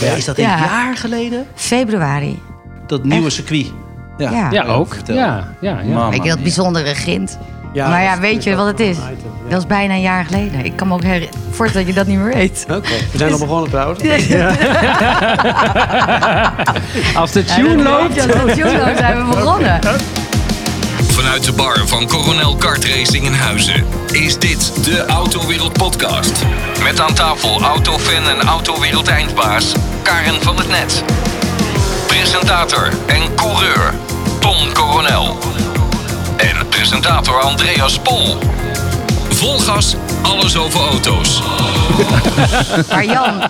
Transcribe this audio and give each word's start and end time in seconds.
Is 0.00 0.24
dat 0.24 0.38
een 0.38 0.44
Ja. 0.44 0.58
jaar 0.58 0.96
geleden? 0.96 1.46
Februari. 1.54 2.42
Dat 2.86 3.04
nieuwe 3.04 3.30
circuit. 3.30 3.72
Ja, 4.18 4.30
Ja. 4.30 4.50
Ja, 4.50 4.64
ook. 4.64 4.96
Ja, 5.06 5.48
ja, 5.60 5.78
ja. 5.84 6.10
Je 6.22 6.28
dat 6.28 6.42
bijzondere 6.42 6.94
grind? 6.94 7.38
Ja, 7.72 7.88
maar 7.88 8.02
ja, 8.02 8.18
weet 8.18 8.42
je 8.44 8.54
wat 8.56 8.66
het 8.66 8.80
is? 8.80 8.96
een 8.96 9.02
item, 9.02 9.30
ja. 9.44 9.50
Dat 9.50 9.60
is 9.60 9.66
bijna 9.66 9.94
een 9.94 10.00
jaar 10.00 10.24
geleden. 10.24 10.64
Ik 10.64 10.76
kan 10.76 10.88
me 10.88 10.94
ook 10.94 11.02
her- 11.02 11.28
voorstellen 11.50 11.86
dat 11.86 11.96
je 11.96 12.00
dat 12.02 12.06
niet 12.10 12.18
meer 12.18 12.34
weet. 12.34 12.66
Oké, 12.70 12.88
we 13.12 13.18
zijn 13.18 13.32
al 13.32 13.38
begonnen 13.38 13.70
trouwens. 13.70 14.00
Als 17.14 17.32
de 17.32 17.44
tune 17.44 17.82
loopt. 17.82 18.16
Als 18.20 18.26
de 18.26 18.52
tune 18.56 18.78
loopt 18.78 18.98
zijn 18.98 19.28
we 19.28 19.34
begonnen. 19.34 19.78
Vanuit 21.18 21.44
de 21.44 21.52
bar 21.52 21.78
van 21.86 22.06
Coronel 22.08 22.56
Kart 22.56 22.84
Racing 22.84 23.24
in 23.24 23.32
Huizen 23.32 23.84
is 24.12 24.38
dit 24.38 24.84
de 24.84 25.04
Autowereld 25.06 25.72
Podcast. 25.72 26.42
Met 26.82 27.00
aan 27.00 27.14
tafel 27.14 27.62
autofan 27.62 28.28
en 28.28 28.46
autowereld 28.46 29.08
eindbaas 29.08 29.72
Karen 30.02 30.42
van 30.42 30.56
het 30.56 30.68
Net. 30.68 31.04
Presentator 32.06 32.88
en 33.06 33.34
coureur 33.34 33.94
Tom 34.40 34.72
Coronel. 34.72 35.36
En 36.36 36.68
presentator 36.68 37.40
Andreas 37.40 37.98
Pol. 37.98 38.36
Vol 39.30 39.58
gas, 39.58 39.96
alles 40.22 40.56
over 40.56 40.80
auto's. 40.80 41.42
Maar 42.90 43.04
Jan, 43.04 43.42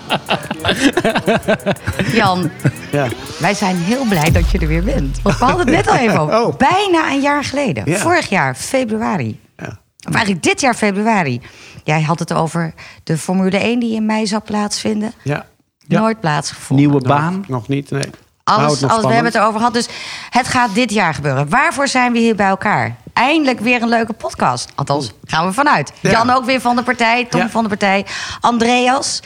Jan, 2.13 2.49
Ja. 2.91 3.07
wij 3.39 3.53
zijn 3.53 3.75
heel 3.77 4.05
blij 4.05 4.31
dat 4.31 4.51
je 4.51 4.57
er 4.59 4.67
weer 4.67 4.83
bent. 4.83 5.19
Want 5.21 5.37
we 5.37 5.45
hadden 5.45 5.65
het 5.65 5.75
net 5.75 5.87
al 5.87 5.95
even 5.95 6.19
over. 6.19 6.41
Oh. 6.41 6.57
Bijna 6.57 7.11
een 7.11 7.21
jaar 7.21 7.43
geleden. 7.43 7.83
Ja. 7.85 7.97
Vorig 7.97 8.29
jaar, 8.29 8.55
februari. 8.55 9.39
Ja. 9.57 9.79
Of 10.07 10.13
eigenlijk 10.13 10.43
dit 10.43 10.61
jaar, 10.61 10.73
februari. 10.73 11.41
Jij 11.83 12.01
had 12.01 12.19
het 12.19 12.33
over 12.33 12.73
de 13.03 13.17
Formule 13.17 13.57
1 13.57 13.79
die 13.79 13.95
in 13.95 14.05
mei 14.05 14.27
zou 14.27 14.41
plaatsvinden. 14.41 15.13
Ja. 15.23 15.45
Ja. 15.89 15.99
Nooit 15.99 16.19
plaatsgevonden. 16.19 16.85
Nieuwe 16.85 17.07
baan. 17.07 17.33
Nog, 17.35 17.47
nog 17.47 17.67
niet, 17.67 17.91
nee. 17.91 18.09
Alles, 18.43 18.83
alles, 18.83 19.05
we 19.05 19.13
hebben 19.13 19.31
het 19.31 19.35
erover 19.35 19.57
gehad. 19.57 19.73
Dus 19.73 19.87
het 20.29 20.47
gaat 20.47 20.73
dit 20.73 20.91
jaar 20.91 21.13
gebeuren. 21.13 21.49
Waarvoor 21.49 21.87
zijn 21.87 22.11
we 22.11 22.19
hier 22.19 22.35
bij 22.35 22.47
elkaar? 22.47 22.95
Eindelijk 23.13 23.59
weer 23.59 23.81
een 23.81 23.89
leuke 23.89 24.13
podcast. 24.13 24.71
Althans, 24.75 25.11
gaan 25.25 25.45
we 25.45 25.53
vanuit. 25.53 25.91
Ja. 25.99 26.11
Jan 26.11 26.29
ook 26.29 26.45
weer 26.45 26.61
van 26.61 26.75
de 26.75 26.83
partij. 26.83 27.25
Tom 27.25 27.41
Ja. 27.41 27.49
van 27.49 27.63
de 27.63 27.69
partij. 27.69 28.05
Andreas. 28.39 29.19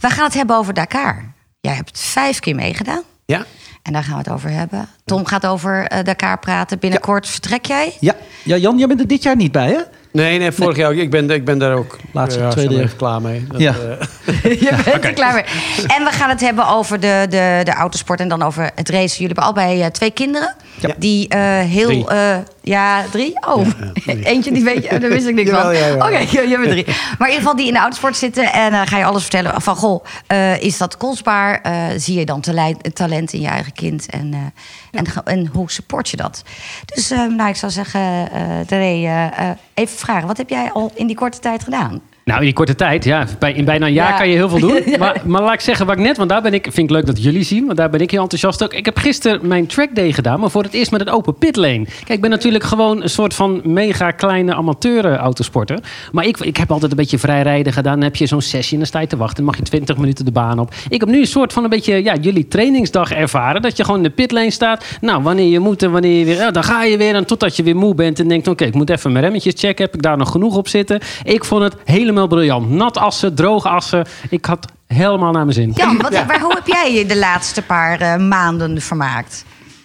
We 0.00 0.10
gaan 0.10 0.24
het 0.24 0.34
hebben 0.34 0.56
over 0.56 0.74
Dakar. 0.74 1.32
Jij 1.60 1.74
hebt 1.74 1.98
vijf 2.00 2.40
keer 2.40 2.54
meegedaan. 2.54 3.02
Ja. 3.24 3.44
En 3.82 3.92
daar 3.92 4.02
gaan 4.04 4.12
we 4.12 4.18
het 4.18 4.28
over 4.30 4.50
hebben. 4.50 4.88
Tom 5.04 5.26
gaat 5.26 5.46
over 5.46 5.86
eh, 5.86 6.04
Dakar 6.04 6.38
praten. 6.38 6.78
Binnenkort 6.78 7.28
vertrek 7.28 7.66
jij. 7.66 7.96
Ja. 8.00 8.14
ja, 8.42 8.56
Jan, 8.56 8.78
jij 8.78 8.86
bent 8.86 9.00
er 9.00 9.06
dit 9.06 9.22
jaar 9.22 9.36
niet 9.36 9.52
bij, 9.52 9.68
hè? 9.68 9.80
Nee, 10.14 10.38
nee, 10.38 10.52
vorig 10.52 10.76
jaar 10.76 10.90
ook. 10.90 10.96
Ik 10.96 11.10
ben, 11.10 11.30
ik 11.30 11.44
ben 11.44 11.58
daar 11.58 11.74
ook 11.74 11.96
Laatste, 12.12 12.40
ja, 12.40 12.48
tweede 12.48 12.74
jaar. 12.74 12.88
klaar 12.96 13.20
mee. 13.20 13.46
Dat, 13.50 13.60
Ja. 13.60 13.74
eh, 14.22 14.42
Je 14.60 14.76
bent 14.84 15.04
er 15.04 15.12
klaar 15.12 15.34
mee. 15.34 15.42
En 15.96 16.04
we 16.04 16.10
gaan 16.10 16.28
het 16.28 16.40
hebben 16.40 16.68
over 16.68 17.00
de, 17.00 17.26
de, 17.28 17.60
de 17.64 17.72
autosport 17.72 18.20
en 18.20 18.28
dan 18.28 18.42
over 18.42 18.70
het 18.74 18.88
racen. 18.88 19.08
Jullie 19.20 19.26
hebben 19.26 19.44
allebei 19.44 19.80
eh, 19.82 19.86
twee 19.86 20.10
kinderen. 20.10 20.54
Ja. 20.88 20.94
Die 20.98 21.28
eh, 21.28 21.40
heel... 21.60 21.86
Drie. 21.86 22.08
eh, 22.08 22.36
ja, 22.62 23.04
drie? 23.10 23.46
Oh, 23.46 23.66
drie. 24.04 24.24
eentje 24.24 24.52
die 24.52 24.64
weet 24.64 24.84
je, 24.84 24.98
daar 24.98 25.10
wist 25.10 25.26
ik 25.26 25.34
niks 25.34 25.50
van. 25.50 25.60
Oké, 25.96 26.18
je, 26.18 26.46
je 26.48 26.58
bent 26.58 26.70
drie. 26.70 26.84
Maar 26.86 27.28
in 27.28 27.34
ieder 27.34 27.34
geval 27.34 27.56
die 27.56 27.66
in 27.66 27.72
de 27.72 27.78
autosport 27.78 28.16
zitten. 28.16 28.52
En 28.52 28.70
dan 28.72 28.86
ga 28.86 28.98
je 28.98 29.04
alles 29.04 29.22
vertellen 29.22 29.62
van, 29.62 29.76
goh, 29.76 30.04
eh, 30.26 30.62
is 30.62 30.78
dat 30.78 30.96
kostbaar? 30.96 31.60
Eh, 31.60 31.84
zie 31.96 32.18
je 32.18 32.24
dan 32.24 32.40
tale- 32.40 32.76
talent 32.92 33.32
in 33.32 33.40
je 33.40 33.48
eigen 33.48 33.72
kind? 33.72 34.06
En, 34.10 34.32
eh, 34.32 35.00
en, 35.00 35.06
en 35.24 35.46
hoe 35.52 35.70
support 35.70 36.08
je 36.08 36.16
dat? 36.16 36.42
Dus 36.94 37.10
eh, 37.10 37.26
nou, 37.26 37.48
ik 37.48 37.56
zou 37.56 37.72
zeggen, 37.72 38.28
eh, 38.32 39.50
even 39.74 39.98
vragen. 39.98 40.26
Wat 40.26 40.36
heb 40.36 40.48
jij 40.48 40.70
al 40.72 40.92
in 40.94 41.06
die 41.06 41.16
korte 41.16 41.38
tijd 41.38 41.64
gedaan? 41.64 42.00
Nou, 42.24 42.38
in 42.38 42.44
die 42.44 42.54
korte 42.54 42.74
tijd, 42.74 43.04
ja. 43.04 43.26
Bij, 43.38 43.52
in 43.52 43.64
bijna 43.64 43.86
een 43.86 43.92
jaar 43.92 44.10
Ja. 44.10 44.16
kan 44.16 44.28
je 44.28 44.34
heel 44.34 44.48
veel 44.48 44.58
doen. 44.58 44.82
Maar, 44.98 45.22
maar 45.24 45.42
laat 45.42 45.52
ik 45.52 45.60
zeggen 45.60 45.86
wat 45.86 45.96
ik 45.96 46.02
net, 46.02 46.16
want 46.16 46.28
daar 46.28 46.42
ben 46.42 46.54
ik, 46.54 46.62
vind 46.62 46.76
ik 46.78 46.90
leuk 46.90 47.06
dat 47.06 47.22
jullie 47.22 47.42
zien, 47.42 47.64
want 47.66 47.78
daar 47.78 47.90
ben 47.90 48.00
ik 48.00 48.10
heel 48.10 48.22
enthousiast 48.22 48.62
ook. 48.62 48.72
Ik 48.74 48.84
heb 48.84 48.96
gisteren 48.96 49.46
mijn 49.46 49.66
track 49.66 49.94
day 49.94 50.12
gedaan, 50.12 50.40
maar 50.40 50.50
voor 50.50 50.62
het 50.62 50.72
eerst 50.72 50.90
met 50.90 51.00
een 51.00 51.08
open 51.10 51.34
pitlane. 51.34 51.84
Kijk, 51.84 52.08
ik 52.08 52.20
ben 52.20 52.30
natuurlijk 52.30 52.64
gewoon 52.64 53.02
een 53.02 53.10
soort 53.10 53.34
van 53.34 53.60
mega 53.64 54.10
kleine 54.10 54.54
amateur 54.54 55.04
eh, 55.04 55.16
autosporter. 55.16 55.78
Maar 56.12 56.24
ik, 56.26 56.38
ik 56.38 56.56
heb 56.56 56.70
altijd 56.70 56.90
een 56.90 56.96
beetje 56.96 57.18
vrijrijden 57.18 57.72
gedaan. 57.72 57.94
Dan 57.94 58.02
heb 58.02 58.16
je 58.16 58.26
zo'n 58.26 58.40
sessie 58.40 58.72
en 58.72 58.78
dan 58.78 58.86
sta 58.86 59.00
je 59.00 59.06
te 59.06 59.16
wachten. 59.16 59.36
Dan 59.36 59.44
mag 59.44 59.56
je 59.56 59.62
20 59.62 59.96
minuten 59.96 60.24
de 60.24 60.32
baan 60.32 60.58
op. 60.58 60.74
Ik 60.88 61.00
heb 61.00 61.08
nu 61.08 61.20
een 61.20 61.26
soort 61.26 61.52
van 61.52 61.64
een 61.64 61.70
beetje, 61.70 62.02
ja, 62.02 62.14
jullie 62.20 62.48
trainingsdag 62.48 63.12
ervaren. 63.12 63.62
Dat 63.62 63.76
je 63.76 63.84
gewoon 63.84 63.98
in 63.98 64.06
de 64.06 64.10
pitlane 64.10 64.50
staat. 64.50 64.84
Nou, 65.00 65.22
wanneer 65.22 65.48
je 65.50 65.58
moet 65.58 65.82
en 65.82 65.90
wanneer 65.90 66.18
je 66.18 66.24
weer, 66.24 66.36
ja, 66.36 66.50
dan 66.50 66.64
ga 66.64 66.84
je 66.84 66.96
weer. 66.96 67.14
En 67.14 67.24
totdat 67.26 67.56
je 67.56 67.62
weer 67.62 67.76
moe 67.76 67.94
bent 67.94 68.18
en 68.20 68.28
denkt, 68.28 68.48
oké, 68.48 68.64
ik 68.64 68.74
moet 68.74 68.90
even 68.90 69.12
mijn 69.12 69.24
remmetjes 69.24 69.54
checken. 69.56 69.84
Heb 69.84 69.94
ik 69.94 70.02
daar 70.02 70.16
nog 70.16 70.30
genoeg 70.30 70.56
op 70.56 70.68
zitten? 70.68 71.00
Ik 71.24 71.44
vond 71.44 71.62
het 71.62 71.74
helemaal 71.84 72.12
briljant. 72.28 72.70
Nat 72.70 72.98
assen, 72.98 73.34
droge 73.34 73.68
assen. 73.68 74.06
Ik 74.30 74.44
had 74.44 74.66
helemaal 74.86 75.32
naar 75.32 75.42
mijn 75.44 75.54
zin. 75.56 75.72
Jan, 75.74 75.98
wat, 75.98 76.12
waar, 76.12 76.40
hoe 76.40 76.54
heb 76.54 76.66
jij 76.66 76.92
je 76.94 77.06
de 77.06 77.18
laatste 77.18 77.62
paar 77.62 78.00
eh, 78.00 78.16
maanden 78.16 78.80
vermaakt? 78.80 79.44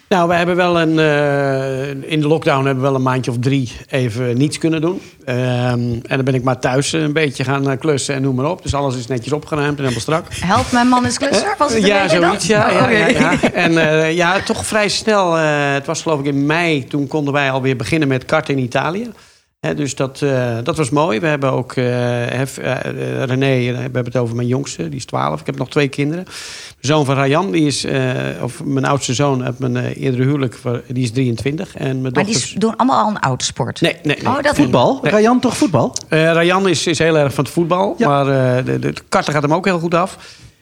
Nou, 0.09 0.27
we 0.27 0.33
hebben 0.35 0.55
wel 0.55 0.79
een. 0.81 0.99
eh, 0.99 2.11
in 2.11 2.21
de 2.21 2.27
lockdown 2.27 2.65
hebben 2.65 2.83
we 2.83 2.89
wel 2.89 2.95
een 2.95 3.01
maandje 3.03 3.31
of 3.31 3.37
drie 3.39 3.71
even 3.89 4.37
niets 4.37 4.57
kunnen 4.57 4.81
doen. 4.81 5.01
Ehm, 5.25 5.37
en 5.39 6.01
dan 6.07 6.23
ben 6.23 6.33
ik 6.33 6.43
maar 6.43 6.59
thuis 6.59 6.91
een 6.91 7.13
beetje 7.13 7.43
gaan 7.43 7.69
eh, 7.69 7.77
klussen 7.79 8.15
en 8.15 8.21
noem 8.21 8.35
maar 8.35 8.45
op. 8.49 8.63
Dus 8.63 8.73
alles 8.73 8.95
is 8.95 9.07
netjes 9.07 9.33
opgeruimd 9.33 9.69
en 9.77 9.81
helemaal 9.83 10.01
strak. 10.01 10.25
Help, 10.29 10.71
mijn 10.71 10.87
man 10.87 11.05
is 11.05 11.17
klusser? 11.17 11.55
Was 11.57 11.73
het 11.73 11.81
een 11.83 11.87
ja, 11.87 12.07
zoiets. 12.07 12.47
Ja, 12.47 12.89
ja, 12.89 13.07
ja. 13.07 13.41
En 13.53 13.77
eh, 13.77 14.15
ja, 14.15 14.39
toch 14.39 14.65
vrij 14.65 14.89
snel. 14.89 15.37
eh, 15.37 15.73
het 15.73 15.85
was 15.85 16.01
geloof 16.01 16.19
ik 16.19 16.25
in 16.25 16.45
mei. 16.45 16.87
Toen 16.87 17.07
konden 17.07 17.33
wij 17.33 17.51
alweer 17.51 17.75
beginnen 17.75 18.07
met 18.07 18.25
karten 18.25 18.57
in 18.57 18.63
Italië. 18.63 19.11
Hè, 19.59 19.75
dus 19.75 19.95
dat, 19.95 20.21
eh, 20.21 20.57
dat 20.63 20.77
was 20.77 20.89
mooi. 20.89 21.19
We 21.19 21.27
hebben 21.27 21.51
ook 21.51 21.73
eh, 21.73 21.85
hef- 22.29 22.57
eh, 22.57 22.75
René, 23.23 23.71
we 23.71 23.77
hebben 23.77 24.05
het 24.05 24.17
over 24.17 24.35
mijn 24.35 24.47
jongste, 24.47 24.89
die 24.89 24.99
is 24.99 25.05
12. 25.05 25.39
Ik 25.39 25.45
heb 25.45 25.57
nog 25.57 25.69
twee 25.69 25.87
kinderen. 25.87 26.25
De 26.25 26.87
zoon 26.87 27.05
van 27.05 27.15
Rayan, 27.15 27.51
die 27.51 27.65
is, 27.65 27.83
eh, 27.85 28.03
of 28.41 28.63
mijn 28.63 28.85
oudste 28.85 29.13
zoon 29.13 29.43
uit 29.43 29.59
mijn 29.59 29.77
eerdere 29.77 30.23
huwelijk, 30.23 30.57
die 30.87 31.03
is 31.03 31.11
23. 31.11 31.75
En 31.75 32.01
mijn 32.01 32.13
Maar 32.13 32.25
die 32.25 32.53
doen 32.59 32.75
allemaal 32.75 33.03
al 33.03 33.09
een 33.09 33.19
autosport. 33.19 33.81
Nee, 33.81 33.95
nee, 34.03 34.17
nee. 34.21 34.27
Oh, 34.27 34.41
dat 34.41 34.55
Voetbal. 34.55 34.99
Nee. 35.01 35.11
Rayan 35.11 35.39
toch 35.39 35.57
voetbal? 35.57 35.95
Eh, 36.09 36.23
Rayan 36.23 36.67
is, 36.67 36.87
is 36.87 36.97
heel 36.99 37.17
erg 37.17 37.33
van 37.33 37.43
het 37.43 37.53
voetbal. 37.53 37.95
Ja. 37.97 38.07
Maar 38.07 38.57
eh, 38.57 38.65
de, 38.65 38.79
de, 38.79 38.93
de 38.93 39.01
karten 39.09 39.33
gaat 39.33 39.41
hem 39.41 39.53
ook 39.53 39.65
heel 39.65 39.79
goed 39.79 39.93
af. 39.93 40.17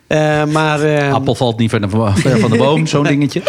Eh, 0.07 0.45
maar, 0.45 0.81
eh, 0.81 1.13
Appel 1.13 1.35
valt 1.35 1.57
niet 1.59 1.69
ver, 1.69 1.89
ver 2.15 2.39
van 2.39 2.51
de 2.51 2.57
boom, 2.57 2.85
zo'n 2.87 3.03
dingetje. 3.13 3.41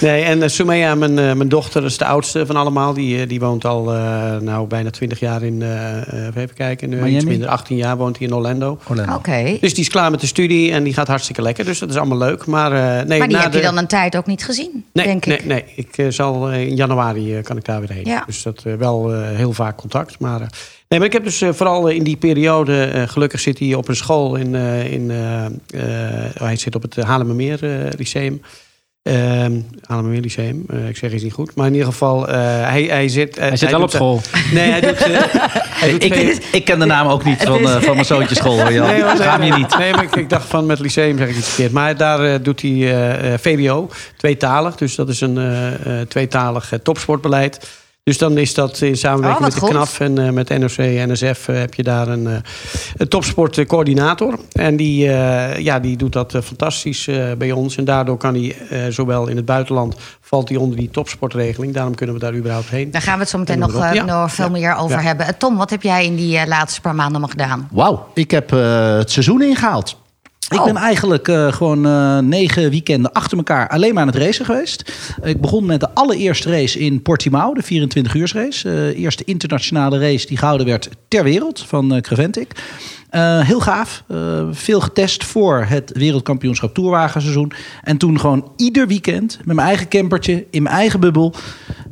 Nee, 0.00 0.22
en 0.22 0.38
uh, 0.42 0.48
Sumaya, 0.48 0.94
mijn, 0.94 1.18
eh, 1.18 1.32
mijn 1.32 1.48
dochter, 1.48 1.84
is 1.84 1.98
de 1.98 2.04
oudste 2.04 2.46
van 2.46 2.56
allemaal. 2.56 2.92
Die, 2.92 3.26
die 3.26 3.40
woont 3.40 3.64
al 3.64 3.94
eh, 3.94 4.36
nou, 4.36 4.66
bijna 4.66 4.90
20 4.90 5.20
jaar 5.20 5.42
in, 5.42 5.62
eh, 5.62 5.96
eh, 6.26 6.36
even 6.36 6.54
kijken, 6.54 6.88
nu, 6.88 7.06
iets 7.06 7.24
minder, 7.24 7.48
18 7.48 7.76
jaar 7.76 7.96
woont 7.96 8.18
hij 8.18 8.26
in 8.26 8.34
Orlando. 8.34 8.78
Orlando. 8.88 9.14
Oké. 9.14 9.56
Dus 9.60 9.74
die 9.74 9.82
is 9.84 9.88
klaar 9.90 10.10
met 10.10 10.20
de 10.20 10.26
studie 10.26 10.72
en 10.72 10.82
die 10.82 10.94
gaat 10.94 11.08
hartstikke 11.08 11.42
lekker. 11.42 11.64
Dus 11.64 11.78
dat 11.78 11.88
is 11.90 11.96
allemaal 11.96 12.18
leuk. 12.18 12.46
Maar, 12.46 12.72
eh, 12.72 13.06
nee, 13.06 13.18
maar 13.18 13.28
die 13.28 13.36
na 13.36 13.42
heb 13.42 13.52
de- 13.52 13.58
je 13.58 13.64
dan 13.64 13.78
een 13.78 13.86
tijd 13.86 14.16
ook 14.16 14.26
niet 14.26 14.44
gezien, 14.44 14.84
Nee, 14.92 15.06
denk 15.06 15.26
nee, 15.26 15.36
ik. 15.38 15.44
nee. 15.44 15.64
Ik 15.76 15.98
eh, 15.98 16.06
zal 16.08 16.50
in 16.52 16.74
januari 16.76 17.36
eh, 17.36 17.42
kan 17.42 17.56
ik 17.56 17.64
daar 17.64 17.80
weer 17.80 17.92
heen. 17.92 18.04
Ja. 18.06 18.22
Dus 18.26 18.42
dat 18.42 18.62
eh, 18.66 18.74
wel 18.74 19.12
eh, 19.14 19.20
heel 19.36 19.52
vaak 19.52 19.76
contact. 19.76 20.18
Maar, 20.18 20.40
eh, 20.40 20.46
nee, 20.88 20.98
maar 20.98 21.08
ik 21.08 21.12
heb 21.12 21.24
dus 21.24 21.40
eh, 21.40 21.48
vooral 21.52 21.88
eh, 21.88 21.96
in 21.96 22.04
die 22.04 22.16
periode... 22.16 22.82
eh, 22.84 23.08
gelukkig 23.08 23.40
zit 23.40 23.58
hij 23.58 23.74
op 23.74 23.88
een 23.88 23.96
school 23.96 24.36
in... 24.36 24.54
eh, 24.54 24.92
in 24.92 25.10
eh, 25.10 25.44
eh, 25.46 26.30
hij 26.34 26.56
zit 26.56 26.74
op 26.74 26.82
het 26.82 26.96
Haarlemmermeer 26.96 27.64
eh, 27.86 27.92
Lyceum. 27.98 28.42
Ehm 29.02 29.52
Haarlemmermeer 29.82 30.22
Lyceum. 30.22 30.64
Eh, 30.68 30.88
ik 30.88 30.96
zeg 30.96 31.12
iets 31.12 31.22
niet 31.22 31.32
goed. 31.32 31.54
Maar 31.54 31.66
in 31.66 31.72
ieder 31.72 31.88
geval, 31.88 32.28
eh, 32.28 32.34
hij, 32.62 32.82
hij 32.82 33.08
zit... 33.08 33.36
eh, 33.36 33.48
Hij 33.48 33.56
zit 33.56 33.70
wel 33.70 33.82
op 33.82 33.90
school. 33.90 34.20
nee, 34.52 34.70
hij 34.70 34.80
doet... 34.80 34.98
hij 35.80 35.90
doet 35.90 36.04
Ik, 36.04 36.14
ik 36.52 36.64
ken 36.64 36.78
de 36.78 36.84
naam 36.84 37.06
ook 37.06 37.24
niet 37.24 37.42
van, 37.52 37.68
eh, 37.68 37.80
van 37.80 37.94
mijn 37.94 38.06
zoontje 38.06 38.34
school, 38.34 38.60
hoor, 38.60 38.72
Jan. 38.72 38.86
Nee, 38.86 39.02
Schaam 39.16 39.42
je 39.42 39.50
nee. 39.50 39.58
niet. 39.58 39.78
Nee, 39.78 39.92
maar 39.92 40.02
ik, 40.04 40.16
ik 40.16 40.28
dacht 40.30 40.46
van 40.48 40.66
met 40.66 40.78
lyceum 40.78 41.18
zeg 41.18 41.28
ik 41.28 41.36
iets 41.36 41.48
verkeerd. 41.48 41.72
Maar 41.72 41.96
daar 41.96 42.24
eh, 42.32 42.38
doet 42.42 42.62
hij 42.62 43.38
VWO, 43.38 43.88
tweetalig. 44.16 44.76
Dus 44.76 44.94
dat 44.94 45.08
is 45.08 45.20
een 45.20 45.38
eh, 45.38 46.00
eh, 46.00 46.08
tweetalig 46.08 46.72
topsportbeleid. 46.82 47.68
Dus 48.08 48.18
dan 48.18 48.38
is 48.38 48.54
dat 48.54 48.80
in 48.80 48.96
samenwerking 48.96 49.46
Oh, 49.46 49.52
wat 49.52 49.52
met 49.52 49.60
de 49.60 49.66
goed. 49.66 49.70
KNAF 49.70 50.00
en 50.00 50.26
eh, 50.26 50.32
met 50.32 50.58
NOC 50.58 50.76
en 50.76 51.12
NSF 51.12 51.48
eh, 51.48 51.56
heb 51.58 51.74
je 51.74 51.82
daar 51.82 52.08
een, 52.08 52.26
eh, 52.26 52.32
een 52.96 53.08
topsportcoördinator. 53.08 54.38
En 54.52 54.76
die, 54.76 55.08
eh, 55.12 55.58
ja, 55.58 55.78
die 55.80 55.96
doet 55.96 56.12
dat 56.12 56.38
fantastisch 56.42 57.08
eh, 57.08 57.32
bij 57.38 57.52
ons. 57.52 57.76
En 57.76 57.84
daardoor 57.84 58.16
kan 58.16 58.34
hij 58.34 58.56
eh, 58.70 58.80
zowel 58.88 59.26
in 59.26 59.36
het 59.36 59.44
buitenland 59.44 59.96
valt 60.20 60.48
hij 60.48 60.58
onder 60.58 60.76
die 60.78 60.90
topsportregeling. 60.90 61.74
Daarom 61.74 61.94
kunnen 61.94 62.14
we 62.14 62.20
daar 62.20 62.34
überhaupt 62.34 62.68
heen. 62.68 62.90
Daar 62.90 63.02
gaan 63.02 63.14
we 63.14 63.20
het 63.20 63.28
zo 63.28 63.38
meteen 63.38 63.62
En 63.62 63.72
nog, 63.72 63.82
eh, 63.82 63.92
ja. 63.94 64.04
nog 64.04 64.32
veel 64.34 64.44
Ja. 64.44 64.50
meer 64.50 64.74
over 64.76 64.96
Ja. 64.96 65.02
hebben. 65.02 65.38
Tom, 65.38 65.56
wat 65.56 65.70
heb 65.70 65.82
jij 65.82 66.04
in 66.04 66.16
die 66.16 66.46
laatste 66.46 66.80
paar 66.80 66.94
maanden 66.94 67.20
allemaal 67.22 67.46
gedaan? 67.46 67.68
Wauw, 67.72 68.06
ik 68.14 68.30
heb 68.30 68.52
eh, 68.52 68.96
het 68.96 69.10
seizoen 69.10 69.42
ingehaald. 69.42 69.96
Ik 70.48 70.58
Oh. 70.58 70.64
ben 70.64 70.76
eigenlijk 70.76 71.28
eh, 71.28 71.52
gewoon 71.52 71.86
eh, 71.86 72.18
negen 72.18 72.70
weekenden 72.70 73.12
achter 73.12 73.36
elkaar 73.36 73.68
alleen 73.68 73.94
maar 73.94 74.02
aan 74.02 74.08
het 74.08 74.16
racen 74.16 74.44
geweest. 74.44 74.92
Ik 75.22 75.40
begon 75.40 75.66
met 75.66 75.80
de 75.80 75.94
allereerste 75.94 76.50
race 76.50 76.78
in 76.78 77.02
Portimao, 77.02 77.54
de 77.54 77.62
24 77.62 78.14
uur 78.14 78.30
race. 78.34 78.70
Eh 78.70 79.02
eerste 79.02 79.24
internationale 79.24 79.98
race 79.98 80.26
die 80.26 80.36
gehouden 80.36 80.66
werd 80.66 80.88
ter 81.08 81.24
wereld 81.24 81.64
van 81.66 82.00
Creventic. 82.00 82.52
Eh, 83.10 83.40
heel 83.40 83.60
gaaf. 83.60 84.02
Eh, 84.08 84.18
veel 84.50 84.80
getest 84.80 85.24
voor 85.24 85.64
het 85.68 85.90
wereldkampioenschap 85.94 86.74
toerwagenseizoen. 86.74 87.52
En 87.82 87.96
toen 87.96 88.20
gewoon 88.20 88.50
ieder 88.56 88.86
weekend 88.86 89.38
met 89.44 89.56
mijn 89.56 89.68
eigen 89.68 89.88
campertje 89.88 90.46
in 90.50 90.62
mijn 90.62 90.74
eigen 90.74 91.00
bubbel 91.00 91.34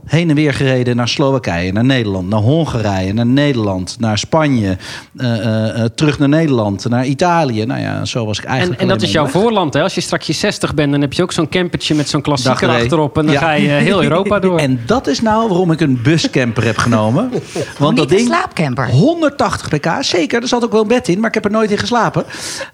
heen 0.07 0.29
en 0.29 0.35
weer 0.35 0.55
gereden 0.55 0.97
naar 0.97 1.09
Slowakije, 1.09 1.73
naar 1.73 1.85
Nederland, 1.85 2.29
naar 2.29 2.41
Hongarije, 2.41 3.13
naar 3.13 3.27
Nederland, 3.27 3.97
naar 3.99 4.19
Spanje, 4.19 4.77
eh, 5.17 5.85
terug 5.85 6.19
naar 6.19 6.29
Nederland, 6.29 6.89
naar 6.89 7.07
Italië. 7.07 7.65
Nou 7.65 7.81
ja, 7.81 8.05
zo 8.05 8.27
was 8.27 8.39
ik 8.39 8.45
En, 8.45 8.51
eigenlijk. 8.51 8.81
en 8.81 8.87
dat 8.87 8.97
alleen 8.97 9.09
is 9.09 9.15
jouw 9.15 9.27
voorland. 9.27 9.75
Hè? 9.75 9.83
Als 9.83 9.95
je 9.95 10.01
straks 10.01 10.27
je 10.27 10.33
60 10.33 10.75
bent, 10.75 10.93
dan 10.93 11.01
heb 11.01 11.13
je 11.13 11.23
ook 11.23 11.33
zo'n 11.33 11.49
campertje 11.49 11.95
met 11.95 12.09
zo'n 12.09 12.21
klassieker 12.23 12.69
achterop. 12.69 13.19
En 13.19 13.25
dan 13.25 13.35
Ja. 13.35 13.41
ga 13.41 13.53
je 13.53 13.69
heel 13.69 14.03
Europa 14.03 14.39
door. 14.39 14.59
En 14.67 14.81
dat 14.87 15.07
is 15.07 15.21
nou 15.21 15.49
waarom 15.49 15.71
ik 15.73 15.81
een 15.81 16.03
buscamper 16.03 16.65
heb 16.65 16.77
genomen. 16.79 17.31
Want 17.79 17.91
niet 17.91 17.97
dat 17.97 18.11
een 18.11 18.17
ding, 18.17 18.29
slaapcamper. 18.29 18.89
180 18.91 19.69
pk, 19.69 19.89
zeker. 20.01 20.43
Er 20.43 20.49
zat 20.49 20.65
ook 20.65 20.73
wel 20.73 20.83
een 20.83 20.89
bed 20.89 21.06
in, 21.09 21.19
maar 21.19 21.29
ik 21.29 21.35
heb 21.35 21.45
er 21.45 21.51
nooit 21.51 21.71
in 21.71 21.79
geslapen. 21.79 22.25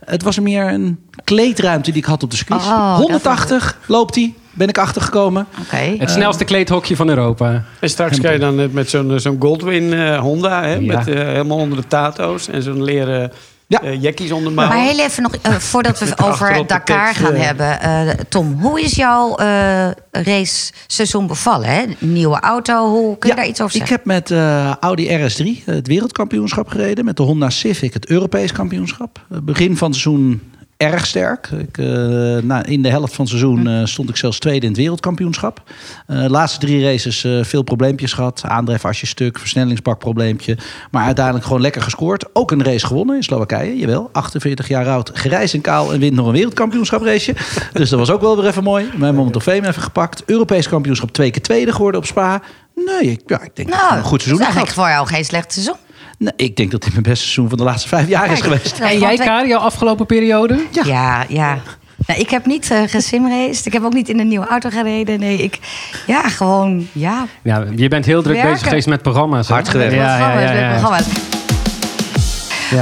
Het 0.04 0.22
was 0.22 0.38
meer 0.38 0.72
een 0.72 0.98
kleedruimte 1.24 1.90
die 1.90 2.00
ik 2.00 2.08
had 2.08 2.22
op 2.22 2.30
de. 2.30 2.44
Oh, 2.48 2.90
dat 2.90 2.98
180 2.98 3.78
loopt 3.86 4.14
hij, 4.14 4.34
ben 4.50 4.68
ik 4.68 4.78
achtergekomen. 4.78 5.46
Oké. 5.60 5.94
Het 5.98 6.10
snelste 6.10 6.44
kleedhokje 6.44 6.96
van 6.96 7.08
Europa. 7.08 7.64
En 7.80 7.90
straks 7.90 8.20
kan 8.20 8.32
je 8.32 8.38
dan 8.38 8.60
eh, 8.60 8.66
met 8.70 8.90
zo'n 8.90 9.20
zo'n 9.20 9.36
Goldwyn 9.40 9.92
eh, 9.92 10.18
Honda, 10.18 10.62
hè, 10.62 10.74
Ja. 10.74 10.96
met 10.96 11.08
eh, 11.08 11.14
helemaal 11.14 11.58
onder 11.58 11.80
de 11.80 11.86
tato's 11.86 12.48
en 12.48 12.62
zo'n 12.62 12.82
leren 12.82 13.32
Ja. 13.72 13.82
eh, 13.82 14.02
jackies 14.02 14.32
onder. 14.32 14.52
Maar 14.52 14.74
heel 14.76 14.98
even 14.98 15.22
nog, 15.22 15.34
eh, 15.34 15.52
voordat 15.54 15.98
we 15.98 16.12
over 16.26 16.66
Dakar 16.66 17.06
tekst, 17.06 17.22
gaan 17.22 17.34
eh. 17.34 17.44
hebben. 17.44 17.80
eh, 17.80 18.08
Tom, 18.28 18.60
hoe 18.60 18.80
is 18.80 18.94
jouw 18.94 19.36
eh 19.36 19.90
race-seizoen 20.10 21.26
bevallen? 21.26 21.68
Hè? 21.68 21.82
Nieuwe 21.98 22.40
auto, 22.40 22.88
hoe, 22.88 23.18
kun 23.18 23.30
je 23.30 23.36
daar 23.36 23.46
iets 23.46 23.60
over 23.60 23.80
ik 23.80 23.86
zeggen? 23.86 23.96
heb 23.96 24.04
met 24.06 24.30
eh, 24.30 24.74
Audi 24.76 25.08
RS3 25.08 25.64
het 25.64 25.86
wereldkampioenschap 25.86 26.68
gereden. 26.68 27.04
Met 27.04 27.16
de 27.16 27.22
Honda 27.22 27.50
Civic 27.50 27.94
het 27.94 28.06
Europees 28.06 28.52
kampioenschap. 28.52 29.20
Begin 29.28 29.76
van 29.76 29.90
het 29.90 30.00
seizoen 30.00 30.51
erg 30.82 31.06
sterk. 31.06 31.46
Ik, 31.46 31.78
eh, 31.78 32.72
in 32.72 32.82
de 32.82 32.88
helft 32.88 33.14
van 33.14 33.24
het 33.24 33.34
seizoen 33.34 33.66
eh, 33.66 33.84
stond 33.84 34.08
ik 34.08 34.16
zelfs 34.16 34.38
tweede 34.38 34.66
in 34.66 34.72
het 34.72 34.80
wereldkampioenschap. 34.80 35.62
Eh, 36.06 36.24
laatste 36.28 36.58
drie 36.58 36.84
races 36.84 37.26
veel 37.42 37.62
probleempjes 37.62 38.12
gehad. 38.12 38.42
Aandrijfasje 38.46 39.06
stuk, 39.06 39.38
versnellingsbakprobleempje. 39.38 40.58
Maar 40.90 41.04
uiteindelijk 41.04 41.44
gewoon 41.44 41.60
lekker 41.60 41.82
gescoord. 41.82 42.24
Ook 42.32 42.50
een 42.50 42.64
race 42.64 42.86
gewonnen 42.86 43.16
in 43.16 43.22
Slowakije, 43.22 43.76
jawel. 43.76 44.08
48 44.12 44.68
jaar 44.68 44.88
oud, 44.88 45.10
grijs 45.14 45.54
en 45.54 45.60
kaal 45.60 45.92
en 45.92 46.00
wint 46.00 46.14
nog 46.14 46.26
een 46.26 46.32
wereldkampioenschap 46.32 47.02
raceje. 47.02 47.36
dus 47.72 47.90
dat 47.90 47.98
was 47.98 48.10
ook 48.10 48.20
wel 48.20 48.36
weer 48.36 48.46
even 48.46 48.62
mooi. 48.62 48.90
Mijn 48.96 49.14
moment 49.14 49.36
of 49.36 49.42
fame 49.42 49.68
even 49.68 49.82
gepakt. 49.82 50.22
Europees 50.26 50.68
kampioenschap 50.68 51.10
twee 51.10 51.30
keer 51.30 51.42
tweede 51.42 51.72
geworden 51.72 52.00
op 52.00 52.06
Spa. 52.06 52.42
Nee, 52.74 53.10
ik, 53.10 53.22
ja, 53.26 53.42
ik 53.42 53.56
denk 53.56 53.68
Nou, 53.68 53.96
een 53.96 54.02
goed 54.02 54.22
seizoen 54.22 54.44
dat 54.44 54.48
is 54.48 54.54
eigenlijk 54.54 54.72
voor 54.74 54.88
jou 54.88 55.06
geen 55.06 55.24
slecht 55.24 55.52
seizoen. 55.52 55.76
Nee, 56.22 56.32
ik 56.36 56.56
denk 56.56 56.70
dat 56.70 56.82
dit 56.82 56.90
mijn 56.90 57.02
beste 57.02 57.22
seizoen 57.24 57.48
van 57.48 57.58
de 57.58 57.64
laatste 57.64 57.88
vijf 57.88 58.08
jaar 58.08 58.32
is 58.32 58.40
geweest. 58.40 58.78
En 58.80 58.98
jij. 58.98 59.16
Kaar, 59.16 59.46
jouw 59.46 59.58
afgelopen 59.60 60.06
periode? 60.06 60.66
Ja. 60.70 60.84
Ja, 60.84 61.24
ja. 61.28 61.58
Nou, 62.06 62.20
ik 62.20 62.30
heb 62.30 62.46
niet 62.46 62.70
uh, 62.70 62.82
gesimraced. 62.86 63.66
Ik 63.66 63.72
heb 63.72 63.84
ook 63.84 63.92
niet 63.92 64.08
in 64.08 64.18
een 64.18 64.28
nieuwe 64.28 64.46
auto 64.46 64.70
gereden. 64.70 65.20
Nee, 65.20 65.36
ik... 65.36 65.58
Ja, 66.06 66.28
gewoon... 66.28 66.88
Ja, 66.92 67.26
Ja, 67.42 67.64
je 67.76 67.88
bent 67.88 68.04
heel 68.06 68.22
druk 68.22 68.34
Werken. 68.34 68.52
bezig 68.52 68.68
geweest 68.68 68.86
met 68.86 69.02
programma's. 69.02 69.48
hè? 69.48 69.54
Hard 69.54 69.68
gewerkt. 69.68 69.94
Ja, 69.94 70.18
ja, 70.18 70.40
ja, 70.40 70.52
ja. 70.52 70.70
programma's. 70.70 71.06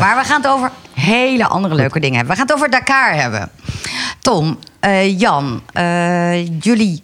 Maar 0.01 0.17
we 0.19 0.25
gaan 0.25 0.43
het 0.43 0.51
over 0.51 0.71
hele 0.95 1.47
andere 1.47 1.75
leuke 1.75 2.01
dingen 2.01 2.17
hebben. 2.17 2.33
We 2.35 2.41
gaan 2.41 2.49
het 2.49 2.57
over 2.57 2.71
Dakar 2.71 3.15
hebben. 3.15 3.51
Tom, 4.21 4.59
eh, 4.81 5.19
Jan, 5.19 5.63
eh, 5.73 6.47
jullie... 6.61 7.03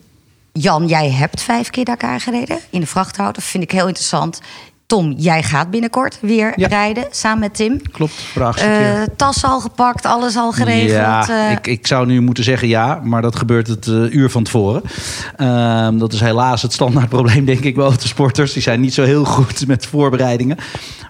Jan, 0.53 0.87
jij 0.87 1.11
hebt 1.11 1.43
vijf 1.43 1.71
keer 1.71 1.85
Dakar 1.85 2.21
gereden 2.21 2.59
in 2.71 2.81
de 2.81 2.87
vrachtauto. 2.87 3.33
Dat 3.33 3.45
vind 3.45 3.63
ik 3.63 3.71
heel 3.71 3.87
interessant. 3.87 4.41
Tom, 4.87 5.15
jij 5.17 5.43
gaat 5.43 5.71
binnenkort 5.71 6.19
weer 6.21 6.53
Ja. 6.57 6.69
rijden 6.69 7.05
samen 7.11 7.39
met 7.39 7.55
Tim. 7.55 7.81
Klopt, 7.91 8.13
achtste 8.41 8.67
Eh 8.67 9.03
tas 9.17 9.45
al 9.45 9.61
gepakt, 9.61 10.05
alles 10.05 10.37
al 10.37 10.53
geregeld. 10.53 10.91
Ja, 10.91 11.29
eh. 11.29 11.51
ik, 11.51 11.67
ik 11.67 11.87
zou 11.87 12.07
nu 12.07 12.21
moeten 12.21 12.45
zeggen 12.45 12.69
ja, 12.69 13.01
maar 13.05 13.23
dat 13.23 13.37
gebeurt 13.37 13.67
het 13.67 13.87
eh, 13.87 14.15
uur 14.15 14.31
van 14.31 14.43
tevoren. 14.43 14.83
Ehm, 15.37 15.99
dat 15.99 16.13
is 16.13 16.21
helaas 16.21 16.63
het 16.63 16.73
standaardprobleem, 16.73 17.45
denk 17.45 17.65
ik, 17.65 17.75
bij 17.75 17.85
autosporters. 17.85 18.53
Die 18.53 18.63
zijn 18.63 18.81
niet 18.81 18.95
zo 18.95 19.03
heel 19.03 19.25
goed 19.25 19.67
met 19.67 19.87
voorbereidingen. 19.87 20.57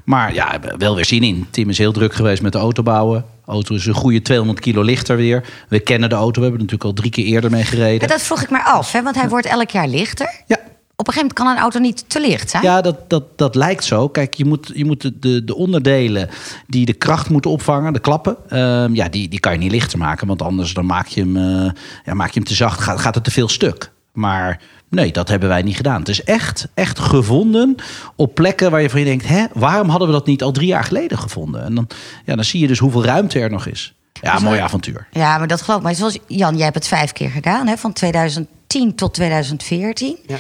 Maar 0.05 0.34
ja, 0.34 0.44
we 0.46 0.50
hebben 0.50 0.79
wel 0.79 0.94
weer 0.94 1.05
zin 1.05 1.22
in. 1.22 1.46
Tim 1.50 1.69
is 1.69 1.79
heel 1.79 1.93
druk 1.93 2.14
geweest 2.14 2.43
met 2.43 2.52
de 2.52 2.58
auto 2.58 2.82
bouwen. 2.82 3.25
De 3.44 3.52
auto 3.52 3.75
is 3.75 3.87
een 3.87 3.94
goede 3.94 4.22
200 4.22 4.61
kilo 4.61 4.82
lichter 4.82 5.17
weer. 5.17 5.44
We 5.69 5.81
kennen 5.81 6.08
de 6.08 6.14
auto, 6.14 6.40
we 6.40 6.46
hebben 6.46 6.61
er 6.61 6.72
natuurlijk 6.72 6.84
al 6.84 7.02
drie 7.02 7.11
keer 7.11 7.25
eerder 7.25 7.50
mee 7.50 7.64
gereden. 7.64 8.00
Ja, 8.08 8.14
dat 8.14 8.22
vroeg 8.22 8.43
ik 8.43 8.50
maar 8.50 8.64
af, 8.64 8.93
hè, 8.93 9.02
want 9.02 9.17
hij 9.17 9.29
wordt 9.29 9.46
elk 9.46 9.70
jaar 9.70 9.88
lichter. 9.88 10.31
Ja, 10.46 10.58
Op 10.98 11.06
een 11.06 11.12
gegeven 11.12 11.34
moment 11.37 11.38
kan 11.38 11.46
een 11.46 11.62
auto 11.62 11.78
niet 11.78 12.04
te 12.10 12.20
licht 12.20 12.50
zijn. 12.50 12.62
Ja, 12.62 12.81
dat, 12.81 13.10
dat, 13.10 13.38
dat 13.38 13.54
lijkt 13.54 13.84
zo. 13.84 14.08
Kijk, 14.08 14.34
je 14.34 14.44
moet, 14.44 14.70
je 14.75 14.84
moet 14.84 15.00
de- 15.02 15.19
de, 15.19 15.44
de 15.44 15.54
onderdelen 15.54 16.28
die 16.66 16.87
de 16.87 16.93
kracht 16.93 17.28
moeten 17.31 17.50
opvangen, 17.50 17.93
de 17.93 17.98
klappen, 17.98 18.37
ehm, 18.48 18.94
ja, 18.94 19.08
die, 19.08 19.28
die 19.28 19.40
kan 19.40 19.52
je 19.52 19.58
niet 19.58 19.70
lichter 19.70 19.98
maken. 19.98 20.26
Want 20.26 20.43
anders 20.43 20.75
dan 20.75 20.87
maak 20.87 21.06
je 21.06 21.20
hem, 21.20 21.37
eh, 21.37 21.70
ja, 22.04 22.14
maak 22.14 22.28
je 22.31 22.38
hem 22.38 22.48
te 22.48 22.54
zacht, 22.54 22.81
gaat, 22.81 23.00
gaat 23.00 23.14
het 23.14 23.25
te 23.25 23.31
veel 23.31 23.48
stuk. 23.48 23.90
Maar 24.12 24.60
nee, 24.88 25.12
dat 25.12 25.28
hebben 25.28 25.48
wij 25.48 25.62
niet 25.62 25.76
gedaan. 25.76 25.98
Het 25.98 26.08
is 26.08 26.22
echt, 26.22 26.69
echt 26.75 26.98
gevonden 26.98 27.75
op 28.16 28.34
plekken 28.34 28.70
waar 28.70 28.82
je 28.82 28.90
van 28.90 29.00
je 29.00 29.06
denkt... 29.06 29.28
Hè, 29.28 29.44
waarom 29.52 29.88
hadden 29.88 30.08
we 30.08 30.14
dat 30.14 30.26
niet 30.26 30.43
al 30.43 30.52
drie 30.52 30.66
jaar 30.66 30.84
geleden 30.84 31.19
gevonden? 31.19 31.64
En 31.64 31.75
dan, 31.75 31.88
ja, 32.25 32.34
dan 32.34 32.44
zie 32.44 32.60
je 32.60 32.66
dus 32.66 32.78
hoeveel 32.78 33.04
ruimte 33.04 33.38
er 33.40 33.50
nog 33.50 33.66
is. 33.66 33.94
Ja, 34.22 34.38
mooi 34.38 34.60
avontuur. 34.60 35.06
Ja, 35.10 35.38
maar 35.38 35.46
dat 35.48 35.62
geloof 35.62 35.78
ik. 35.78 35.84
Maar 35.84 35.94
zoals 35.94 36.19
Jan, 36.26 36.54
jij 36.54 36.64
hebt 36.64 36.75
het 36.76 36.88
vijf 36.88 37.12
keer 37.12 37.31
gedaan, 37.31 37.66
hè, 37.66 37.76
van 37.76 37.93
2010 37.93 38.94
tot 38.94 39.14
2014. 39.14 40.16
Ja. 40.26 40.37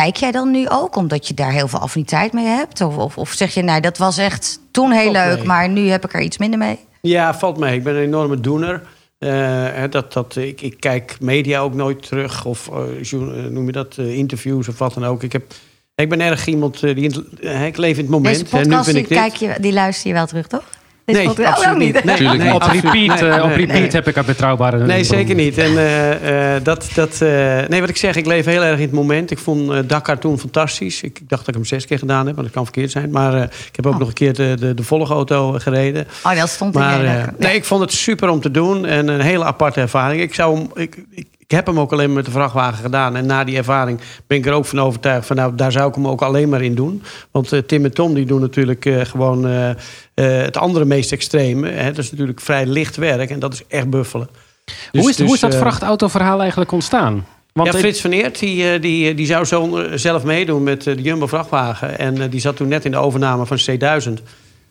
Kijk 0.00 0.16
jij 0.16 0.30
dan 0.30 0.50
nu 0.50 0.68
ook, 0.68 0.96
omdat 0.96 1.28
je 1.28 1.34
daar 1.34 1.52
heel 1.52 1.68
veel 1.68 1.78
affiniteit 1.78 2.32
mee 2.32 2.44
hebt? 2.44 2.80
Of, 2.80 2.96
of, 2.96 3.18
of 3.18 3.32
zeg 3.32 3.54
je, 3.54 3.62
nee, 3.62 3.80
dat 3.80 3.98
was 3.98 4.18
echt 4.18 4.60
toen 4.70 4.90
heel 4.90 5.12
Valt 5.12 5.26
leuk, 5.26 5.38
mee. 5.38 5.46
maar 5.46 5.68
nu 5.68 5.88
heb 5.88 6.04
ik 6.04 6.14
er 6.14 6.20
iets 6.20 6.38
minder 6.38 6.58
mee? 6.58 6.78
Ja, 7.00 7.34
valt 7.34 7.58
mee. 7.58 7.76
Ik 7.76 7.82
ben 7.82 7.94
een 7.94 8.02
enorme 8.02 8.40
doener. 8.40 8.82
Eh, 9.18 9.82
dat, 9.90 10.12
dat, 10.12 10.36
ik, 10.36 10.60
ik 10.60 10.80
kijk 10.80 11.16
media 11.20 11.60
ook 11.60 11.74
nooit 11.74 12.06
terug. 12.06 12.44
Of 12.44 12.68
eh, 12.68 13.12
eh, 13.12 13.50
noem 13.50 13.66
je 13.66 13.72
dat, 13.72 13.98
interviews 13.98 14.68
of 14.68 14.78
wat 14.78 14.94
dan 14.94 15.04
ook. 15.04 15.22
Ik, 15.22 15.32
heb, 15.32 15.52
ik 15.94 16.08
ben 16.08 16.20
erg 16.20 16.46
iemand 16.46 16.80
die... 16.80 16.94
in 16.94 17.26
ik 17.66 17.76
leef 17.76 17.96
in 17.96 18.02
het 18.02 18.12
moment. 18.12 18.50
Deze 18.50 18.58
en 18.58 18.68
nu 18.68 18.84
vind 18.84 18.96
ik 18.96 19.08
dit. 19.08 19.18
kijk 19.18 19.34
je, 19.34 19.54
die 19.60 19.72
luister 19.72 20.08
je 20.08 20.14
wel 20.14 20.26
terug, 20.26 20.46
toch? 20.46 20.64
Nee, 21.06 21.26
podcast- 21.26 21.48
absoluut 21.48 21.72
ook 21.74 21.78
niet. 21.94 22.04
Nee, 22.04 22.16
Tuurlijk 22.16 22.38
nee, 22.38 22.52
niet. 22.52 22.62
Op 22.62 22.68
repeat, 22.70 23.20
Nee, 23.20 23.30
eh, 23.30 23.44
op 23.44 23.50
repeat 23.50 23.78
nee. 23.78 23.88
heb 23.90 24.08
ik 24.08 24.16
uit 24.16 24.26
betrouwbare... 24.26 24.78
Nee, 24.86 25.04
zeker 25.04 25.34
niet. 25.34 25.58
En 25.58 25.78
eh, 25.78 26.54
eh, 26.56 26.64
dat, 26.64 26.88
dat, 26.94 27.20
eh, 27.20 27.28
nee, 27.68 27.80
wat 27.80 27.88
ik 27.88 27.96
zeg, 27.96 28.16
ik 28.16 28.26
leef 28.26 28.44
heel 28.44 28.62
erg 28.62 28.76
in 28.76 28.82
het 28.84 28.92
moment. 28.92 29.30
Ik 29.30 29.38
vond 29.38 29.70
eh, 29.70 29.78
Dakar 29.86 30.18
toen 30.18 30.38
fantastisch. 30.38 31.02
Ik, 31.02 31.18
ik 31.18 31.28
dacht 31.28 31.40
dat 31.40 31.48
ik 31.48 31.54
hem 31.54 31.64
zes 31.64 31.86
keer 31.86 31.98
gedaan 31.98 32.26
heb, 32.26 32.34
maar 32.34 32.44
dat 32.44 32.52
kan 32.52 32.64
verkeerd 32.64 32.90
zijn. 32.90 33.10
Maar 33.10 33.34
eh, 33.34 33.42
ik 33.42 33.76
heb 33.76 33.86
ook 33.86 33.92
Oh. 33.92 33.98
nog 33.98 34.08
een 34.08 34.14
keer 34.14 34.34
de, 34.34 34.56
de, 34.58 34.74
de 34.74 34.82
volgauto 34.82 35.52
gereden. 35.52 36.06
Oh, 36.24 36.36
dat 36.36 36.48
stond 36.48 36.74
Maar 36.74 37.04
in 37.04 37.24
nee, 37.38 37.54
ik 37.54 37.64
vond 37.64 37.80
het 37.80 37.92
super 37.92 38.28
om 38.28 38.40
te 38.40 38.50
doen 38.50 38.86
en 38.86 39.08
een 39.08 39.20
hele 39.20 39.44
aparte 39.44 39.80
ervaring. 39.80 40.22
Ik, 40.22 40.34
zou, 40.34 40.56
hem- 40.56 40.70
ik, 40.74 40.96
ik, 41.10 41.26
ik 41.46 41.50
heb 41.50 41.66
hem 41.66 41.80
ook 41.80 41.92
alleen 41.92 42.06
maar 42.06 42.16
met 42.16 42.24
de 42.24 42.30
vrachtwagen 42.30 42.82
gedaan. 42.82 43.16
En 43.16 43.26
na 43.26 43.44
die 43.44 43.56
ervaring 43.56 44.00
ben 44.26 44.38
ik 44.38 44.46
er 44.46 44.52
ook 44.52 44.66
van 44.66 44.80
overtuigd 44.80 45.26
van 45.26 45.36
nou, 45.36 45.54
daar 45.54 45.72
zou 45.72 45.88
ik 45.88 45.94
hem 45.94 46.08
ook 46.08 46.22
alleen 46.22 46.48
maar 46.48 46.62
in 46.62 46.74
doen. 46.74 47.02
Want 47.30 47.52
eh, 47.52 47.58
Tim 47.58 47.84
en 47.84 47.94
Tom 47.94 48.14
die 48.14 48.26
doen 48.26 48.40
natuurlijk 48.40 48.86
eh, 48.86 49.00
gewoon 49.00 49.46
eh, 49.46 49.72
het 50.14 50.56
andere 50.56 50.84
meest 50.84 51.12
extreme. 51.12 51.70
Hè. 51.70 51.88
Dat 51.92 52.04
is 52.04 52.10
natuurlijk 52.10 52.40
vrij 52.40 52.66
licht 52.66 52.96
werk 52.96 53.30
en 53.30 53.38
dat 53.38 53.52
is 53.52 53.62
echt 53.68 53.90
buffelen. 53.90 54.28
Dus- 54.64 55.00
hoe, 55.00 55.10
is, 55.10 55.16
hoe 55.16 55.26
dus, 55.26 55.34
is 55.34 55.40
dat 55.40 55.52
eh, 55.52 55.58
vrachtautoverhaal 55.58 56.40
eigenlijk 56.40 56.72
ontstaan? 56.72 57.26
Want 57.52 57.72
ja, 57.72 57.78
Frits 57.78 58.00
van 58.00 58.10
Eert 58.10 58.38
die, 58.38 58.78
die, 58.78 59.14
die 59.14 59.26
zou 59.26 59.44
zo 59.44 59.86
zelf 59.94 60.24
meedoen 60.24 60.62
met 60.62 60.82
de 60.82 61.02
Jumbo 61.02 61.26
vrachtwagen. 61.26 61.98
En 61.98 62.30
die 62.30 62.40
zat 62.40 62.56
toen 62.56 62.68
net 62.68 62.84
in 62.84 62.90
de 62.90 62.96
overname 62.96 63.46
van 63.46 63.58
C1000. 63.58 64.22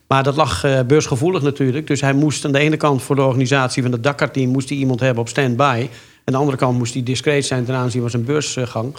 Maar 0.07 0.23
dat 0.23 0.35
lag 0.35 0.65
beursgevoelig 0.87 1.41
natuurlijk. 1.41 1.87
Dus 1.87 2.01
hij 2.01 2.13
moest 2.13 2.45
aan 2.45 2.51
de 2.51 2.59
ene 2.59 2.77
kant 2.77 3.03
voor 3.03 3.15
de 3.15 3.21
organisatie 3.21 3.83
van 3.83 3.91
het 3.91 4.03
Dakar-team... 4.03 4.49
moest 4.49 4.69
hij 4.69 4.77
iemand 4.77 4.99
hebben 4.99 5.23
op 5.23 5.29
stand-by. 5.29 5.87
Aan 6.25 6.33
de 6.33 6.39
andere 6.39 6.57
kant 6.57 6.77
moest 6.77 6.93
hij 6.93 7.03
discreet 7.03 7.45
zijn 7.45 7.65
ten 7.65 7.75
aanzien 7.75 8.01
van 8.01 8.09
zijn 8.09 8.25
beursgang. 8.25 8.95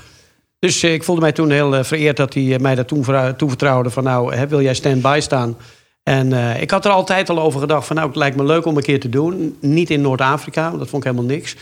Dus 0.59 0.83
eh, 0.83 0.93
ik 0.93 1.05
voelde 1.05 1.21
mij 1.21 1.33
toen 1.33 1.51
heel 1.51 1.77
eh, 1.77 1.85
vereerd 1.85 2.17
dat 2.17 2.35
hij 2.35 2.55
eh, 2.55 2.61
mij 2.61 2.75
daar 2.75 2.85
toen 2.85 3.05
toevertrouwde... 3.37 3.91
van 3.91 4.05
nou, 4.05 4.35
hè, 4.35 4.47
wil 4.49 4.63
jij 4.63 4.75
stand-by 4.75 5.19
staan? 5.23 5.57
En 6.03 6.33
ik 6.61 6.71
had 6.71 6.85
er 6.85 6.91
altijd 6.91 7.31
al 7.31 7.41
over 7.41 7.61
gedacht 7.61 7.87
van... 7.87 7.97
nou, 7.97 8.09
het 8.09 8.17
lijkt 8.17 8.37
me 8.37 8.45
leuk 8.45 8.67
om 8.67 8.77
een 8.77 8.83
keer 8.83 9.01
te 9.01 9.09
doen. 9.09 9.57
Niet 9.61 9.91
in 9.91 10.01
Noord-Afrika, 10.01 10.67
want 10.67 10.79
dat 10.79 10.89
vond 10.89 11.05
ik 11.05 11.11
helemaal 11.11 11.37
niks... 11.37 11.57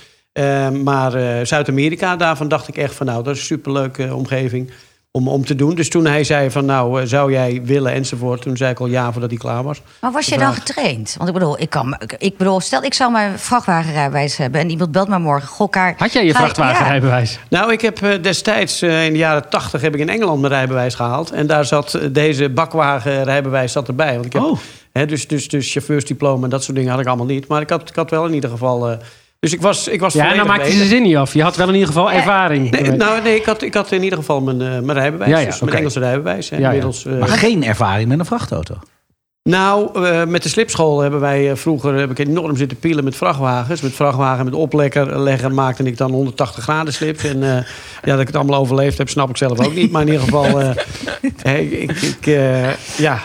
Maar 0.83 1.47
Zuid-Amerika, 1.47 2.16
daarvan 2.16 2.49
dacht 2.49 2.69
ik 2.69 2.76
echt 2.76 2.95
van 2.95 3.07
nou, 3.07 3.23
dat 3.23 3.35
is 3.35 3.40
een 3.40 3.47
superleuke 3.47 4.14
omgeving 4.14 4.71
om, 5.19 5.28
om 5.28 5.45
te 5.45 5.54
doen. 5.54 5.75
Dus 5.75 5.88
toen 5.88 6.07
hij 6.07 6.25
zei 6.25 6.50
van 6.50 6.64
nou, 6.64 7.00
eh, 7.00 7.07
zou 7.07 7.33
jij 7.33 7.61
willen 7.64 7.92
enzovoort, 7.92 8.42
toen 8.42 8.57
zei 8.57 8.71
ik 8.71 8.81
al 8.81 8.87
ja 8.87 9.12
voordat 9.12 9.31
hij 9.31 9.38
klaar 9.38 9.62
was. 9.62 9.81
Maar 10.00 10.12
was 10.12 10.26
je 10.26 10.38
dan 10.38 10.52
getraind? 10.54 11.14
Want 11.16 11.28
ik 11.28 11.35
bedoel, 11.35 11.61
ik 11.61 11.71
kan, 11.71 11.97
ik- 12.19 12.37
bedoel, 12.37 12.61
stel 12.61 12.83
ik 12.83 12.95
zou 12.95 13.12
mijn 13.12 13.38
vrachtwagenrijbewijs 13.38 14.37
hebben 14.37 14.61
en 14.61 14.71
iemand 14.71 14.92
belt 14.92 15.09
me 15.09 15.19
morgen, 15.19 15.69
Had 15.97 16.12
jij 16.12 16.25
je 16.26 16.35
vrachtwagenrijbewijs? 16.35 17.38
Nou, 17.50 17.73
ik 17.73 17.81
heb 17.81 18.02
eh, 18.02 18.23
destijds 18.23 18.83
eh, 18.83 19.04
in 19.07 19.12
de 19.12 19.19
jaren 19.19 19.49
tachtig 19.49 19.81
heb 19.81 19.95
ik 19.95 20.00
in 20.00 20.09
Engeland 20.09 20.40
mijn 20.40 20.52
rijbewijs 20.52 20.95
gehaald. 20.95 21.31
En 21.31 21.47
daar 21.47 21.64
zat 21.64 21.99
deze 22.12 22.49
bakwagenrijbewijs 22.50 23.73
zat 23.73 23.88
erbij. 23.88 24.12
Want 24.14 24.25
ik 24.26 24.33
heb, 24.33 24.42
Oh. 24.42 24.59
hè, 24.92 25.07
dus, 25.07 25.28
dus, 25.28 25.49
dus 25.49 25.73
chauffeursdiploma 25.73 26.45
en 26.45 26.50
dat 26.50 26.62
soort 26.64 26.76
dingen 26.76 26.90
had 26.90 27.00
ik 27.00 27.07
allemaal 27.07 27.26
niet. 27.26 27.47
Maar 27.47 27.61
ik 27.61 27.71
had, 27.71 27.88
ik 27.88 27.97
had 27.97 28.11
wel 28.11 28.26
in 28.26 28.35
ieder 28.35 28.50
geval... 28.50 28.90
eh, 28.90 28.97
dus 29.42 29.52
ik 29.52 29.61
was, 29.61 29.88
ik 29.88 30.00
was 30.00 30.12
Ja, 30.12 30.18
nou 30.18 30.30
volledig 30.30 30.50
maakt 30.56 30.62
hij 30.62 30.70
bezig. 30.70 30.87
zijn 30.88 30.99
zin 31.00 31.08
niet 31.08 31.16
af. 31.16 31.34
Je 31.34 31.42
had 31.42 31.56
wel 31.56 31.66
in 31.68 31.72
ieder 31.72 31.88
geval 31.88 32.11
ervaring. 32.12 32.70
Nee, 32.70 32.90
nou, 32.90 33.22
nee 33.22 33.34
ik, 33.37 33.44
had, 33.44 33.62
ik 33.62 33.75
had 33.75 33.92
in 33.92 34.02
ieder 34.02 34.18
geval 34.18 34.40
mijn, 34.40 34.61
eh, 34.61 34.68
mijn 34.68 34.92
rijbewijs. 34.99 35.30
Ja, 35.30 35.38
ja, 35.38 35.44
dus 35.46 35.61
mijn. 35.61 35.76
Engelse 35.76 35.99
rijbewijs. 35.99 36.50
En 36.50 36.61
Ja, 36.61 36.66
inmiddels, 36.66 37.06
eh, 37.06 37.18
Maar 37.18 37.28
geen 37.28 37.64
ervaring 37.64 38.08
met 38.08 38.18
een 38.18 38.25
vrachtauto. 38.25 38.75
Nou, 39.49 40.04
eh, 40.06 40.25
met 40.25 40.42
de 40.42 40.49
slipschool 40.49 41.00
hebben 41.00 41.20
wij 41.20 41.50
eh, 41.50 41.56
vroeger 41.56 41.94
heb 41.94 42.11
ik 42.11 42.18
enorm 42.18 42.56
zitten 42.56 42.78
pielen 42.78 43.04
met 43.04 43.16
vrachtwagens. 43.16 43.80
Met 43.80 43.92
vrachtwagen 43.92 44.44
met 44.44 44.54
oplekker 44.54 45.18
leggen 45.18 45.54
maakte 45.54 45.82
ik 45.82 45.96
dan 45.96 46.11
180 46.11 46.62
graden 46.62 46.92
slips. 46.92 47.25
En 47.25 47.42
eh, 47.42 47.64
ja, 48.02 48.12
dat 48.12 48.20
ik 48.20 48.26
het 48.26 48.37
allemaal 48.37 48.61
overleefd 48.61 48.99
heb, 48.99 49.08
snap 49.08 49.28
ik 49.28 49.37
zelf 49.37 49.61
ook 49.61 49.75
niet. 49.75 49.90
Maar 49.90 50.02
in 50.02 50.08
ieder 50.08 50.22
geval, 50.22 50.58
hey, 51.42 51.64
ik, 51.64 51.90
ik, 51.90 52.25
ja, 52.96 53.22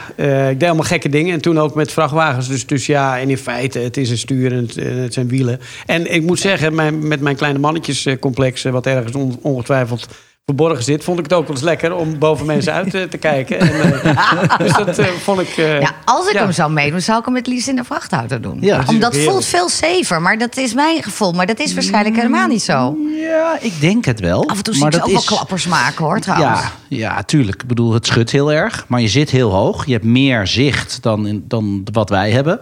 ik 0.49 0.59
deed 0.59 0.63
allemaal 0.63 0.83
gekke 0.83 1.09
dingen. 1.09 1.33
En 1.33 1.41
toen 1.41 1.59
ook 1.59 1.75
met 1.75 1.91
vrachtwagens. 1.91 2.47
Dus, 2.47 2.65
dus 2.65 2.85
ja, 2.85 3.19
en 3.19 3.29
in 3.29 3.37
feite, 3.37 3.79
het 3.79 3.97
is 3.97 4.09
een 4.09 4.17
stuur 4.17 4.51
en 4.51 4.69
het, 5.01 5.13
zijn 5.13 5.27
wielen. 5.27 5.59
En 5.85 6.13
ik 6.13 6.21
moet 6.21 6.39
zeggen, 6.39 6.75
mijn, 6.75 7.07
met 7.07 7.21
mijn 7.21 7.35
kleine 7.35 7.59
mannetjescomplex, 7.59 8.63
wat 8.63 8.85
ergens 8.85 9.15
on- 9.15 9.39
ongetwijfeld 9.41 10.07
verborgen 10.51 10.83
zit, 10.83 11.03
vond 11.03 11.17
ik 11.17 11.23
het 11.23 11.33
ook 11.33 11.47
wel 11.47 11.55
eens 11.55 11.65
lekker 11.65 11.95
om 11.95 12.19
boven 12.19 12.45
mensen 12.45 12.73
uit 12.73 12.93
eh, 12.93 13.03
te 13.03 13.17
kijken. 13.17 13.59
En, 13.59 14.01
eh, 14.01 14.57
dus 14.63 14.73
dat 14.73 14.97
eh, 14.97 15.05
vond 15.05 15.39
ik. 15.39 15.47
Ja, 15.47 15.91
als 16.05 16.27
ik 16.27 16.33
ja. 16.33 16.41
hem 16.41 16.51
zou 16.51 16.71
meedoen, 16.71 17.01
zou 17.01 17.19
ik 17.19 17.25
hem 17.25 17.35
het 17.35 17.47
liefst 17.47 17.67
in 17.67 17.75
de 17.75 17.83
vrachtauto 17.83 18.39
doen. 18.39 18.57
Ja. 18.61 18.83
Omdat 18.87 19.13
het 19.13 19.23
voelt 19.23 19.45
veel 19.45 19.69
safer, 19.69 20.21
maar 20.21 20.37
dat 20.37 20.57
is 20.57 20.73
mijn 20.73 21.03
gevoel. 21.03 21.31
Maar 21.31 21.45
dat 21.45 21.59
is 21.59 21.73
waarschijnlijk 21.73 22.15
helemaal 22.15 22.47
niet 22.47 22.61
zo. 22.61 22.97
Ja, 23.19 23.57
ik 23.59 23.79
denk 23.79 24.05
het 24.05 24.19
wel. 24.19 24.49
Af 24.49 24.57
en 24.57 24.63
toe 24.63 24.73
zie 24.73 24.83
maar 24.83 24.93
ik 24.93 24.99
ze 24.99 25.05
dat 25.05 25.15
ook 25.15 25.27
wel 25.27 25.37
klappers 25.37 25.67
maken, 25.67 26.05
hoor, 26.05 26.19
trouwens. 26.19 26.59
Ja, 26.59 26.71
ja, 26.87 27.23
tuurlijk. 27.23 27.61
Ik 27.61 27.67
bedoel, 27.67 27.93
het 27.93 28.05
schudt 28.05 28.31
heel 28.31 28.51
erg. 28.51 28.85
Maar 28.87 29.01
je 29.01 29.07
zit 29.07 29.29
heel 29.29 29.51
hoog. 29.51 29.85
Je 29.85 29.93
hebt 29.93 30.05
meer 30.05 30.47
zicht 30.47 30.97
dan, 31.01 31.27
in, 31.27 31.45
dan 31.47 31.85
wat 31.91 32.09
wij 32.09 32.31
hebben. 32.31 32.59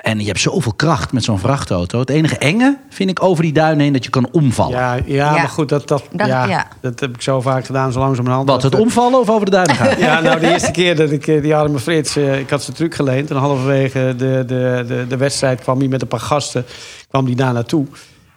En 0.00 0.18
je 0.20 0.26
hebt 0.26 0.40
zoveel 0.40 0.72
kracht 0.76 1.12
met 1.12 1.24
zo'n 1.24 1.38
vrachtauto. 1.38 1.98
Het 1.98 2.10
enige 2.10 2.38
enge 2.38 2.76
vind 2.88 3.10
ik 3.10 3.22
over 3.22 3.42
die 3.42 3.52
duinen 3.52 3.80
heen 3.84 3.92
dat 3.92 4.04
je 4.04 4.10
kan 4.10 4.28
omvallen. 4.32 4.76
Ja, 4.78 4.94
ja, 4.94 5.02
Ja. 5.06 5.30
maar 5.32 5.48
goed, 5.48 5.68
dat, 5.68 5.88
dat, 5.88 6.02
Dat- 6.12 6.26
ja, 6.26 6.44
ja. 6.46 6.66
dat 6.80 7.00
heb 7.00 7.14
ik 7.14 7.22
zo 7.22 7.40
vaak 7.40 7.66
gedaan, 7.66 7.92
zo 7.92 7.98
langzamerhand. 7.98 8.48
Wat, 8.48 8.62
het 8.62 8.74
omvallen 8.74 9.20
of 9.20 9.30
over 9.30 9.44
de 9.44 9.50
duinen 9.50 9.74
gaan? 9.76 9.98
Ja, 10.08 10.20
nou, 10.20 10.40
de 10.40 10.50
eerste 10.52 10.70
keer 10.70 10.96
dat 10.96 11.10
ik 11.10 11.26
eh, 11.26 11.42
die 11.42 11.56
arme 11.56 11.78
Frits... 11.78 12.16
eh, 12.16 12.38
ik 12.38 12.50
had 12.50 12.62
zijn 12.62 12.76
truc 12.76 12.94
geleend. 12.94 13.30
En 13.30 13.36
halverwege 13.36 14.14
de, 14.16 14.44
de, 14.46 14.84
de, 14.86 15.04
de 15.08 15.16
wedstrijd 15.16 15.60
kwam 15.60 15.78
hij 15.78 15.88
met 15.88 16.02
een 16.02 16.08
paar 16.08 16.20
gasten... 16.20 16.64
kwam 17.08 17.24
hij 17.26 17.34
daar 17.34 17.52
naartoe. 17.52 17.86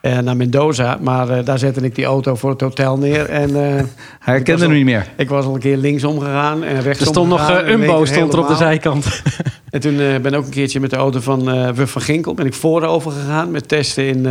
Eh, 0.04 0.18
naar 0.18 0.36
Mendoza. 0.36 0.98
Maar 1.00 1.28
eh, 1.28 1.44
daar 1.44 1.58
zette 1.58 1.80
ik 1.80 1.94
die 1.94 2.04
auto 2.04 2.34
voor 2.34 2.50
het 2.50 2.60
hotel 2.60 2.98
neer. 2.98 3.28
En, 3.28 3.48
eh, 3.48 3.62
Hij 3.64 3.78
ik 3.78 3.82
was 3.86 3.90
herkende 4.20 4.52
al- 4.62 4.68
hem 4.68 4.76
niet 4.76 4.84
meer. 4.84 5.08
Ik 5.16 5.28
was 5.28 5.44
al 5.44 5.54
een 5.54 5.60
keer 5.60 5.76
linksom 5.76 6.18
gegaan 6.20 6.62
en 6.64 6.80
rechtsom 6.82 7.06
Er 7.06 7.12
stond 7.12 7.28
nog 7.28 7.40
gegaan, 7.46 7.64
weet 7.64 7.74
Umbo 7.74 8.04
stond 8.04 8.32
er 8.32 8.38
op 8.38 8.48
de 8.48 8.56
zijkant. 8.56 9.06
En 9.70 9.80
toen 9.80 10.00
eh, 10.00 10.16
ben 10.20 10.32
ik 10.32 10.38
ook 10.38 10.44
een 10.44 10.50
keertje 10.50 10.80
met 10.80 10.90
de 10.90 10.96
auto 10.96 11.20
van 11.20 11.50
eh 11.50 11.68
Wuf 11.70 11.90
van 11.90 12.02
Ginkel... 12.02 12.34
ben 12.34 12.46
ik 12.46 12.54
voorover 12.54 13.12
gegaan 13.12 13.50
met 13.50 13.68
testen 13.68 14.06
in, 14.06 14.26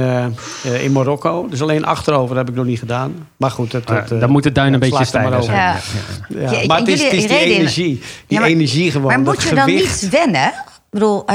in 0.82 0.92
Marokko. 0.92 1.48
Dus 1.50 1.62
alleen 1.62 1.86
achterover 1.86 2.38
heb 2.38 2.50
ik 2.50 2.56
nog 2.56 2.66
niet 2.66 2.80
gedaan. 2.80 3.28
Maar 3.38 3.52
goed, 3.52 3.72
dat, 3.72 3.88
dat, 3.88 4.12
eh, 4.12 4.20
Dan 4.20 4.30
moet 4.30 4.44
het 4.44 4.56
duin 4.56 4.74
een 4.74 4.80
beetje 4.80 5.06
stijler 5.06 5.32
over. 5.34 5.44
zijn. 5.44 5.58
Ja. 5.58 5.76
Ja. 6.28 6.52
Ja, 6.52 6.60
Ja, 6.60 6.66
maar 6.66 6.80
het 6.80 6.88
is, 6.88 7.02
het 7.02 7.12
jullie 7.12 7.26
is 7.26 7.32
die 7.32 7.40
energie. 7.56 7.86
Die 7.88 8.02
Ja, 8.28 8.40
maar- 8.40 8.50
energie 8.50 8.92
gewoon. 8.92 9.08
Maar 9.08 9.20
moet 9.20 9.44
je 9.44 9.56
dan 9.56 9.64
gewicht. 9.64 10.02
niet 10.02 10.12
wennen? 10.12 10.48
Ik 10.48 10.90
bedoel, 10.90 11.26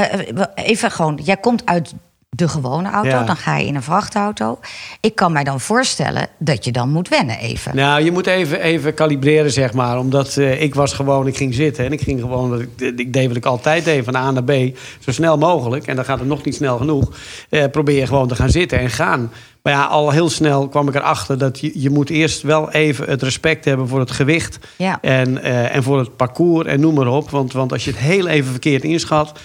even 0.55 0.91
gewoon, 0.91 1.19
jij 1.23 1.37
komt 1.37 1.61
uit 1.65 1.93
de 2.29 2.47
gewone 2.47 2.89
auto, 2.89 3.09
Ja. 3.09 3.23
dan 3.23 3.35
ga 3.35 3.57
je 3.57 3.65
in 3.65 3.75
een 3.75 3.83
vrachtauto. 3.83 4.59
Ik 5.01 5.15
kan 5.15 5.31
mij 5.31 5.43
dan 5.43 5.59
voorstellen 5.59 6.27
dat 6.37 6.65
je 6.65 6.71
dan 6.71 6.89
moet 6.89 7.07
wennen 7.09 7.37
even. 7.37 7.75
Nou, 7.75 8.03
je 8.03 8.11
moet 8.11 8.27
even, 8.27 8.61
even 8.61 8.93
kalibreren, 8.93 9.51
zeg 9.51 9.73
maar. 9.73 9.99
Omdat 9.99 10.37
eh, 10.37 10.61
ik 10.61 10.75
was 10.75 10.93
gewoon, 10.93 11.27
ik 11.27 11.37
ging 11.37 11.53
zitten. 11.53 11.85
En 11.85 11.91
ik 11.91 12.01
ging 12.01 12.19
gewoon, 12.19 12.61
ik, 12.61 12.99
ik 12.99 13.13
deed 13.13 13.27
wat 13.27 13.35
ik 13.35 13.45
altijd 13.45 13.85
deed, 13.85 14.03
van 14.03 14.15
A 14.15 14.31
naar 14.31 14.43
B. 14.43 14.51
Zo 14.99 15.11
snel 15.11 15.37
mogelijk. 15.37 15.87
En 15.87 15.95
dan 15.95 16.05
gaat 16.05 16.19
het 16.19 16.27
nog 16.27 16.43
niet 16.43 16.55
snel 16.55 16.77
genoeg. 16.77 17.15
Eh, 17.49 17.63
probeer 17.71 17.99
je 17.99 18.07
gewoon 18.07 18.27
te 18.27 18.35
gaan 18.35 18.49
zitten 18.49 18.79
en 18.79 18.89
gaan. 18.89 19.31
Maar 19.63 19.73
ja, 19.73 19.83
al 19.83 20.09
heel 20.11 20.29
snel 20.29 20.67
kwam 20.67 20.87
ik 20.87 20.95
erachter 20.95 21.37
dat 21.37 21.59
je, 21.59 21.71
je 21.73 21.89
moet 21.89 22.09
eerst 22.09 22.41
wel 22.41 22.71
even 22.71 23.09
het 23.09 23.21
respect 23.21 23.65
hebben 23.65 23.87
voor 23.87 23.99
het 23.99 24.11
gewicht. 24.11 24.59
Ja. 24.75 24.97
En, 25.01 25.41
eh, 25.43 25.75
en 25.75 25.83
voor 25.83 25.99
het 25.99 26.15
parcours 26.15 26.67
en 26.67 26.79
noem 26.79 26.93
maar 26.93 27.07
op. 27.07 27.29
Want, 27.29 27.53
want 27.53 27.71
als 27.71 27.83
je 27.85 27.91
het 27.91 27.99
heel 27.99 28.27
even 28.27 28.51
verkeerd 28.51 28.83
inschat... 28.83 29.39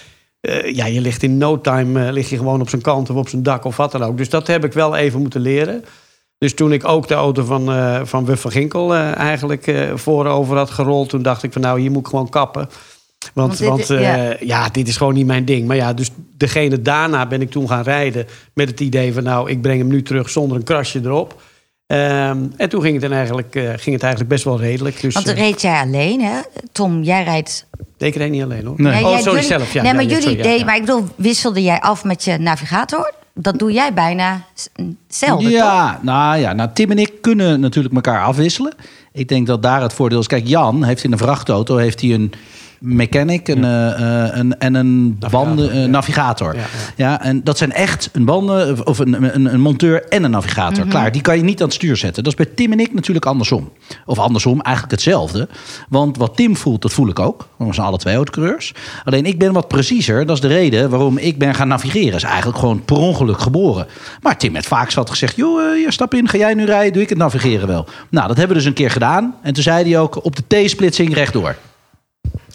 eh, 0.45 0.75
ja, 0.75 0.85
je 0.85 1.01
ligt 1.01 1.23
in 1.23 1.37
no 1.37 1.61
time 1.61 2.05
eh, 2.05 2.13
lig 2.13 2.29
je 2.29 2.37
gewoon 2.37 2.61
op 2.61 2.69
zijn 2.69 2.81
kant 2.81 3.09
of 3.09 3.15
op 3.15 3.29
zijn 3.29 3.43
dak 3.43 3.65
of 3.65 3.77
wat 3.77 3.91
dan 3.91 4.03
ook. 4.03 4.17
Dus 4.17 4.29
dat 4.29 4.47
heb 4.47 4.65
ik 4.65 4.73
wel 4.73 4.95
even 4.95 5.19
moeten 5.19 5.41
leren. 5.41 5.85
Dus 6.37 6.53
toen 6.53 6.73
ik 6.73 6.87
ook 6.87 7.07
de 7.07 7.13
auto 7.13 7.43
van, 7.43 7.71
eh 7.71 8.01
van 8.03 8.25
Wuf 8.25 8.41
van 8.41 8.51
Ginkel 8.51 8.95
eigenlijk 8.95 9.91
voorover 9.95 10.57
had 10.57 10.69
gerold... 10.69 11.09
toen 11.09 11.21
dacht 11.21 11.43
ik 11.43 11.53
van 11.53 11.61
nou, 11.61 11.79
hier 11.79 11.91
moet 11.91 12.01
ik 12.01 12.07
gewoon 12.07 12.29
kappen. 12.29 12.69
Want, 13.33 13.59
Want 13.59 13.87
dit- 13.87 13.99
ja. 13.99 14.35
ja. 14.39 14.69
dit 14.69 14.87
is 14.87 14.97
gewoon 14.97 15.13
niet 15.13 15.25
mijn 15.25 15.45
ding. 15.45 15.67
Maar 15.67 15.75
ja, 15.75 15.93
dus 15.93 16.09
degene 16.37 16.81
daarna 16.81 17.27
ben 17.27 17.41
ik 17.41 17.51
toen 17.51 17.67
gaan 17.67 17.83
rijden... 17.83 18.25
met 18.53 18.69
het 18.69 18.79
idee 18.79 19.13
van 19.13 19.23
nou, 19.23 19.49
ik 19.49 19.61
breng 19.61 19.79
hem 19.79 19.87
nu 19.87 20.01
terug 20.01 20.29
zonder 20.29 20.57
een 20.57 20.63
krasje 20.63 20.99
erop. 21.03 21.41
Ehm, 21.87 22.37
en 22.57 22.69
toen 22.69 22.81
ging 22.81 22.93
het, 22.93 23.01
dan 23.01 23.11
eigenlijk, 23.11 23.55
eh, 23.55 23.63
ging 23.63 23.95
het 23.95 24.03
eigenlijk 24.03 24.27
best 24.27 24.43
wel 24.43 24.59
redelijk. 24.59 25.01
Dus, 25.01 25.13
Want 25.13 25.27
eh, 25.27 25.35
reed 25.35 25.61
jij 25.61 25.81
alleen, 25.81 26.21
hè? 26.21 26.39
Tom, 26.71 27.03
jij 27.03 27.23
rijdt... 27.23 27.65
ik 27.97 28.15
reed 28.15 28.31
niet 28.31 28.43
alleen 28.43 28.65
hoor. 28.65 28.81
Nee. 28.81 29.03
Oh, 29.03 29.09
jij- 29.09 29.21
sorry, 29.21 29.31
jullie- 29.31 29.43
zelf. 29.43 29.73
Ja, 29.73 29.81
nee, 29.81 29.93
maar 29.93 30.03
ja, 30.03 30.07
jullie 30.09 30.23
sorry, 30.23 30.37
ja, 30.37 30.43
deed, 30.43 30.59
ja. 30.59 30.65
maar 30.65 30.75
ik 30.75 30.81
bedoel, 30.85 31.03
wisselde 31.15 31.63
jij 31.63 31.79
af 31.79 32.03
met 32.03 32.23
je 32.23 32.37
navigator? 32.37 33.13
Dat 33.33 33.59
doe 33.59 33.71
jij 33.71 33.93
bijna 33.93 34.41
toch? 35.19 35.41
Ja, 35.41 35.99
nou 36.01 36.37
ja, 36.37 36.53
nou, 36.53 36.69
Tim 36.73 36.91
en 36.91 36.97
ik 36.97 37.11
kunnen 37.21 37.59
natuurlijk 37.59 37.95
elkaar 37.95 38.23
afwisselen. 38.23 38.73
Ik 39.11 39.27
denk 39.27 39.47
dat 39.47 39.61
daar 39.61 39.81
het 39.81 39.93
voordeel 39.93 40.19
is. 40.19 40.27
Kijk, 40.27 40.47
Jan 40.47 40.83
heeft 40.83 41.03
in 41.03 41.11
een 41.11 41.17
vrachtauto 41.17 41.77
heeft 41.77 42.01
hij 42.01 42.13
een 42.13 42.31
mechanic 42.85 43.47
een, 43.47 43.63
eh, 43.63 44.25
eh, 44.25 44.37
een, 44.37 44.59
en 44.59 44.73
een 44.73 45.19
banden, 45.29 45.71
eh, 45.71 45.81
ja. 45.81 45.87
navigator. 45.87 46.55
Ja, 46.55 46.61
Ja, 46.95 47.09
ja. 47.09 47.21
en 47.21 47.43
dat 47.43 47.57
zijn 47.57 47.71
echt 47.71 48.09
een 48.13 48.25
banden 48.25 48.87
of 48.87 48.99
een, 48.99 49.35
een, 49.35 49.53
een 49.53 49.61
monteur 49.61 50.03
en 50.03 50.23
een 50.23 50.31
navigator. 50.31 50.79
Mhm. 50.79 50.89
Klaar, 50.89 51.11
die 51.11 51.21
kan 51.21 51.37
je 51.37 51.43
niet 51.43 51.59
aan 51.61 51.65
het 51.65 51.75
stuur 51.75 51.97
zetten. 51.97 52.23
Dat 52.23 52.39
is 52.39 52.45
bij 52.45 52.55
Tim 52.55 52.71
en 52.71 52.79
ik 52.79 52.93
natuurlijk 52.93 53.25
andersom. 53.25 53.71
Of 54.05 54.19
andersom, 54.19 54.61
eigenlijk 54.61 54.95
hetzelfde. 54.95 55.47
Want 55.89 56.17
wat 56.17 56.35
Tim 56.35 56.57
voelt, 56.57 56.81
dat 56.81 56.93
voel 56.93 57.07
ik 57.07 57.19
ook. 57.19 57.47
We 57.57 57.73
zijn 57.73 57.87
alle 57.87 57.97
twee 57.97 58.15
autocoureurs. 58.15 58.73
Alleen 59.03 59.25
ik 59.25 59.39
ben 59.39 59.53
wat 59.53 59.67
preciezer. 59.67 60.25
Dat 60.25 60.35
is 60.35 60.41
de 60.41 60.47
reden 60.47 60.89
waarom 60.89 61.17
ik 61.17 61.37
ben 61.37 61.55
gaan 61.55 61.67
navigeren. 61.67 62.13
Is 62.13 62.23
eigenlijk 62.23 62.57
gewoon 62.57 62.85
per 62.85 62.97
ongeluk 62.97 63.39
geboren. 63.39 63.87
Maar 64.21 64.37
Tim 64.37 64.53
heeft 64.53 64.67
vaak 64.67 64.91
zat 64.91 65.09
gezegd: 65.09 65.35
joh, 65.35 65.73
hier, 65.73 65.91
stap 65.91 66.13
in, 66.13 66.27
ga 66.27 66.37
jij 66.37 66.53
nu 66.53 66.65
rijden, 66.65 66.93
doe 66.93 67.01
ik 67.01 67.09
het 67.09 67.17
navigeren 67.17 67.67
wel. 67.67 67.85
Nou, 68.09 68.27
dat 68.27 68.37
hebben 68.37 68.55
we 68.55 68.61
dus 68.61 68.71
een 68.71 68.77
keer 68.77 68.91
gedaan. 68.91 69.35
En 69.41 69.53
toen 69.53 69.63
zei 69.63 69.89
hij 69.89 69.99
ook 69.99 70.25
op 70.25 70.35
de 70.35 70.63
T-splitsing 70.63 71.13
rechtdoor. 71.13 71.55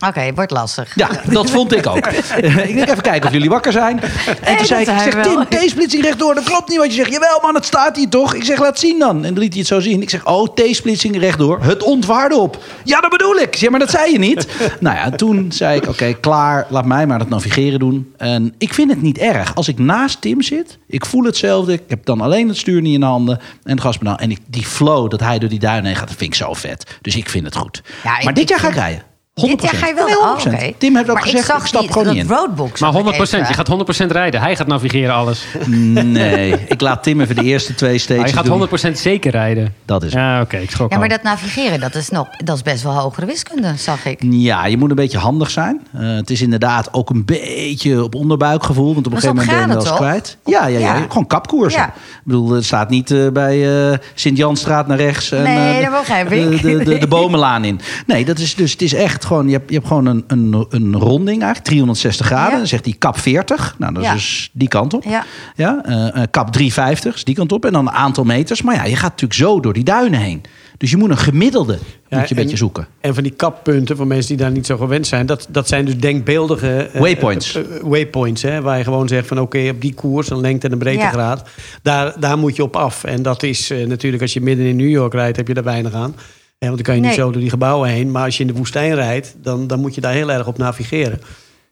Oké, 0.06 0.34
wordt 0.34 0.50
lastig. 0.50 0.94
Ja, 0.94 1.08
dat 1.24 1.50
vond 1.50 1.76
ik 1.76 1.86
ook. 1.86 2.06
ik 2.66 2.74
denk 2.74 2.88
even 2.88 3.02
kijken 3.02 3.26
of 3.26 3.32
jullie 3.32 3.48
wakker 3.48 3.72
zijn. 3.72 4.00
En 4.42 4.56
toen 4.56 4.66
zei 4.66 4.80
ik, 4.80 4.86
zeg. 4.86 5.22
Tim, 5.22 5.44
T-splitsing 5.48 6.02
rechtdoor. 6.02 6.34
Dat 6.34 6.44
klopt 6.44 6.68
niet 6.68 6.78
wat 6.78 6.86
je 6.86 6.92
zegt. 6.92 7.12
Jawel 7.12 7.38
man, 7.42 7.54
het 7.54 7.64
staat 7.64 7.96
hier 7.96 8.08
toch? 8.08 8.34
Ik 8.34 8.44
zeg, 8.44 8.58
laat 8.58 8.78
zien 8.78 8.98
dan. 8.98 9.16
En 9.24 9.34
dan 9.34 9.42
liet 9.42 9.50
hij 9.50 9.58
het 9.58 9.68
zo 9.68 9.80
zien. 9.80 10.02
Ik 10.02 10.10
zeg, 10.10 10.26
oh, 10.26 10.54
T-splitsing 10.54 11.18
rechtdoor. 11.18 11.62
Het 11.62 11.82
ontwaarde 11.82 12.36
op. 12.36 12.58
Ja, 12.84 13.00
dat 13.00 13.10
bedoel 13.10 13.36
ik. 13.36 13.54
Ja, 13.54 13.70
maar 13.70 13.80
dat 13.80 13.90
zei 13.90 14.12
je 14.12 14.18
niet. 14.18 14.46
nou 14.80 14.96
ja, 14.96 15.10
toen 15.10 15.52
zei 15.52 15.76
ik, 15.76 15.88
oké, 15.88 16.12
klaar. 16.12 16.66
Laat 16.68 16.84
mij 16.86 17.06
maar 17.06 17.18
dat 17.18 17.28
navigeren 17.28 17.78
doen. 17.78 18.12
En 18.16 18.54
ik 18.58 18.74
vind 18.74 18.90
het 18.90 19.02
niet 19.02 19.18
erg. 19.18 19.54
Als 19.54 19.68
ik 19.68 19.78
naast 19.78 20.20
Tim 20.20 20.42
zit, 20.42 20.78
ik 20.86 21.06
voel 21.06 21.24
hetzelfde. 21.24 21.72
Ik 21.72 21.82
heb 21.88 22.04
dan 22.04 22.20
alleen 22.20 22.48
het 22.48 22.56
stuur 22.56 22.80
niet 22.80 22.94
in 22.94 23.00
de 23.00 23.06
handen. 23.06 23.38
En 23.62 23.72
het 23.72 23.80
gaspedaal. 23.80 24.16
En 24.16 24.30
ik, 24.30 24.38
die 24.46 24.64
flow 24.64 25.10
dat 25.10 25.20
hij 25.20 25.38
door 25.38 25.48
die 25.48 25.58
duinen 25.58 25.84
heen 25.84 25.96
gaat, 25.96 26.08
dat 26.08 26.16
vind 26.16 26.32
ik 26.32 26.38
zo 26.38 26.54
vet. 26.54 26.98
Dus 27.00 27.16
ik 27.16 27.28
vind 27.28 27.44
het 27.44 27.56
goed. 27.56 27.82
Ja, 28.04 28.20
maar 28.22 28.34
dit 28.34 28.48
jaar 28.48 28.58
ga 28.58 28.68
ik 28.68 28.74
rijden. 28.74 29.08
100%. 29.40 29.50
Dit 29.50 29.62
jaar 29.62 29.74
ga 29.74 29.86
je 29.86 29.94
wel. 29.94 30.06
Nee, 30.06 30.16
Oh, 30.16 30.38
100%. 30.38 30.52
oké. 30.54 30.72
Tim 30.78 30.96
heeft 30.96 31.08
ook 31.08 31.14
maar 31.14 31.22
gezegd, 31.22 31.44
ik, 31.44 31.50
zag 31.50 31.60
ik 31.60 31.66
stap 31.66 31.80
die, 31.80 31.90
gewoon 31.90 32.04
dat 32.06 32.14
niet 32.14 32.24
in. 32.24 32.30
roadbook. 32.30 32.68
Maar 32.68 32.78
zag 32.78 32.88
ik 32.88 32.94
100 32.94 33.16
even. 33.32 33.38
Je 33.48 33.54
gaat 33.54 34.04
100% 34.08 34.10
rijden. 34.10 34.40
Hij 34.40 34.56
gaat 34.56 34.66
navigeren 34.66 35.14
alles. 35.14 35.44
Nee, 35.66 36.54
ik 36.68 36.80
laat 36.80 37.02
Tim 37.02 37.20
even 37.20 37.34
de 37.34 37.42
eerste 37.44 37.74
twee 37.74 37.98
stages 37.98 38.30
je 38.30 38.36
gaat 38.36 38.44
doen. 38.44 38.68
100% 38.90 38.92
zeker 38.92 39.30
rijden. 39.30 39.74
Dat 39.84 40.02
is 40.02 40.12
Ja, 40.12 40.40
oké. 40.40 40.56
ik 40.56 40.70
schrok 40.70 40.90
Ja, 40.92 40.98
maar 40.98 41.08
al. 41.08 41.16
dat 41.16 41.22
navigeren, 41.22 41.80
dat 41.80 41.94
is, 41.94 42.08
nog, 42.08 42.28
dat 42.44 42.56
is 42.56 42.62
best 42.62 42.82
wel 42.82 42.92
hogere 42.92 43.26
wiskunde, 43.26 43.72
zag 43.76 44.06
ik. 44.06 44.18
Ja, 44.22 44.66
je 44.66 44.76
moet 44.76 44.90
een 44.90 44.96
beetje 44.96 45.18
handig 45.18 45.50
zijn. 45.50 45.80
Eh, 45.92 46.00
het 46.14 46.30
is 46.30 46.42
inderdaad 46.42 46.88
ook 46.94 47.10
een 47.10 47.24
beetje 47.24 48.02
op 48.04 48.14
onderbuikgevoel. 48.14 48.94
Want 48.94 49.06
op 49.06 49.12
een 49.12 49.20
gegeven 49.20 49.36
moment 49.36 49.54
ben 49.56 49.60
je 49.62 49.66
wel 49.74 49.76
eens 49.80 49.88
het 49.88 49.98
kwijt. 49.98 50.36
Ja, 50.44 50.66
ja, 50.66 50.78
ja, 50.78 50.94
Ja. 50.94 51.04
gewoon 51.08 51.26
kapkoersen. 51.26 51.80
Ja. 51.80 51.86
Ik 51.86 51.92
bedoel, 52.24 52.50
het 52.50 52.64
staat 52.64 52.88
niet 52.90 53.10
eh, 53.10 53.28
bij 53.28 53.88
eh 53.90 53.98
Sint-Janstraat 54.14 54.86
naar 54.86 54.96
rechts. 54.96 55.32
En, 55.32 55.42
Nee, 55.42 55.76
eh, 55.84 55.90
dat 55.90 55.98
begrijp 56.00 56.28
de, 56.28 56.36
ik. 56.50 56.62
De, 56.62 56.84
de, 56.84 56.98
de 56.98 57.06
bomenlaan 57.06 57.64
in. 57.64 57.80
Nee, 58.06 58.24
dat 58.24 58.38
is 58.38 58.54
dus, 58.54 58.72
het 58.72 58.82
is 58.82 58.92
echt 58.94 59.24
gewoon, 59.30 59.46
je 59.46 59.52
hebt, 59.52 59.68
je 59.68 59.74
hebt 59.74 59.86
gewoon 59.86 60.06
een, 60.06 60.24
een, 60.26 60.66
een 60.70 60.96
ronding 60.96 61.38
eigenlijk, 61.42 61.64
360 61.64 62.26
graden. 62.26 62.50
Ja. 62.52 62.56
Dan 62.58 62.66
zegt 62.66 62.84
hij 62.84 62.94
kap 62.98 63.18
40. 63.18 63.74
Nou, 63.78 63.92
dat 63.94 64.02
is 64.02 64.08
Ja. 64.08 64.14
dus 64.14 64.50
die 64.52 64.68
kant 64.68 64.94
op. 64.94 65.04
Ja. 65.04 65.24
Ja, 65.56 65.80
eh, 65.84 66.06
eh, 66.08 66.22
kap 66.30 66.52
350 66.52 67.14
is 67.14 67.24
die 67.24 67.34
kant 67.34 67.52
op. 67.52 67.64
En 67.64 67.72
dan 67.72 67.86
een 67.86 67.92
aantal 67.92 68.24
meters. 68.24 68.62
Maar 68.62 68.74
ja, 68.74 68.84
je 68.84 68.96
gaat 68.96 69.10
natuurlijk 69.10 69.40
zo 69.40 69.60
door 69.60 69.72
die 69.72 69.84
duinen 69.84 70.20
heen. 70.20 70.42
Dus 70.76 70.90
je 70.90 70.96
moet 70.96 71.10
een 71.10 71.18
gemiddelde 71.18 71.72
Ja, 71.72 71.78
moet 71.78 71.88
je 72.10 72.16
een 72.18 72.26
en- 72.28 72.36
beetje 72.36 72.56
zoeken. 72.56 72.86
En 73.00 73.14
van 73.14 73.22
die 73.22 73.32
kappunten, 73.32 73.96
voor 73.96 74.06
mensen 74.06 74.28
die 74.28 74.36
daar 74.36 74.50
niet 74.50 74.66
zo 74.66 74.76
gewend 74.76 75.06
zijn... 75.06 75.26
dat, 75.26 75.46
dat 75.50 75.68
zijn 75.68 75.84
dus 75.84 75.96
denkbeeldige... 75.98 76.76
eh, 76.92 77.00
Waypoints. 77.00 77.58
waypoints, 77.82 78.42
hè, 78.42 78.60
waar 78.60 78.78
je 78.78 78.84
gewoon 78.84 79.08
zegt 79.08 79.26
van... 79.28 79.40
oké, 79.40 79.68
op 79.68 79.80
die 79.80 79.94
koers, 79.94 80.30
een 80.30 80.40
lengte 80.40 80.66
en 80.66 80.72
een 80.72 80.78
breedtegraad... 80.78 81.48
Daar, 81.82 82.14
daar 82.20 82.38
moet 82.38 82.56
je 82.56 82.62
op 82.62 82.76
af. 82.76 83.04
En 83.04 83.22
dat 83.22 83.42
is 83.42 83.70
eh, 83.70 83.86
natuurlijk, 83.86 84.22
als 84.22 84.32
je 84.32 84.40
midden 84.40 84.66
in 84.66 84.76
New 84.76 84.88
York 84.90 85.12
rijdt... 85.12 85.36
heb 85.36 85.48
je 85.48 85.54
daar 85.54 85.64
weinig 85.64 85.92
aan. 85.94 86.14
Hè, 86.60 86.66
want 86.68 86.84
dan 86.84 86.94
kan 86.94 86.94
je 87.02 87.08
niet 87.08 87.18
zo 87.18 87.30
door 87.30 87.40
die 87.40 87.50
gebouwen 87.50 87.88
heen. 87.88 88.10
Maar 88.10 88.24
als 88.24 88.36
je 88.36 88.40
in 88.42 88.46
de 88.52 88.58
woestijn 88.58 88.94
rijdt, 88.94 89.34
dan, 89.42 89.66
dan 89.66 89.80
moet 89.80 89.94
je 89.94 90.00
daar 90.00 90.12
heel 90.12 90.30
erg 90.32 90.46
op 90.46 90.58
navigeren. 90.58 91.20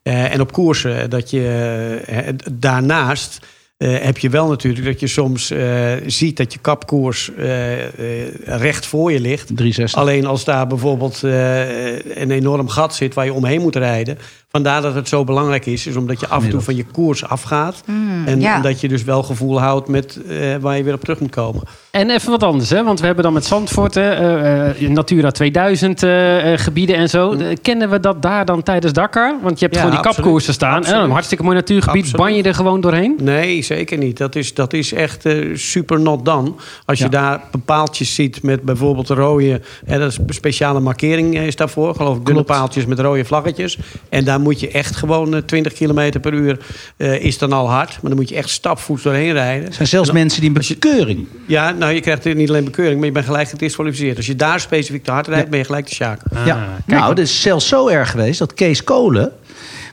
Eh, 0.02 0.32
en 0.34 0.40
op 0.40 0.52
koersen, 0.52 1.10
dat 1.10 1.30
je 1.30 2.02
eh, 2.06 2.34
daarnaast... 2.52 3.38
eh, 3.76 3.98
heb 4.00 4.18
je 4.18 4.28
wel 4.28 4.48
natuurlijk 4.48 4.84
dat 4.86 5.00
je 5.00 5.06
soms 5.06 5.50
eh, 5.50 5.92
ziet 6.06 6.36
dat 6.36 6.52
je 6.52 6.58
kapkoers 6.58 7.30
eh, 7.34 7.84
eh, 7.84 8.32
recht 8.44 8.86
voor 8.86 9.12
je 9.12 9.20
ligt. 9.20 9.46
360. 9.46 10.00
Alleen 10.00 10.26
als 10.26 10.44
daar 10.44 10.66
bijvoorbeeld 10.66 11.22
eh, 11.24 12.16
een 12.16 12.30
enorm 12.30 12.68
gat 12.68 12.94
zit 12.94 13.14
waar 13.14 13.24
je 13.24 13.32
omheen 13.32 13.60
moet 13.60 13.76
rijden, 13.76 14.18
Vandaar 14.50 14.82
dat 14.82 14.94
het 14.94 15.08
zo 15.08 15.24
belangrijk 15.24 15.66
is, 15.66 15.86
is 15.86 15.96
omdat 15.96 16.20
je 16.20 16.28
af 16.28 16.44
en 16.44 16.50
toe 16.50 16.60
van 16.60 16.76
je 16.76 16.84
koers 16.84 17.24
afgaat. 17.24 17.82
en 18.26 18.40
ja. 18.40 18.60
dat 18.60 18.80
je 18.80 18.88
dus 18.88 19.04
wel 19.04 19.22
gevoel 19.22 19.60
houdt 19.60 19.88
met 19.88 20.18
eh, 20.28 20.56
waar 20.60 20.76
je 20.76 20.82
weer 20.82 20.94
op 20.94 21.00
terug 21.00 21.20
moet 21.20 21.30
komen. 21.30 21.62
En 21.90 22.10
even 22.10 22.30
wat 22.30 22.42
anders, 22.42 22.70
hè? 22.70 22.84
want 22.84 23.00
we 23.00 23.06
hebben 23.06 23.24
dan 23.24 23.32
met 23.32 23.44
Zandvoort 23.44 23.94
hè, 23.94 24.10
eh, 24.10 24.82
eh, 24.84 24.90
Natura 24.90 25.30
2000 25.30 26.02
eh, 26.02 26.52
eh, 26.52 26.58
gebieden 26.58 26.96
en 26.96 27.08
zo. 27.08 27.32
Eh, 27.32 27.56
kennen 27.62 27.90
we 27.90 28.00
dat 28.00 28.22
daar 28.22 28.44
dan 28.44 28.62
tijdens 28.62 28.92
Dakar? 28.92 29.36
Want 29.42 29.58
je 29.58 29.64
hebt 29.64 29.76
Ja, 29.76 29.80
gewoon 29.82 29.96
die 29.96 30.04
absoluut. 30.06 30.24
kapkoersen 30.24 30.52
staan. 30.54 30.84
En 30.84 31.02
een 31.02 31.10
hartstikke 31.10 31.44
mooi 31.44 31.56
natuurgebied. 31.56 32.02
Absoluut. 32.02 32.26
Ban 32.26 32.34
je 32.36 32.42
er 32.42 32.54
gewoon 32.54 32.80
doorheen? 32.80 33.16
Nee, 33.20 33.62
zeker 33.62 33.98
niet. 33.98 34.16
Dat 34.18 34.36
is, 34.36 34.54
dat 34.54 34.72
is 34.72 34.92
echt 34.92 35.24
eh, 35.26 35.56
super 35.56 36.00
not 36.00 36.24
done. 36.24 36.52
Als 36.84 36.98
je 36.98 37.04
Ja. 37.04 37.10
daar 37.10 37.40
paaltjes 37.64 38.14
ziet 38.14 38.42
met 38.42 38.62
bijvoorbeeld 38.62 39.06
de 39.06 39.14
rode... 39.14 39.60
Hè, 39.84 39.98
dat 39.98 40.10
is 40.10 40.18
een 40.18 40.24
speciale 40.34 40.80
markering 40.80 41.38
is 41.38 41.56
daarvoor. 41.56 41.94
Geloof 41.94 42.16
ik, 42.16 42.26
dunne 42.26 42.42
paaltjes 42.42 42.86
met 42.86 42.98
rode 42.98 43.24
vlaggetjes. 43.24 43.78
En 44.08 44.24
daar 44.24 44.37
moet 44.40 44.60
je 44.60 44.70
echt 44.70 44.96
gewoon 44.96 45.34
eh, 45.34 45.40
20 45.42 45.72
km 45.72 46.20
per 46.20 46.32
uur... 46.32 46.58
eh, 46.96 47.24
is 47.24 47.38
dan 47.38 47.52
al 47.52 47.70
hard. 47.70 47.88
Maar 47.90 48.10
dan 48.10 48.14
moet 48.20 48.28
je 48.28 48.34
echt 48.34 48.48
stapvoets 48.48 49.02
doorheen 49.02 49.32
rijden. 49.32 49.66
Er 49.66 49.72
zijn 49.74 49.88
zelfs 49.88 50.12
mensen 50.12 50.40
die 50.40 50.48
een 50.50 50.54
bekeuring. 50.68 51.26
Ja, 51.46 51.70
nou, 51.70 51.92
je 51.92 52.00
krijgt 52.00 52.34
niet 52.34 52.48
alleen 52.48 52.64
bekeuring... 52.64 52.96
maar 52.96 53.06
je 53.06 53.12
bent 53.12 53.26
gelijk 53.26 53.48
gedisqualificeerd. 53.48 54.16
Als 54.16 54.26
je 54.26 54.36
daar 54.36 54.60
specifiek 54.60 55.04
te 55.04 55.10
hard 55.10 55.26
rijdt, 55.26 55.50
ben 55.50 55.58
je 55.58 55.64
gelijk 55.64 55.86
de 55.88 55.94
sjaak. 55.94 56.20
ja. 56.32 56.38
Ah, 56.38 56.44
kijk, 56.86 57.00
nou, 57.00 57.14
dat 57.14 57.24
is 57.24 57.40
zelfs 57.42 57.68
zo 57.68 57.88
erg 57.88 58.10
geweest 58.10 58.38
dat 58.38 58.54
Kees 58.54 58.84
Kolen... 58.84 59.32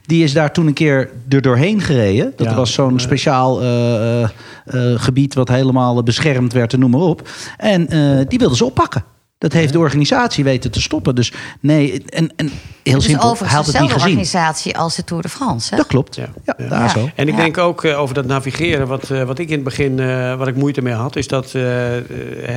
die 0.06 0.24
is 0.24 0.34
daar 0.34 0.52
toen 0.54 0.68
een 0.68 0.74
keer 0.74 1.10
er 1.30 1.42
doorheen 1.42 1.82
gereden. 1.82 2.34
Dat 2.36 2.48
Ja. 2.48 2.56
was 2.56 2.74
zo'n 2.74 3.00
speciaal 3.00 3.62
eh, 3.62 4.22
eh, 4.24 4.30
eh, 4.66 5.00
gebied 5.00 5.34
wat 5.34 5.48
helemaal 5.50 6.04
beschermd 6.04 6.54
werd 6.54 6.74
en 6.74 6.80
noem 6.80 6.92
maar 6.92 7.00
op. 7.02 7.30
En 7.58 7.88
eh, 7.90 8.26
die 8.28 8.40
wilden 8.40 8.58
ze 8.58 8.66
oppakken. 8.66 9.04
Dat 9.38 9.54
heeft 9.54 9.74
de 9.74 9.80
organisatie 9.80 10.44
weten 10.44 10.72
te 10.72 10.82
stoppen. 10.82 11.16
Dus 11.16 11.34
nee, 11.60 12.04
en, 12.06 12.34
en 12.36 12.52
heel 12.84 12.94
Dus 12.94 13.04
simpel, 13.06 13.38
hij 13.38 13.48
had 13.48 13.66
het 13.66 13.66
niet 13.66 13.66
dezelfde 13.66 13.94
gezien. 13.94 14.10
organisatie 14.18 14.78
als 14.78 14.96
de 14.96 15.04
Tour 15.04 15.22
de 15.24 15.30
France. 15.30 15.70
Hè? 15.70 15.78
Dat 15.78 15.88
klopt. 15.88 16.16
Ja. 16.16 16.28
Ja, 16.46 16.54
Ja. 16.58 16.68
daar 16.70 16.82
Ja. 16.82 16.88
zo. 16.90 17.10
En 17.16 17.28
ik 17.28 17.34
Ja. 17.36 17.40
denk 17.42 17.58
ook 17.58 17.84
eh, 17.84 18.00
over 18.00 18.16
dat 18.16 18.26
navigeren, 18.26 18.88
wat, 18.88 19.10
eh, 19.10 19.24
wat 19.24 19.40
ik 19.40 19.48
in 19.48 19.54
het 19.56 19.64
begin 19.64 20.00
eh, 20.00 20.38
wat 20.38 20.48
ik 20.48 20.56
moeite 20.56 20.82
mee 20.82 20.94
had, 20.94 21.16
is 21.16 21.28
dat, 21.28 21.54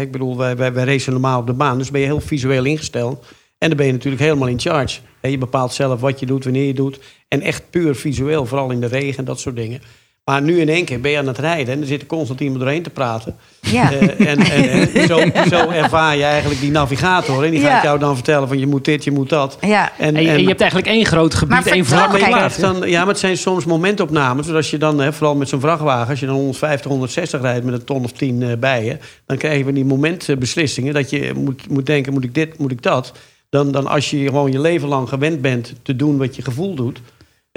ik 0.00 0.12
bedoel, 0.12 0.36
wij, 0.36 0.56
wij, 0.56 0.72
wij 0.72 0.84
racen 0.84 1.12
normaal 1.12 1.40
op 1.40 1.46
de 1.46 1.52
baan, 1.52 1.78
dus 1.78 1.90
ben 1.90 2.00
je 2.00 2.06
heel 2.06 2.20
visueel 2.20 2.64
ingesteld. 2.64 3.26
En 3.58 3.68
dan 3.68 3.76
ben 3.76 3.86
je 3.86 3.92
natuurlijk 3.92 4.22
helemaal 4.22 4.48
in 4.48 4.60
charge. 4.60 5.00
Hè, 5.20 5.28
je 5.28 5.38
bepaalt 5.38 5.72
zelf 5.72 6.00
wat 6.00 6.20
je 6.20 6.26
doet, 6.26 6.44
wanneer 6.44 6.66
je 6.66 6.74
doet. 6.74 6.98
En 7.28 7.40
echt 7.40 7.62
puur 7.70 7.94
visueel, 7.94 8.46
vooral 8.46 8.70
in 8.70 8.80
de 8.80 8.86
regen 8.86 9.18
en 9.18 9.24
dat 9.24 9.40
soort 9.40 9.56
dingen. 9.56 9.80
Maar 10.28 10.42
nu 10.42 10.60
in 10.60 10.68
één 10.68 10.84
keer 10.84 11.00
ben 11.00 11.10
je 11.10 11.18
aan 11.18 11.26
het 11.26 11.38
rijden 11.38 11.74
en 11.74 11.80
er 11.80 11.86
zit 11.86 12.06
constant 12.06 12.40
iemand 12.40 12.60
doorheen 12.60 12.82
te 12.82 12.90
praten. 12.90 13.36
Ja. 13.60 13.92
Eh, 13.92 14.26
en 14.30 14.38
en 14.38 14.92
eh, 14.94 15.06
zo, 15.10 15.20
zo 15.48 15.68
ervaar 15.70 16.16
je 16.16 16.22
eigenlijk 16.24 16.60
die 16.60 16.70
navigator. 16.70 17.44
En 17.44 17.50
die 17.50 17.60
gaat 17.60 17.70
Ja. 17.70 17.82
jou 17.82 17.98
dan 17.98 18.14
vertellen 18.14 18.48
van 18.48 18.58
je 18.58 18.66
moet 18.66 18.84
dit, 18.84 19.04
je 19.04 19.10
moet 19.10 19.28
dat. 19.28 19.58
Ja. 19.60 19.92
En, 19.98 20.16
En, 20.16 20.22
je- 20.22 20.28
en- 20.28 20.40
je 20.40 20.46
hebt 20.48 20.60
eigenlijk 20.60 20.90
één 20.90 21.06
groot 21.06 21.34
gebied, 21.34 21.66
één 21.66 21.84
vertrouw, 21.84 21.98
vlak 21.98 22.06
maar 22.10 22.14
en 22.14 22.18
je 22.18 22.24
kijk, 22.24 22.36
klaar. 22.36 22.50
krijgt 22.66 22.80
dan, 22.80 22.90
ja, 22.90 22.98
maar 22.98 23.08
het 23.08 23.18
zijn 23.18 23.36
soms 23.36 23.64
momentopnames. 23.64 24.46
Dus 24.46 24.54
als 24.54 24.70
je 24.70 24.78
dan, 24.78 25.00
hè, 25.00 25.12
vooral 25.12 25.34
met 25.36 25.48
zo'n 25.48 25.60
vrachtwagen, 25.60 26.08
als 26.10 26.20
je 26.20 26.26
dan 26.26 26.34
150, 26.34 26.90
160 26.90 27.40
rijdt 27.40 27.64
met 27.64 27.74
een 27.74 27.84
ton 27.84 28.04
of 28.04 28.12
10 28.12 28.42
eh, 28.42 28.56
bij 28.58 28.84
je, 28.84 28.96
dan 29.26 29.36
krijg 29.36 29.66
je 29.66 29.72
die 29.72 29.84
momentbeslissingen 29.84 30.94
dat 30.94 31.10
je 31.10 31.32
moet, 31.36 31.68
moet 31.70 31.86
denken: 31.86 32.12
moet 32.12 32.24
ik 32.24 32.34
dit, 32.34 32.58
moet 32.58 32.70
ik 32.72 32.82
dat? 32.82 33.12
Dan, 33.50 33.72
dan 33.72 33.86
als 33.86 34.10
je 34.10 34.24
gewoon 34.26 34.52
je 34.52 34.60
leven 34.60 34.88
lang 34.88 35.08
gewend 35.08 35.40
bent 35.40 35.72
te 35.82 35.96
doen 35.96 36.18
wat 36.18 36.36
je 36.36 36.42
gevoel 36.42 36.74
doet, 36.74 37.00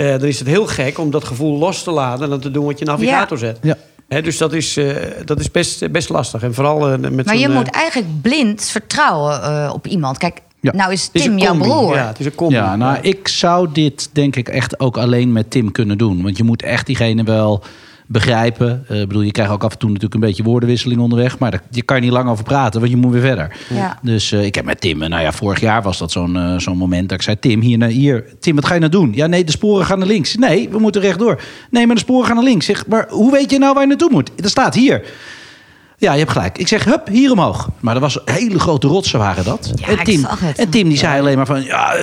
eh, 0.01 0.19
dan 0.19 0.27
is 0.27 0.39
het 0.39 0.47
heel 0.47 0.65
gek 0.67 0.97
om 0.99 1.11
dat 1.11 1.23
gevoel 1.23 1.57
los 1.57 1.83
te 1.83 1.91
laten 1.91 2.23
en 2.23 2.29
dan 2.29 2.39
te 2.39 2.51
doen 2.51 2.65
wat 2.65 2.79
je 2.79 2.85
navigator 2.85 3.37
zet. 3.37 3.57
Ja. 3.61 3.77
Hè, 4.07 4.21
dus 4.21 4.37
dat 4.37 4.53
is, 4.53 4.77
eh, 4.77 4.95
dat 5.25 5.39
is 5.39 5.51
best, 5.51 5.91
best 5.91 6.09
lastig. 6.09 6.43
En 6.43 6.53
vooral 6.53 6.91
eh, 6.91 6.97
met 6.97 7.25
Maar 7.25 7.37
je 7.37 7.49
moet 7.49 7.69
eigenlijk 7.69 8.21
blind 8.21 8.63
vertrouwen 8.63 9.43
eh, 9.43 9.71
op 9.73 9.87
iemand. 9.87 10.17
Kijk, 10.17 10.41
Ja. 10.59 10.71
nou 10.73 10.91
is 10.91 11.07
Tim 11.07 11.37
jouw 11.37 11.57
broer. 11.57 11.95
Ja, 11.95 12.07
het 12.07 12.19
is 12.19 12.25
een 12.25 12.35
combi. 12.35 12.55
Ja, 12.55 12.75
nou, 12.75 12.97
ik 13.01 13.27
zou 13.27 13.67
dit 13.73 14.09
denk 14.11 14.35
ik 14.35 14.49
echt 14.49 14.79
ook 14.79 14.97
alleen 14.97 15.31
met 15.31 15.51
Tim 15.51 15.71
kunnen 15.71 15.97
doen. 15.97 16.23
Want 16.23 16.37
je 16.37 16.43
moet 16.43 16.63
echt 16.63 16.85
diegene 16.85 17.23
wel 17.23 17.63
begrijpen. 18.11 18.85
Eh, 18.87 19.01
Ik 19.01 19.07
bedoel, 19.07 19.21
je 19.23 19.31
krijgt 19.31 19.51
ook 19.51 19.63
af 19.63 19.71
en 19.71 19.77
toe 19.77 19.87
natuurlijk 19.87 20.13
een 20.15 20.27
beetje 20.27 20.43
woordenwisseling 20.43 21.01
onderweg. 21.01 21.37
Maar 21.39 21.51
daar 21.51 21.61
je 21.69 21.81
kan 21.81 21.95
je 21.95 22.01
niet 22.01 22.11
lang 22.11 22.29
over 22.29 22.43
praten, 22.43 22.79
want 22.79 22.91
je 22.91 22.97
moet 22.97 23.11
weer 23.11 23.21
verder. 23.21 23.55
Ja. 23.69 23.99
Dus 24.01 24.31
eh, 24.31 24.45
ik 24.45 24.55
heb 24.55 24.65
met 24.65 24.81
Tim, 24.81 25.01
eh, 25.01 25.09
nou 25.09 25.21
ja, 25.21 25.31
vorig 25.31 25.59
jaar 25.59 25.81
was 25.81 25.97
dat 25.97 26.11
zo'n 26.11 26.55
zo'n 26.57 26.77
moment 26.77 27.09
dat 27.09 27.17
ik 27.17 27.23
zei... 27.23 27.39
Tim, 27.39 27.61
hier, 27.61 27.77
naar 27.77 27.89
hier, 27.89 28.25
Tim, 28.39 28.55
wat 28.55 28.65
ga 28.65 28.73
je 28.73 28.79
nou 28.79 28.91
doen? 28.91 29.11
Ja, 29.15 29.27
nee, 29.27 29.43
de 29.43 29.51
sporen 29.51 29.85
gaan 29.85 29.99
naar 29.99 30.07
links. 30.07 30.35
Nee, 30.35 30.69
we 30.69 30.79
moeten 30.79 31.01
rechtdoor. 31.01 31.41
Nee, 31.69 31.85
maar 31.85 31.95
de 31.95 32.01
sporen 32.01 32.25
gaan 32.27 32.35
naar 32.35 32.43
links. 32.45 32.65
Zeg, 32.65 32.87
maar 32.87 33.07
hoe 33.09 33.31
weet 33.31 33.51
je 33.51 33.57
nou 33.59 33.73
waar 33.73 33.81
je 33.83 33.87
naartoe 33.89 34.11
moet? 34.11 34.31
Dat 34.35 34.49
staat 34.51 34.75
hier. 34.75 35.05
Ja, 35.97 36.11
je 36.13 36.19
hebt 36.19 36.31
gelijk. 36.31 36.57
Ik 36.57 36.67
zeg, 36.67 36.83
hup, 36.83 37.07
hier 37.07 37.31
omhoog. 37.31 37.69
Maar 37.79 37.95
er 37.95 38.01
was 38.01 38.19
hele 38.25 38.59
grote 38.59 38.87
rotsen 38.87 39.19
waren 39.19 39.43
dat. 39.43 39.71
Ja, 39.75 39.87
en, 39.87 39.93
ik 39.93 40.03
Tim, 40.03 40.21
zag 40.21 40.39
het. 40.39 40.57
en 40.57 40.69
Tim 40.69 40.87
die 40.89 40.97
zei 40.97 41.19
alleen 41.19 41.37
maar 41.37 41.45
van, 41.45 41.63
ja, 41.63 41.93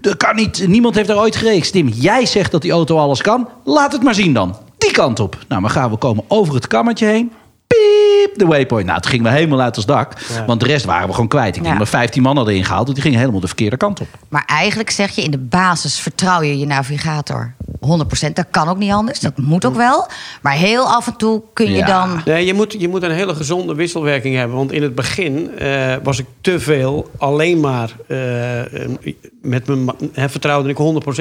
dat 0.00 0.16
kan 0.16 0.36
niet. 0.36 0.66
Niemand 0.68 0.94
heeft 0.94 1.08
daar 1.08 1.18
ooit 1.18 1.36
gereden. 1.36 1.70
Tim, 1.72 1.88
jij 1.88 2.26
zegt 2.26 2.50
dat 2.50 2.62
die 2.62 2.70
auto 2.70 2.98
alles 2.98 3.22
kan. 3.22 3.48
Laat 3.64 3.92
het 3.92 4.02
maar 4.02 4.14
zien 4.14 4.32
dan. 4.32 4.56
Die 4.86 4.94
kant 4.94 5.20
op. 5.20 5.38
Nou, 5.48 5.60
maar 5.60 5.70
gaan 5.70 5.90
we 5.90 5.96
komen 5.96 6.24
over 6.28 6.54
het 6.54 6.66
kammetje 6.66 7.06
heen. 7.06 7.32
Piep, 7.66 8.38
de 8.38 8.46
waypoint. 8.46 8.84
Nou, 8.86 8.96
het 8.98 9.06
ging 9.06 9.22
me 9.22 9.30
helemaal 9.30 9.60
uit 9.60 9.76
ons 9.76 9.86
dak. 9.86 10.12
Ja. 10.34 10.44
Want 10.44 10.60
de 10.60 10.66
rest 10.66 10.84
waren 10.84 11.06
we 11.06 11.12
gewoon 11.12 11.28
kwijt. 11.28 11.56
Ik 11.56 11.62
denk 11.62 11.74
Ja. 11.74 11.78
dat 11.80 11.88
15 11.88 12.22
man 12.22 12.36
hadden 12.36 12.54
ingehaald. 12.54 12.82
Want 12.82 12.94
die 12.94 13.02
gingen 13.04 13.18
helemaal 13.18 13.40
de 13.40 13.46
verkeerde 13.46 13.76
kant 13.76 14.00
op. 14.00 14.06
Maar 14.28 14.44
eigenlijk 14.46 14.90
zeg 14.90 15.10
je 15.10 15.22
in 15.22 15.30
de 15.30 15.38
basis 15.38 15.98
vertrouw 15.98 16.42
je 16.42 16.58
je 16.58 16.66
navigator 16.66 17.52
100%. 17.80 18.36
Dat 18.36 18.46
kan 18.50 18.68
ook 18.68 18.76
niet 18.78 18.90
anders. 18.92 19.20
Dat 19.20 19.38
moet 19.38 19.64
ook 19.64 19.76
wel. 19.76 20.06
Maar 20.42 20.52
heel 20.52 20.84
af 20.94 21.06
en 21.06 21.16
toe 21.16 21.42
kun 21.52 21.70
je 21.70 21.76
Ja. 21.76 21.86
dan... 21.86 22.20
Nee, 22.24 22.46
je 22.46 22.54
moet, 22.54 22.74
je 22.78 22.88
moet 22.88 23.02
een 23.02 23.10
hele 23.10 23.34
gezonde 23.34 23.74
wisselwerking 23.74 24.36
hebben. 24.36 24.56
Want 24.56 24.72
in 24.72 24.82
het 24.82 24.94
begin 24.94 25.58
eh, 25.58 25.94
was 26.02 26.18
ik 26.18 26.26
te 26.40 26.60
veel 26.60 27.10
alleen 27.18 27.60
maar 27.60 27.90
eh, 28.08 28.16
met 29.42 29.66
mijn 29.66 29.90
hè, 30.12 30.28
vertrouwde 30.28 30.68
ik 30.68 30.76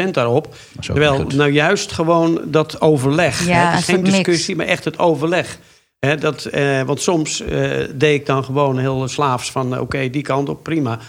100% 0.08 0.10
daarop. 0.12 0.56
Terwijl 0.80 1.26
nou 1.36 1.52
juist 1.52 1.92
gewoon 1.92 2.42
dat 2.46 2.82
overleg. 2.82 3.46
Ja, 3.46 3.54
hè, 3.54 3.62
een 3.62 3.70
het 3.70 3.80
is 3.80 3.86
geen 3.86 4.02
mix. 4.02 4.10
discussie, 4.14 4.56
maar 4.56 4.66
echt 4.66 4.86
het 4.86 5.00
overleg. 5.00 5.58
Hè, 6.06 6.18
dat, 6.18 6.46
eh, 6.46 6.82
want 6.82 7.02
soms 7.02 7.42
eh, 7.42 7.72
deed 7.94 8.20
ik 8.20 8.26
dan 8.26 8.44
gewoon 8.44 8.78
heel 8.78 9.08
slaafs 9.08 9.52
van 9.52 9.76
eh, 9.76 9.82
oké, 9.82 10.10
die 10.10 10.22
kant 10.22 10.50
op, 10.50 10.64
prima. 10.64 11.00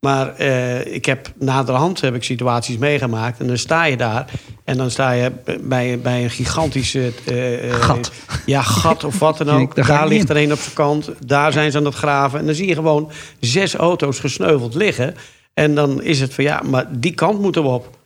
Maar 0.00 0.34
eh, 0.34 0.94
ik 0.94 1.04
heb 1.04 1.32
naderhand 1.38 2.00
heb 2.00 2.14
ik 2.14 2.24
situaties 2.24 2.76
meegemaakt. 2.78 3.40
En 3.40 3.46
dan 3.46 3.58
sta 3.58 3.84
je 3.84 3.96
daar. 3.96 4.30
En 4.64 4.76
dan 4.76 4.90
sta 4.90 5.10
je 5.10 5.32
bij, 5.60 5.98
bij 6.00 6.22
een 6.24 6.30
gigantische... 6.30 7.12
eh, 7.26 7.68
eh, 7.70 7.74
Gat. 7.74 8.12
Ja, 8.46 8.62
gat 8.62 9.04
of 9.04 9.18
wat 9.18 9.38
dan 9.38 9.48
ook. 9.60 9.86
daar 9.86 10.08
ligt 10.08 10.28
er 10.30 10.36
een 10.36 10.52
op 10.52 10.58
zijn 10.58 10.74
kant. 10.74 11.10
Daar 11.26 11.52
zijn 11.52 11.70
ze 11.70 11.78
aan 11.78 11.84
het 11.84 11.94
graven. 11.94 12.38
En 12.38 12.46
dan 12.46 12.54
zie 12.54 12.66
je 12.68 12.74
gewoon 12.74 13.10
zes 13.40 13.74
auto's 13.74 14.18
gesneuveld 14.18 14.74
liggen. 14.74 15.14
En 15.54 15.74
dan 15.74 16.02
is 16.02 16.20
het 16.20 16.34
van 16.34 16.44
ja, 16.44 16.62
maar 16.64 16.86
die 16.90 17.14
kant 17.14 17.40
moeten 17.40 17.62
we 17.62 17.68
op. 17.68 17.98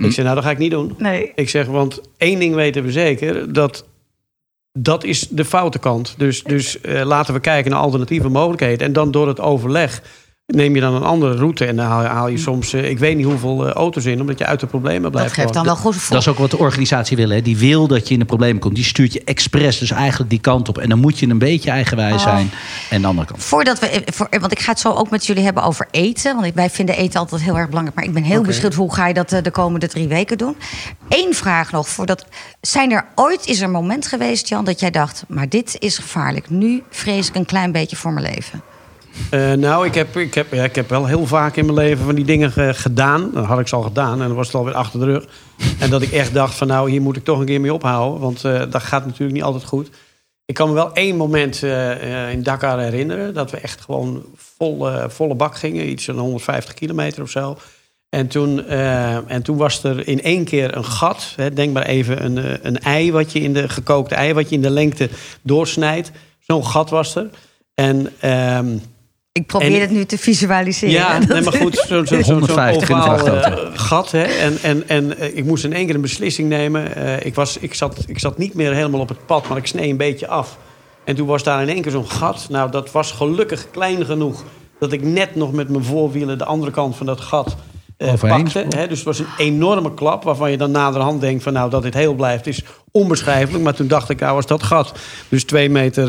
Ik 0.00 0.12
zeg, 0.12 0.24
nou, 0.24 0.34
dat 0.34 0.44
ga 0.44 0.50
ik 0.50 0.58
niet 0.58 0.70
doen. 0.70 0.94
Nee. 0.98 1.32
Ik 1.34 1.48
zeg, 1.48 1.66
want 1.66 2.00
één 2.16 2.38
ding 2.38 2.54
weten 2.54 2.82
we 2.84 2.92
zeker. 2.92 3.52
Dat 3.52 3.84
dat 4.78 5.04
is 5.04 5.28
de 5.28 5.44
foute 5.44 5.78
kant. 5.78 6.14
Dus, 6.16 6.42
dus 6.42 6.80
eh, 6.80 7.04
laten 7.04 7.34
we 7.34 7.40
kijken 7.40 7.70
naar 7.70 7.80
alternatieve 7.80 8.28
mogelijkheden. 8.28 8.86
En 8.86 8.92
dan 8.92 9.10
door 9.10 9.28
het 9.28 9.40
overleg 9.40 10.02
neem 10.46 10.74
je 10.74 10.80
dan 10.80 10.94
een 10.94 11.02
andere 11.02 11.34
route. 11.34 11.64
En 11.64 11.76
dan 11.76 11.86
haal, 11.86 12.04
haal 12.04 12.28
je 12.28 12.38
soms, 12.38 12.72
eh, 12.72 12.90
ik 12.90 12.98
weet 12.98 13.16
niet 13.16 13.26
hoeveel 13.26 13.66
eh, 13.66 13.72
auto's 13.72 14.04
in... 14.04 14.20
omdat 14.20 14.38
je 14.38 14.46
uit 14.46 14.60
de 14.60 14.66
problemen 14.66 15.10
blijft 15.10 15.28
Dat 15.28 15.38
geeft 15.38 15.54
dan 15.54 15.64
wel 15.64 15.76
goed 15.76 15.94
gevoel. 15.94 16.10
Dat 16.10 16.20
is 16.20 16.28
ook 16.28 16.38
wat 16.38 16.50
de 16.50 16.58
organisatie 16.58 17.16
wil. 17.16 17.28
Hè. 17.28 17.42
Die 17.42 17.56
wil 17.56 17.86
dat 17.86 18.08
je 18.08 18.14
in 18.14 18.20
de 18.20 18.26
problemen 18.26 18.60
komt. 18.60 18.74
Die 18.74 18.84
stuurt 18.84 19.12
je 19.12 19.24
expres 19.24 19.78
dus 19.78 19.90
eigenlijk 19.90 20.30
die 20.30 20.40
kant 20.40 20.68
op. 20.68 20.78
En 20.78 20.88
dan 20.88 20.98
moet 20.98 21.18
je 21.18 21.28
een 21.28 21.38
beetje 21.38 21.70
eigenwijs 21.70 22.10
Oh. 22.12 22.20
zijn. 22.20 22.50
En 22.90 23.00
de 23.00 23.06
andere 23.06 23.26
kant. 23.26 23.44
Voordat 23.44 23.78
we, 23.78 23.86
eh, 23.86 24.00
voor, 24.12 24.28
want 24.40 24.52
ik 24.52 24.58
ga 24.58 24.70
het 24.70 24.80
zo 24.80 24.92
ook 24.92 25.10
met 25.10 25.26
jullie 25.26 25.44
hebben 25.44 25.62
over 25.62 25.88
eten. 25.90 26.36
Want 26.36 26.54
wij 26.54 26.70
vinden 26.70 26.96
eten 26.96 27.20
altijd 27.20 27.42
heel 27.42 27.58
erg 27.58 27.68
belangrijk. 27.68 27.96
Maar 27.96 28.06
ik 28.06 28.12
ben 28.12 28.22
heel 28.22 28.42
benieuwd 28.42 28.74
hoe 28.74 28.94
ga 28.94 29.06
je 29.06 29.14
dat 29.14 29.28
de 29.28 29.50
komende 29.50 29.88
drie 29.88 30.08
weken 30.08 30.38
doen. 30.38 30.56
Eén 31.08 31.34
vraag 31.34 31.72
nog. 31.72 31.88
Voordat, 31.88 32.26
zijn 32.60 32.92
er 32.92 33.04
ooit 33.14 33.46
is 33.46 33.58
er 33.58 33.64
een 33.64 33.70
moment 33.70 34.06
geweest, 34.06 34.48
Jan, 34.48 34.64
dat 34.64 34.80
jij 34.80 34.90
dacht... 34.90 35.24
maar 35.28 35.48
dit 35.48 35.76
is 35.78 35.98
gevaarlijk. 35.98 36.50
Nu 36.50 36.82
vrees 36.90 37.28
ik 37.28 37.34
een 37.34 37.44
klein 37.44 37.72
beetje 37.72 37.96
voor 37.96 38.12
mijn 38.12 38.26
leven. 38.34 38.71
Eh, 39.30 39.52
nou, 39.52 39.86
ik 39.86 39.94
heb, 39.94 40.16
ik, 40.16 40.34
heb, 40.34 40.52
ja, 40.52 40.64
ik 40.64 40.74
heb 40.74 40.88
wel 40.88 41.06
heel 41.06 41.26
vaak 41.26 41.56
in 41.56 41.64
mijn 41.64 41.76
leven 41.78 42.04
van 42.04 42.14
die 42.14 42.24
dingen 42.24 42.52
ge- 42.52 42.74
gedaan. 42.74 43.30
Dat 43.34 43.44
had 43.44 43.58
ik 43.58 43.68
ze 43.68 43.76
al 43.76 43.82
gedaan 43.82 44.20
en 44.22 44.26
dan 44.26 44.36
was 44.36 44.46
het 44.46 44.56
alweer 44.56 44.74
achter 44.74 44.98
de 45.00 45.04
rug. 45.06 45.24
En 45.78 45.90
dat 45.90 46.02
ik 46.02 46.12
echt 46.12 46.34
dacht 46.34 46.54
van 46.54 46.66
nou, 46.66 46.90
hier 46.90 47.02
moet 47.02 47.16
ik 47.16 47.24
toch 47.24 47.38
een 47.38 47.46
keer 47.46 47.60
mee 47.60 47.74
ophouden. 47.74 48.20
Want 48.20 48.44
eh, 48.44 48.62
dat 48.70 48.82
gaat 48.82 49.04
natuurlijk 49.04 49.32
niet 49.32 49.42
altijd 49.42 49.64
goed. 49.64 49.88
Ik 50.44 50.54
kan 50.54 50.68
me 50.68 50.74
wel 50.74 50.92
één 50.92 51.16
moment 51.16 51.62
eh, 51.62 52.24
eh, 52.26 52.32
in 52.32 52.42
Dakar 52.42 52.78
herinneren. 52.80 53.34
Dat 53.34 53.50
we 53.50 53.56
echt 53.56 53.80
gewoon 53.80 54.24
vol, 54.36 54.90
eh, 54.90 55.04
volle 55.08 55.34
bak 55.34 55.56
gingen. 55.56 55.88
Iets 55.88 56.04
van 56.04 56.18
150 56.18 56.74
kilometer 56.74 57.22
of 57.22 57.30
zo. 57.30 57.56
En 58.08 58.26
toen, 58.26 58.66
eh, 58.66 59.30
en 59.30 59.42
toen 59.42 59.56
was 59.56 59.84
er 59.84 60.08
in 60.08 60.22
één 60.22 60.44
keer 60.44 60.76
een 60.76 60.84
gat. 60.84 61.32
Hè, 61.36 61.52
denk 61.52 61.72
maar 61.72 61.86
even 61.86 62.24
een, 62.24 62.38
eh, 62.38 62.54
een 62.62 62.78
ei 62.78 63.12
wat 63.12 63.32
je 63.32 63.40
in 63.40 63.52
de 63.52 63.68
gekookte 63.68 64.14
ei, 64.14 64.32
wat 64.34 64.48
je 64.48 64.54
in 64.54 64.62
de 64.62 64.70
lengte 64.70 65.08
doorsnijdt. 65.42 66.10
Zo'n 66.38 66.66
gat 66.66 66.90
was 66.90 67.14
er. 67.14 67.30
En 67.74 68.08
ehm, 68.20 68.76
Ik 69.32 69.46
probeer 69.46 69.74
En- 69.74 69.80
het 69.80 69.90
nu 69.90 70.04
te 70.04 70.18
visualiseren. 70.18 70.94
ja, 70.94 71.18
nee, 71.18 71.42
maar 71.42 71.52
goed, 71.52 71.84
zo'n 71.88 72.06
zo, 72.06 72.14
zo, 72.14 72.22
zo 72.22 72.32
150 72.32 72.88
in 72.88 72.96
de 72.96 73.02
ovaal 73.02 73.18
vrachtauto. 73.18 73.62
eh, 73.62 73.78
gat. 73.78 74.10
Hè? 74.10 74.22
En, 74.22 74.58
en, 74.62 74.88
en 74.88 75.18
eh, 75.18 75.36
ik 75.36 75.44
moest 75.44 75.64
in 75.64 75.72
één 75.72 75.86
keer 75.86 75.94
een 75.94 76.00
beslissing 76.00 76.48
nemen. 76.48 76.94
Eh, 76.94 77.26
ik, 77.26 77.34
was, 77.34 77.58
ik, 77.58 77.74
zat, 77.74 78.04
ik 78.06 78.18
zat 78.18 78.38
niet 78.38 78.54
meer 78.54 78.72
helemaal 78.74 79.00
op 79.00 79.08
het 79.08 79.26
pad, 79.26 79.48
maar 79.48 79.56
ik 79.58 79.66
snee 79.66 79.90
een 79.90 79.96
beetje 79.96 80.28
af. 80.28 80.58
En 81.04 81.14
toen 81.14 81.26
was 81.26 81.42
daar 81.42 81.62
in 81.62 81.68
één 81.68 81.82
keer 81.82 81.90
zo'n 81.92 82.10
gat. 82.10 82.46
Nou, 82.50 82.70
dat 82.70 82.92
was 82.92 83.12
gelukkig 83.12 83.70
klein 83.70 84.04
genoeg... 84.06 84.44
dat 84.78 84.92
ik 84.92 85.02
net 85.02 85.34
nog 85.34 85.52
met 85.52 85.68
mijn 85.68 85.84
voorwielen 85.84 86.38
de 86.38 86.44
andere 86.44 86.72
kant 86.72 86.96
van 86.96 87.06
dat 87.06 87.20
gat... 87.20 87.56
eh, 87.96 88.14
pakte. 88.14 88.66
Hè, 88.68 88.86
dus 88.88 88.96
het 88.96 89.06
was 89.06 89.18
een 89.18 89.26
enorme 89.38 89.94
klap 89.94 90.22
waarvan 90.22 90.50
je 90.50 90.56
dan 90.56 90.70
naderhand 90.70 91.20
denkt 91.20 91.42
van 91.42 91.52
nou 91.52 91.70
dat 91.70 91.82
dit 91.82 91.94
heel 91.94 92.14
blijft 92.14 92.46
is 92.46 92.62
onbeschrijfelijk. 92.90 93.64
Maar 93.64 93.74
toen 93.74 93.88
dacht 93.88 94.08
ik 94.10 94.20
nou 94.20 94.36
als 94.36 94.46
dat 94.46 94.62
gat 94.62 94.92
dus 95.28 95.44
twee 95.44 95.68
meter 95.70 96.08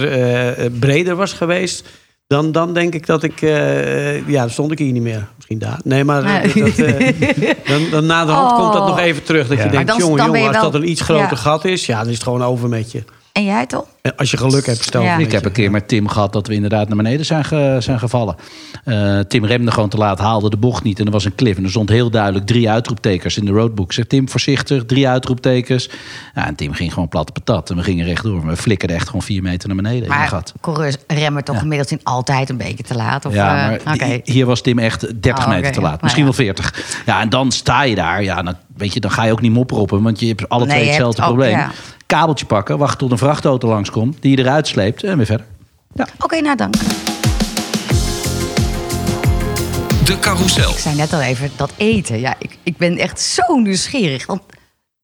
breder 0.80 1.16
was 1.16 1.34
geweest. 1.34 1.86
Dan, 2.34 2.52
dan 2.52 2.74
denk 2.74 2.94
ik 2.94 3.06
dat 3.06 3.24
ik... 3.24 3.42
eh, 3.42 4.28
ja, 4.28 4.40
dan 4.42 4.50
stond 4.50 4.72
ik 4.72 4.80
hier 4.80 4.92
niet 4.92 5.02
meer. 5.02 5.28
Misschien 5.36 5.60
daar. 5.60 5.80
Nee, 5.84 6.04
maar 6.04 6.24
eh, 6.24 6.54
Nee. 6.56 6.64
dat, 6.64 6.78
eh, 6.78 7.50
dan, 7.70 7.82
dan 7.92 8.06
naderhand 8.06 8.52
Oh. 8.52 8.58
komt 8.60 8.74
dat 8.74 8.88
nog 8.88 9.00
even 9.00 9.24
terug. 9.24 9.48
Dat 9.48 9.58
Ja. 9.58 9.64
je 9.64 9.70
denkt, 9.70 9.96
jongen, 9.98 10.26
jongen, 10.26 10.48
als 10.48 10.52
wel- 10.56 10.72
dat 10.72 10.82
een 10.82 10.90
iets 10.90 11.02
groter 11.02 11.38
gat 11.38 11.66
is... 11.66 11.86
ja, 11.86 12.00
dan 12.00 12.08
is 12.08 12.14
het 12.14 12.24
gewoon 12.24 12.44
over 12.44 12.70
met 12.70 12.92
je. 12.92 13.04
En 13.34 13.44
jij 13.44 13.66
toch? 13.66 13.86
En 14.02 14.16
Als 14.16 14.32
je 14.32 14.38
geluk 14.38 14.66
hebt, 14.66 14.84
stel 14.84 15.02
Ja. 15.02 15.18
Ik 15.18 15.32
heb 15.32 15.46
een 15.46 15.52
keer 15.52 15.72
met 15.72 15.88
Tim 15.88 16.08
gehad 16.08 16.34
dat 16.34 16.48
we 16.48 16.54
inderdaad 16.54 16.88
naar 16.88 16.98
beneden 16.98 17.26
zijn, 17.26 17.44
ge- 17.46 17.78
zijn 17.80 18.00
gevallen. 18.00 18.36
Eh, 18.84 19.20
Tim 19.20 19.46
remde 19.46 19.72
gewoon 19.72 19.90
te 19.90 19.98
laat, 19.98 20.20
haalde 20.20 20.50
de 20.50 20.58
bocht 20.58 20.84
niet 20.84 21.00
en 21.00 21.06
er 21.06 21.12
was 21.12 21.26
een 21.26 21.36
cliff. 21.36 21.58
En 21.58 21.64
er 21.64 21.70
stond 21.70 21.90
heel 21.90 22.10
duidelijk 22.10 22.46
drie 22.46 22.70
uitroeptekens 22.70 23.38
in 23.38 23.46
de 23.46 23.52
roadbook. 23.52 23.86
Ik 23.86 23.92
zeg 23.92 24.06
Tim, 24.06 24.30
voorzichtig, 24.30 24.86
drie 24.86 25.08
uitroeptekens. 25.08 25.90
Ja, 26.36 26.48
en 26.48 26.56
Tim 26.56 26.74
ging 26.74 26.94
gewoon 26.94 27.10
plat 27.10 27.34
patat 27.34 27.70
en 27.70 27.76
we 27.76 27.84
gingen 27.84 28.06
rechtdoor. 28.06 28.46
We 28.48 28.56
flikkerden 28.58 28.98
echt 28.98 29.06
gewoon 29.06 29.22
vier 29.22 29.42
meter 29.42 29.68
naar 29.68 29.78
beneden 29.78 30.04
in 30.04 30.10
Maar 30.10 30.20
het 30.22 30.30
gat. 30.30 30.54
coureurs 30.62 30.96
remmen 31.08 31.44
toch 31.44 31.60
gemiddeld 31.60 31.92
in 31.92 32.00
altijd 32.04 32.50
een 32.50 32.58
beetje 32.58 32.84
te 32.84 32.96
laat? 32.96 33.26
Of, 33.26 33.34
Ja, 33.34 33.72
eh, 33.72 33.86
maar 33.86 34.20
hier 34.24 34.46
was 34.46 34.62
Tim 34.62 34.80
echt 34.80 35.00
30 35.22 35.32
Oh, 35.38 35.44
oké, 35.44 35.50
meter 35.56 35.72
te 35.72 35.80
ja. 35.82 35.88
laat. 35.88 36.02
Misschien 36.02 36.24
Nou 36.26 36.36
wel 36.38 36.46
40. 36.46 37.02
Ja, 37.06 37.22
en 37.22 37.30
dan 37.30 37.52
sta 37.52 37.84
je 37.84 37.96
daar. 37.96 38.24
Ja, 38.24 38.42
dan, 38.42 38.56
weet 38.78 38.94
je, 38.94 39.00
dan 39.00 39.12
ga 39.12 39.24
je 39.24 39.32
ook 39.32 39.42
niet 39.42 39.52
mopperen 39.52 39.84
op 39.84 39.90
hem. 39.90 40.04
Want 40.04 40.20
je 40.20 40.28
hebt 40.28 40.50
alle 40.50 40.66
Nee, 40.66 40.70
twee 40.76 40.84
hebt 40.90 40.96
hetzelfde 40.98 41.22
ook- 41.22 41.28
probleem. 41.28 41.58
ja. 41.58 41.72
Kabeltje 42.14 42.46
pakken, 42.46 42.78
wachten 42.78 42.98
tot 42.98 43.12
een 43.12 43.18
vrachtauto 43.18 43.68
langskomt. 43.68 44.22
Die 44.22 44.38
je 44.38 44.44
eruit 44.44 44.68
sleept 44.68 45.04
en 45.04 45.18
weer 45.18 45.26
verder. 45.26 45.46
Ja. 45.94 46.08
Oké, 46.20 46.42
nou 46.42 46.56
dank. 46.56 46.74
De 50.06 50.18
carousel. 50.20 50.72
Ik 50.72 50.78
zei 50.78 50.96
net 50.96 51.14
al 51.14 51.22
even 51.22 51.52
dat 51.56 51.72
eten. 51.78 52.20
Ja, 52.20 52.36
ik, 52.40 52.58
ik 52.64 52.78
ben 52.78 52.98
echt 52.98 53.22
zo 53.22 53.56
nieuwsgierig. 53.56 54.26
Want 54.26 54.42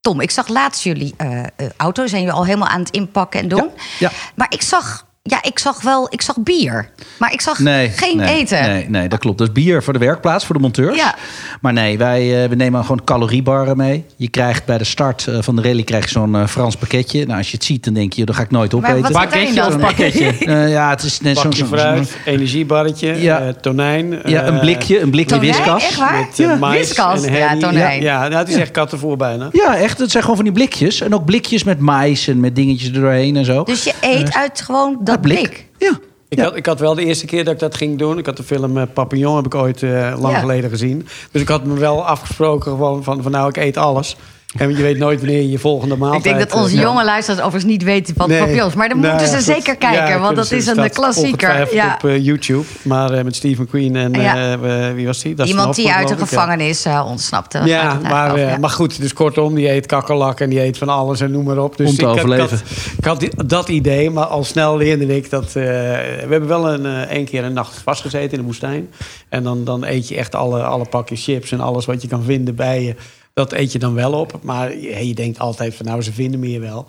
Tom, 0.00 0.20
ik 0.20 0.30
zag 0.30 0.48
laatst 0.48 0.82
jullie 0.82 1.14
eh 1.16 1.42
eh, 1.42 1.46
auto. 1.76 2.06
Zijn 2.06 2.22
jullie 2.22 2.36
al 2.36 2.44
helemaal 2.44 2.68
aan 2.68 2.80
het 2.80 2.90
inpakken 2.90 3.40
en 3.40 3.48
doen? 3.48 3.70
Ja, 3.76 3.82
ja. 3.98 4.10
Maar 4.34 4.46
ik 4.50 4.62
zag, 4.62 5.06
ja, 5.22 5.38
ik 5.42 5.58
zag 5.58 5.82
wel, 5.82 6.06
ik 6.10 6.22
zag 6.22 6.36
bier. 6.38 6.90
Maar 7.18 7.32
ik 7.32 7.40
zag 7.40 7.58
Nee, 7.58 7.88
geen 7.88 8.16
nee, 8.16 8.34
eten. 8.38 8.62
Nee, 8.68 8.88
nee, 8.88 9.08
dat 9.08 9.18
klopt. 9.18 9.38
Dat 9.38 9.46
is 9.46 9.52
bier 9.52 9.82
voor 9.82 9.92
de 9.92 9.98
werkplaats, 9.98 10.46
voor 10.46 10.54
de 10.54 10.60
monteurs. 10.60 10.96
Ja. 10.96 11.14
Maar 11.60 11.72
nee, 11.72 11.98
wij 11.98 12.42
eh, 12.42 12.48
we 12.48 12.54
nemen 12.54 12.80
gewoon 12.80 13.04
caloriebarren 13.04 13.76
mee. 13.76 14.04
Je 14.16 14.28
krijgt 14.28 14.64
bij 14.64 14.78
de 14.78 14.84
start 14.84 15.26
eh, 15.26 15.38
van 15.40 15.56
de 15.56 15.62
rally 15.62 15.82
krijg 15.82 16.04
je 16.04 16.10
zo'n 16.10 16.36
eh, 16.36 16.46
Frans 16.46 16.76
pakketje. 16.76 17.26
Nou, 17.26 17.38
als 17.38 17.50
je 17.50 17.56
het 17.56 17.64
ziet, 17.66 17.84
dan 17.84 17.94
denk 17.94 18.12
je, 18.12 18.24
dat 18.24 18.36
ga 18.36 18.42
ik 18.42 18.50
nooit 18.50 18.72
Maar 18.72 18.80
opeten. 18.80 18.98
erin 19.02 19.12
Pakketje 19.12 19.66
of 19.66 19.78
pakketje? 19.78 20.28
Eh, 20.50 20.70
ja, 20.70 20.90
het 20.90 21.02
is 21.02 21.20
net 21.20 21.36
zo'n... 21.38 21.44
Bakje 21.50 21.58
zo'n- 21.66 21.78
fruit, 21.78 22.16
energiebarretje, 22.24 23.20
Ja. 23.22 23.40
eh, 23.40 23.48
tonijn. 23.48 24.20
Ja, 24.24 24.46
een 24.46 24.58
blikje, 24.60 25.00
een 25.00 25.10
blikje 25.10 25.34
Tonijn, 25.36 25.52
whiskas. 25.52 25.82
echt 25.84 25.96
waar? 25.96 26.18
Met 26.26 26.36
Ja. 26.36 26.56
mais 26.56 26.94
en 26.94 27.32
ja, 27.32 27.56
tonijn. 27.56 28.02
Ja, 28.02 28.18
nou, 28.20 28.34
het 28.34 28.48
is 28.48 28.56
echt 28.56 28.70
kattenvoer 28.70 29.16
bijna. 29.16 29.48
Ja, 29.52 29.76
echt. 29.76 29.98
Het 29.98 30.10
zijn 30.10 30.22
gewoon 30.22 30.36
van 30.36 30.44
die 30.44 30.54
blikjes. 30.54 31.00
En 31.00 31.14
ook 31.14 31.24
blikjes 31.24 31.64
met 31.64 31.78
mais 31.80 32.28
en 32.28 32.40
met 32.40 32.56
dingetjes 32.56 32.88
er 32.88 33.00
doorheen 33.00 33.36
en 33.36 33.44
zo. 33.44 33.62
Dus 33.64 33.84
je 33.84 33.92
eet 34.00 34.34
uit 34.34 34.60
gewoon 34.60 34.98
dat 35.16 35.24
Ja, 35.30 35.34
blik. 35.34 35.66
Ja. 35.78 35.98
Ik, 36.28 36.38
Ja. 36.38 36.44
had, 36.44 36.56
ik 36.56 36.66
had 36.66 36.80
wel 36.80 36.94
de 36.94 37.04
eerste 37.04 37.26
keer 37.26 37.44
dat 37.44 37.54
ik 37.54 37.58
dat 37.60 37.74
ging 37.74 37.98
doen. 37.98 38.18
Ik 38.18 38.26
had 38.26 38.36
de 38.36 38.42
film 38.42 38.78
eh, 38.78 38.82
Papillon 38.94 39.36
heb 39.36 39.46
ik 39.46 39.54
ooit 39.54 39.82
eh, 39.82 39.90
lang 40.18 40.34
Ja. 40.34 40.40
geleden 40.40 40.70
gezien. 40.70 41.06
Dus 41.30 41.42
ik 41.42 41.48
had 41.48 41.64
me 41.64 41.74
wel 41.78 42.06
afgesproken 42.06 42.70
gewoon 42.70 43.04
van, 43.04 43.22
van 43.22 43.32
nou, 43.32 43.48
ik 43.48 43.56
eet 43.56 43.76
alles. 43.76 44.16
En 44.58 44.68
je 44.76 44.82
weet 44.82 44.98
nooit 44.98 45.20
wanneer 45.20 45.40
je 45.40 45.50
je 45.50 45.58
volgende 45.58 45.96
maaltijd... 45.96 46.24
Ik 46.24 46.32
denk 46.38 46.50
dat 46.50 46.60
onze 46.62 46.74
eh, 46.76 46.82
jonge 46.82 47.04
luisteraars 47.04 47.42
overigens 47.42 47.72
niet 47.72 47.82
weten 47.82 48.14
wat 48.16 48.28
Nee. 48.28 48.38
papillons. 48.38 48.74
Maar 48.74 48.88
dan 48.88 49.00
Nou 49.00 49.12
moeten 49.14 49.30
ze 49.32 49.40
zeker 49.52 49.76
kijken, 49.76 50.06
Ja, 50.08 50.18
want 50.18 50.36
dat 50.36 50.44
is 50.50 50.66
een 50.66 50.72
staat 50.74 50.90
klassieker. 50.92 51.74
Ja. 51.74 51.94
op 52.02 52.08
eh, 52.10 52.24
YouTube. 52.24 52.64
Maar 52.82 53.12
eh, 53.12 53.24
met 53.24 53.36
Steve 53.36 53.62
McQueen 53.62 53.96
en 53.96 54.12
Ja. 54.12 54.52
eh, 54.52 54.92
wie 54.94 55.06
was 55.06 55.22
die? 55.22 55.34
Dat 55.34 55.46
is 55.46 55.52
Iemand 55.52 55.74
die 55.74 55.92
uit 55.92 56.08
de 56.08 56.16
gevangenis 56.16 56.84
eh, 56.84 57.04
ontsnapte. 57.08 57.60
Ja, 57.64 57.98
maar, 58.02 58.34
eh, 58.34 58.48
ja. 58.48 58.56
maar 58.58 58.70
goed, 58.70 59.00
dus 59.00 59.12
kortom, 59.12 59.54
die 59.54 59.70
eet 59.70 59.86
kakkerlak 59.86 60.40
en 60.40 60.50
die 60.50 60.60
eet 60.62 60.78
van 60.78 60.88
alles 60.88 61.20
en 61.20 61.30
noem 61.30 61.44
maar 61.44 61.58
op. 61.58 61.76
Dus 61.76 61.88
Om 61.88 61.94
te 61.94 62.00
ik, 62.00 62.06
had- 62.06 62.16
overleven. 62.16 62.58
Ik 62.58 62.64
had, 62.64 62.98
ik 62.98 63.04
had 63.04 63.20
die- 63.20 63.46
dat 63.46 63.68
idee, 63.68 64.10
maar 64.10 64.24
al 64.26 64.44
snel 64.44 64.76
leerde 64.76 65.16
ik 65.16 65.30
dat... 65.30 65.44
eh, 65.46 65.52
we 65.52 66.26
hebben 66.28 66.48
wel 66.48 66.68
een, 66.72 66.86
eh, 66.86 67.00
één 67.00 67.24
keer 67.24 67.44
een 67.44 67.52
nacht 67.52 67.80
vastgezeten 67.84 68.30
in 68.30 68.38
de 68.38 68.44
woestijn. 68.44 68.88
En 69.28 69.42
dan, 69.42 69.64
dan 69.64 69.84
eet 69.84 70.08
je 70.08 70.16
echt 70.16 70.34
alle, 70.34 70.62
alle 70.62 70.84
pakjes 70.84 71.24
chips 71.24 71.52
en 71.52 71.60
alles 71.60 71.84
wat 71.86 72.02
je 72.02 72.08
kan 72.08 72.22
vinden 72.22 72.54
bij 72.54 72.82
je. 72.82 72.94
Dat 73.34 73.52
eet 73.52 73.72
je 73.72 73.78
dan 73.78 73.94
wel 73.94 74.12
op. 74.12 74.38
Maar 74.42 74.76
je, 74.76 75.06
je 75.08 75.14
denkt 75.14 75.38
altijd 75.38 75.74
van 75.74 75.86
nou, 75.86 76.02
ze 76.02 76.12
vinden 76.12 76.40
me 76.40 76.46
hier 76.46 76.60
wel. 76.60 76.88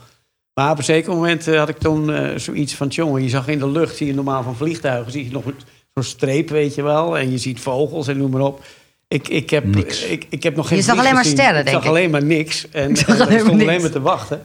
Maar 0.54 0.72
op 0.72 0.78
een 0.78 0.84
zeker 0.84 1.14
moment 1.14 1.48
eh, 1.48 1.58
had 1.58 1.70
ik 1.70 1.78
toen 1.78 2.14
eh, 2.14 2.38
zoiets 2.38 2.74
van... 2.76 2.88
jongen, 2.88 3.24
je 3.24 3.30
zag 3.30 3.48
in 3.48 3.60
de 3.60 3.68
lucht, 3.68 3.96
zie 3.96 4.08
je 4.08 4.14
normaal 4.14 4.44
van 4.44 4.56
vliegtuigen... 4.56 5.12
zie 5.12 5.26
je 5.26 5.32
nog 5.32 5.46
een- 5.46 5.56
zo'n 5.94 6.04
streep, 6.04 6.50
weet 6.50 6.76
je 6.76 6.82
wel. 6.84 7.18
En 7.18 7.32
je 7.32 7.38
ziet 7.38 7.60
vogels 7.60 8.08
en 8.08 8.18
noem 8.18 8.32
maar 8.32 8.42
op. 8.42 8.64
Ik, 9.08 9.28
ik, 9.28 9.50
heb, 9.50 9.64
Niks. 9.76 10.04
ik, 10.04 10.26
ik 10.30 10.44
heb 10.44 10.56
nog 10.56 10.68
geen 10.68 10.78
Je 10.78 10.84
zag 10.84 10.98
alleen 10.98 11.14
maar 11.14 11.26
sterren, 11.26 11.60
ik 11.60 11.66
denk 11.66 11.70
zag 11.76 11.84
ik. 11.84 11.90
alleen 11.90 12.10
maar 12.10 12.24
niks. 12.24 12.70
En, 12.70 12.96
zag 12.98 13.08
ik 13.08 13.20
alleen 13.22 13.28
maar 13.30 13.40
stond 13.40 13.62
alleen 13.62 13.82
maar 13.82 13.92
te 13.92 14.02
wachten. 14.02 14.42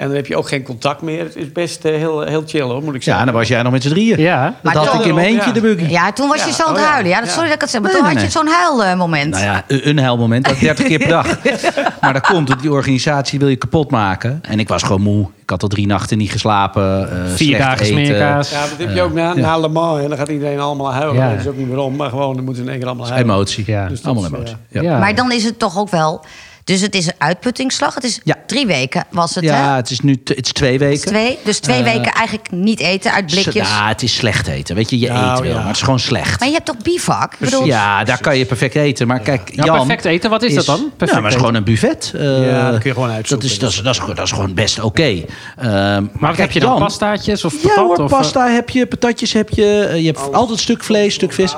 En 0.00 0.06
dan 0.06 0.16
heb 0.16 0.26
je 0.26 0.36
ook 0.36 0.48
geen 0.48 0.62
contact 0.62 1.02
meer. 1.02 1.24
Het 1.24 1.36
is 1.36 1.52
best 1.52 1.84
eh, 1.84 1.94
heel, 1.94 2.20
heel 2.20 2.42
chill, 2.46 2.60
hoor, 2.60 2.82
moet 2.82 2.94
ik 2.94 3.02
Ja, 3.02 3.02
zeggen. 3.02 3.20
en 3.20 3.26
dan 3.26 3.34
was 3.34 3.48
jij 3.48 3.62
nog 3.62 3.72
met 3.72 3.82
z'n 3.82 3.88
drieën. 3.88 4.20
Ja. 4.20 4.44
Dat 4.62 4.74
Maar 4.74 4.84
had 4.86 5.00
ik 5.00 5.06
in 5.06 5.14
mijn 5.14 5.26
eentje, 5.26 5.46
Ja. 5.46 5.52
de 5.52 5.60
buggy. 5.60 5.84
Ja, 5.90 6.12
toen 6.12 6.28
was 6.28 6.40
je 6.42 6.46
Ja, 6.48 6.52
zo 6.54 6.62
aan 6.62 6.68
het 6.68 6.78
oh 6.78 6.84
ja. 6.84 6.90
huilen. 6.90 7.10
Ja, 7.10 7.18
dat, 7.18 7.26
Ja. 7.28 7.32
sorry 7.32 7.46
dat 7.46 7.54
ik 7.54 7.60
het 7.60 7.70
zeg, 7.70 7.80
maar 7.80 7.90
Nee, 7.90 8.00
toen 8.00 8.08
nee, 8.10 8.22
had 8.22 8.32
je 8.32 8.38
zo'n 8.38 8.48
huilmoment. 8.48 9.30
Nou 9.30 9.44
ja, 9.44 9.64
een 9.66 9.98
huilmoment, 9.98 10.44
dat 10.44 10.58
30 10.60 10.86
keer 10.86 10.98
per 10.98 11.08
dag. 11.08 11.26
Maar 12.00 12.12
dat 12.12 12.26
komt, 12.26 12.60
die 12.60 12.70
organisatie 12.72 13.38
wil 13.38 13.48
je 13.48 13.56
kapot 13.56 13.90
maken. 13.90 14.40
En 14.48 14.58
ik 14.60 14.68
was 14.68 14.82
gewoon 14.82 15.00
moe. 15.00 15.28
Ik 15.42 15.50
had 15.50 15.62
al 15.62 15.68
drie 15.68 15.86
nachten 15.86 16.18
niet 16.18 16.30
geslapen. 16.30 17.10
eh, 17.10 17.32
Vier 17.34 17.58
dagen 17.58 17.86
eten. 17.86 18.04
smeerkaas. 18.06 18.50
Ja, 18.50 18.60
dat 18.60 18.78
heb 18.78 18.94
je 18.94 19.02
ook 19.02 19.12
na, 19.12 19.34
na 19.34 19.58
Le 19.58 19.68
Mans. 19.68 20.02
En 20.02 20.08
dan 20.08 20.18
gaat 20.18 20.28
iedereen 20.28 20.60
allemaal 20.60 20.92
huilen. 20.92 21.14
Ja. 21.14 21.30
Dat 21.30 21.40
is 21.40 21.46
ook 21.46 21.56
niet 21.56 21.68
meer 21.68 21.78
om. 21.78 21.96
Maar 21.96 22.08
gewoon, 22.08 22.34
dan 22.34 22.44
moeten 22.44 22.54
ze 22.54 22.62
in 22.62 22.68
één 22.68 22.78
keer 22.78 22.88
allemaal 22.88 23.06
huilen. 23.08 23.32
Emotie. 23.34 23.64
Ja. 23.66 23.88
Dus 23.88 24.04
Allemaal 24.04 24.24
is, 24.24 24.30
eh, 24.30 24.36
emotie. 24.36 24.56
Ja. 24.68 24.82
Ja. 24.82 24.98
Maar 24.98 25.14
dan 25.14 25.32
is 25.32 25.44
het 25.44 25.58
toch 25.58 25.78
ook 25.78 25.90
wel... 25.90 26.24
Dus 26.70 26.80
het 26.80 26.94
is 26.94 27.06
een 27.06 27.12
uitputtingsslag. 27.18 27.94
Het 27.94 28.04
is 28.04 28.20
Ja. 28.24 28.34
drie 28.46 28.66
weken 28.66 29.04
was 29.10 29.34
het, 29.34 29.44
Ja, 29.44 29.70
hè? 29.70 29.76
het 29.76 29.90
is 29.90 30.00
nu 30.00 30.20
het 30.24 30.46
is 30.46 30.52
twee 30.52 30.72
Het 30.72 30.80
is 30.82 30.88
weken. 30.88 31.06
twee, 31.06 31.38
dus 31.44 31.58
twee 31.58 31.76
Eh, 31.82 31.92
weken 31.92 32.12
eigenlijk 32.12 32.50
niet 32.50 32.80
eten 32.80 33.12
uit 33.12 33.26
blikjes. 33.26 33.54
Ja, 33.68 33.88
het 33.88 34.02
is 34.02 34.14
slecht 34.14 34.46
eten. 34.46 34.74
Weet 34.76 34.90
je, 34.90 34.98
je 34.98 35.08
Nou, 35.08 35.32
eet 35.32 35.40
wel, 35.40 35.48
ja. 35.50 35.56
maar 35.58 35.66
het 35.66 35.76
is 35.76 35.82
gewoon 35.82 35.98
slecht. 35.98 36.38
Maar 36.40 36.48
je 36.48 36.54
hebt 36.54 36.66
toch 36.66 36.76
bivak? 36.82 37.38
Bedoel, 37.38 37.64
ja, 37.64 38.04
daar 38.04 38.20
kan 38.20 38.38
je 38.38 38.44
perfect 38.44 38.74
eten. 38.74 39.06
Maar 39.06 39.20
kijk, 39.20 39.50
Ja, 39.54 39.64
Jan... 39.64 39.76
perfect 39.76 40.04
eten, 40.04 40.30
wat 40.30 40.42
is 40.42 40.54
dat 40.54 40.64
dan? 40.66 40.78
Perfect 40.80 41.10
ja, 41.10 41.14
maar 41.14 41.22
het 41.24 41.32
is 41.32 41.38
gewoon 41.40 41.54
een 41.54 41.64
buffet. 41.64 42.12
Eh, 42.16 42.50
Ja, 42.50 42.70
dat 42.70 42.80
kun 42.80 42.88
je 42.88 42.94
gewoon 42.94 43.08
dat 43.08 43.16
uitzoeken. 43.16 43.48
is, 43.48 43.58
dat, 43.58 43.70
is, 43.70 43.82
dat, 43.82 43.94
is, 43.94 44.00
dat 44.14 44.24
is 44.26 44.32
gewoon 44.32 44.54
best 44.54 44.80
oké. 44.80 45.02
Ehm, 45.02 45.24
Maar 45.58 46.02
wat 46.12 46.20
kijk, 46.20 46.36
heb 46.38 46.50
je 46.50 46.60
dan? 46.60 46.78
Pastaatjes 46.78 47.44
of 47.44 47.52
Ja 47.52 47.58
patat? 47.68 47.76
hoor, 47.84 47.96
of, 48.04 48.10
eh, 48.12 48.18
pasta 48.18 48.48
heb 48.48 48.70
je, 48.70 48.86
patatjes 48.86 49.32
heb 49.32 49.48
je. 49.48 49.86
eh, 49.90 49.98
Je 50.00 50.06
hebt 50.06 50.18
altijd 50.32 50.50
een 50.50 50.58
stuk 50.58 50.84
vlees, 50.84 51.14
stuk 51.14 51.32
vis. 51.32 51.54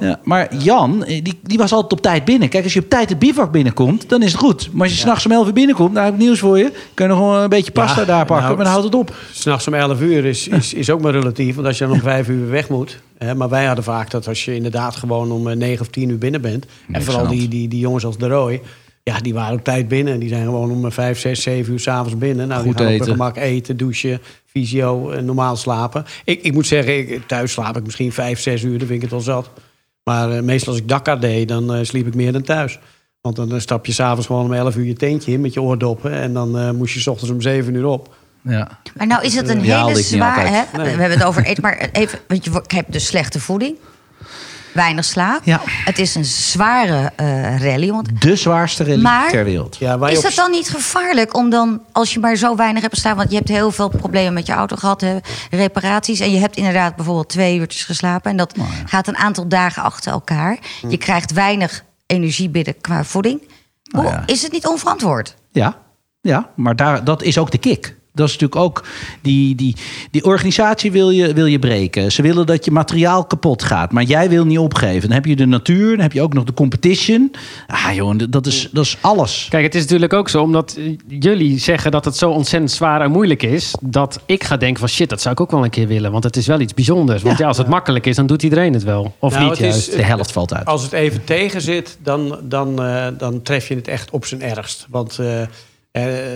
Ja, 0.00 0.20
maar 0.22 0.56
Jan, 0.56 1.04
eh, 1.04 1.24
die, 1.24 1.38
die 1.42 1.58
was 1.58 1.72
altijd 1.72 1.92
op 1.92 2.00
tijd 2.00 2.24
binnen. 2.24 2.48
Kijk, 2.48 2.64
als 2.64 2.72
je 2.72 2.80
op 2.80 2.88
tijd 2.88 3.08
het 3.08 3.18
bivak 3.18 3.52
binnenkomt, 3.52 4.08
dan 4.08 4.22
is 4.22 4.32
het 4.32 4.40
goed. 4.40 4.68
Maar 4.72 4.82
als 4.82 4.92
je 4.92 4.98
s'nachts 4.98 5.24
om 5.26 5.32
11 5.32 5.46
uur 5.46 5.52
binnenkomt, 5.52 5.94
dan 5.94 6.04
heb 6.04 6.12
ik 6.12 6.18
nieuws 6.18 6.38
voor 6.38 6.58
je. 6.58 6.72
Kun 6.94 7.04
je 7.04 7.10
nog 7.10 7.20
gewoon 7.20 7.42
een 7.42 7.48
beetje 7.48 7.72
pasta 7.72 8.00
Ja, 8.00 8.06
daar 8.06 8.26
pakken, 8.26 8.44
nou, 8.44 8.56
maar 8.56 8.64
dan 8.64 8.72
houdt 8.72 8.86
het 8.86 8.94
op. 8.94 9.14
S'nachts 9.32 9.66
om 9.66 9.74
11 9.74 10.00
uur 10.00 10.24
is, 10.24 10.48
is, 10.58 10.74
is 10.74 10.90
ook 10.90 11.00
maar 11.00 11.12
relatief. 11.12 11.54
Want 11.54 11.66
als 11.66 11.78
je 11.78 11.84
dan 11.84 11.94
om 11.94 12.00
5 12.00 12.28
uur 12.28 12.50
weg 12.50 12.68
moet. 12.68 12.98
Hè, 13.18 13.34
maar 13.34 13.48
wij 13.48 13.64
hadden 13.64 13.84
vaak 13.84 14.10
dat 14.10 14.28
als 14.28 14.44
je 14.44 14.54
inderdaad 14.54 14.96
gewoon 14.96 15.30
om 15.30 15.48
eh, 15.48 15.56
9 15.56 15.80
of 15.80 15.88
10 15.88 16.08
uur 16.08 16.18
binnen 16.18 16.40
bent. 16.40 16.66
en 16.92 17.02
vooral 17.02 17.22
de 17.22 17.28
die, 17.28 17.48
die, 17.48 17.68
die 17.68 17.80
jongens 17.80 18.04
als 18.04 18.18
de 18.18 18.28
Roy. 18.28 18.60
Ja, 19.02 19.18
die 19.18 19.34
waren 19.34 19.58
op 19.58 19.64
tijd 19.64 19.88
binnen. 19.88 20.12
En 20.14 20.20
die 20.20 20.28
zijn 20.28 20.44
gewoon 20.44 20.70
om 20.70 20.92
5, 20.92 21.18
6, 21.18 21.42
7 21.42 21.72
uur 21.72 21.80
s'avonds 21.80 22.18
binnen. 22.18 22.48
Nou, 22.48 22.62
Goed 22.62 22.76
die 22.76 22.86
gaan 22.86 22.86
op 22.86 22.92
eten. 22.92 23.06
hun 23.06 23.16
gemak 23.16 23.36
eten, 23.36 23.76
douchen, 23.76 24.20
fysio, 24.46 25.10
eh, 25.10 25.22
normaal 25.22 25.56
slapen. 25.56 26.04
Ik, 26.24 26.42
ik 26.42 26.52
moet 26.52 26.66
zeggen, 26.66 26.98
ik, 26.98 27.26
thuis 27.26 27.52
slaap 27.52 27.76
ik 27.76 27.84
misschien 27.84 28.12
5, 28.12 28.40
6 28.40 28.62
uur. 28.62 28.78
Dan 28.78 28.86
vind 28.86 28.90
ik 28.90 29.00
het 29.00 29.10
wel 29.10 29.20
zat. 29.20 29.50
Maar 30.08 30.30
eh, 30.30 30.42
meestal 30.42 30.72
als 30.72 30.82
ik 30.82 30.88
Dakar 30.88 31.20
deed, 31.20 31.48
dan 31.48 31.74
eh, 31.74 31.84
sliep 31.84 32.06
ik 32.06 32.14
meer 32.14 32.32
dan 32.32 32.42
thuis. 32.42 32.78
Want 33.20 33.36
dan 33.36 33.60
stap 33.60 33.86
je 33.86 33.92
s'avonds 33.92 34.26
gewoon 34.26 34.44
om 34.44 34.52
11 34.52 34.76
uur 34.76 34.84
je 34.84 34.92
tentje 34.92 35.32
in 35.32 35.40
met 35.40 35.52
je 35.54 35.62
oordoppen. 35.62 36.12
En 36.12 36.32
dan 36.32 36.58
eh, 36.58 36.70
moest 36.70 36.94
je 36.94 37.00
's 37.00 37.06
ochtends 37.06 37.32
om 37.32 37.40
7 37.40 37.74
uur 37.74 37.86
op. 37.86 38.14
Ja. 38.42 38.78
Maar 38.96 39.06
nou 39.06 39.24
is 39.24 39.34
het 39.34 39.48
een 39.48 39.64
Ja, 39.64 39.86
hele 39.86 40.02
zwaar... 40.02 40.46
Hè? 40.46 40.62
Nee. 40.76 40.94
We 40.94 41.00
hebben 41.00 41.18
het 41.18 41.24
over 41.24 41.44
eten, 41.44 41.62
maar 41.62 41.88
even... 41.92 42.18
Want 42.28 42.44
je, 42.44 42.62
hebt 42.66 42.92
dus 42.92 43.06
slechte 43.06 43.40
voeding. 43.40 43.76
Weinig 44.78 45.04
slaap. 45.04 45.40
Ja. 45.44 45.60
Het 45.84 45.98
is 45.98 46.14
een 46.14 46.24
zware 46.24 47.12
eh, 47.16 47.60
rally. 47.60 47.90
Want, 47.90 48.22
De 48.22 48.36
zwaarste 48.36 48.84
rally 48.84 49.00
Maar- 49.02 49.30
ter 49.30 49.44
wereld. 49.44 49.76
Ja, 49.76 50.06
is 50.08 50.16
op- 50.16 50.22
dat 50.22 50.34
dan 50.34 50.50
niet 50.50 50.68
gevaarlijk 50.68 51.36
om 51.36 51.50
dan, 51.50 51.82
als 51.92 52.14
je 52.14 52.20
maar 52.20 52.36
zo 52.36 52.56
weinig 52.56 52.82
hebt 52.82 52.96
staan... 52.96 53.16
want 53.16 53.30
je 53.30 53.36
hebt 53.36 53.48
heel 53.48 53.70
veel 53.70 53.88
problemen 53.88 54.32
met 54.32 54.46
je 54.46 54.52
auto 54.52 54.76
gehad, 54.76 55.00
hè, 55.00 55.16
reparaties... 55.50 56.20
en 56.20 56.30
je 56.30 56.38
hebt 56.38 56.56
inderdaad 56.56 56.96
bijvoorbeeld 56.96 57.28
twee 57.28 57.58
uurtjes 57.58 57.84
geslapen... 57.84 58.30
en 58.30 58.36
dat 58.36 58.54
gaat 58.84 59.06
een 59.08 59.16
aantal 59.16 59.48
dagen 59.48 59.82
achter 59.82 60.12
elkaar. 60.12 60.58
Hm. 60.80 60.90
Je 60.90 60.96
krijgt 60.96 61.32
weinig 61.32 61.84
energie 62.06 62.48
binnen 62.48 62.80
qua 62.80 63.04
voeding. 63.04 63.42
Ja. 63.82 64.22
Is 64.26 64.42
het 64.42 64.52
niet 64.52 64.66
onverantwoord? 64.66 65.34
Ja, 65.52 65.76
ja 66.20 66.50
maar 66.56 66.76
daar, 66.76 67.04
dat 67.04 67.22
is 67.22 67.38
ook 67.38 67.50
de 67.50 67.58
kick. 67.58 67.96
Dat 68.18 68.28
is 68.28 68.32
natuurlijk 68.38 68.60
ook 68.60 68.84
die, 69.22 69.54
die, 69.54 69.76
die 70.10 70.24
organisatie 70.24 70.92
wil 70.92 71.10
je, 71.10 71.32
wil 71.32 71.46
je 71.46 71.58
breken. 71.58 72.12
Ze 72.12 72.22
willen 72.22 72.46
dat 72.46 72.64
je 72.64 72.70
materiaal 72.70 73.24
kapot 73.24 73.62
gaat, 73.62 73.92
maar 73.92 74.02
jij 74.02 74.28
wil 74.28 74.44
niet 74.44 74.58
opgeven. 74.58 75.00
Dan 75.00 75.10
heb 75.12 75.24
je 75.24 75.36
de 75.36 75.46
natuur, 75.46 75.90
dan 75.90 76.00
heb 76.00 76.12
je 76.12 76.22
ook 76.22 76.34
nog 76.34 76.44
de 76.44 76.54
competition. 76.54 77.32
Ah 77.66 77.94
joh, 77.94 78.14
dat 78.30 78.46
is, 78.46 78.68
dat 78.72 78.84
is 78.84 78.96
alles. 79.00 79.46
Kijk, 79.50 79.64
het 79.64 79.74
is 79.74 79.82
natuurlijk 79.82 80.12
ook 80.12 80.28
zo, 80.28 80.42
omdat 80.42 80.76
eh, 80.78 80.96
jullie 81.20 81.58
zeggen 81.58 81.90
dat 81.90 82.04
het 82.04 82.16
zo 82.16 82.30
ontzettend 82.30 82.72
zwaar 82.72 83.00
en 83.00 83.10
moeilijk 83.10 83.42
is, 83.42 83.74
dat 83.80 84.20
ik 84.26 84.44
ga 84.44 84.56
denken 84.56 84.78
van 84.80 84.88
shit, 84.88 85.08
dat 85.08 85.20
zou 85.20 85.34
ik 85.34 85.40
ook 85.40 85.50
wel 85.50 85.64
een 85.64 85.70
keer 85.70 85.86
willen, 85.86 86.12
want 86.12 86.24
het 86.24 86.36
is 86.36 86.46
wel 86.46 86.60
iets 86.60 86.74
bijzonders. 86.74 87.22
Want 87.22 87.38
ja, 87.38 87.46
als 87.46 87.58
het 87.58 87.68
makkelijk 87.68 88.06
is, 88.06 88.16
dan 88.16 88.26
doet 88.26 88.42
iedereen 88.42 88.72
het 88.72 88.82
wel. 88.84 89.14
Of 89.18 89.32
Nou, 89.32 89.44
niet 89.44 89.52
is- 89.52 89.58
juist. 89.60 89.92
De 89.92 90.02
helft 90.04 90.32
valt 90.32 90.54
uit. 90.54 90.66
Als 90.66 90.82
het 90.82 90.92
even 90.92 91.24
tegen 91.24 91.60
zit, 91.60 91.98
dan, 92.02 92.38
dan, 92.42 92.82
eh, 92.82 93.06
dan 93.18 93.42
tref 93.42 93.68
je 93.68 93.74
het 93.74 93.88
echt 93.88 94.10
op 94.10 94.24
zijn 94.24 94.42
ergst. 94.42 94.86
Want 94.90 95.18
eh, 95.18 95.26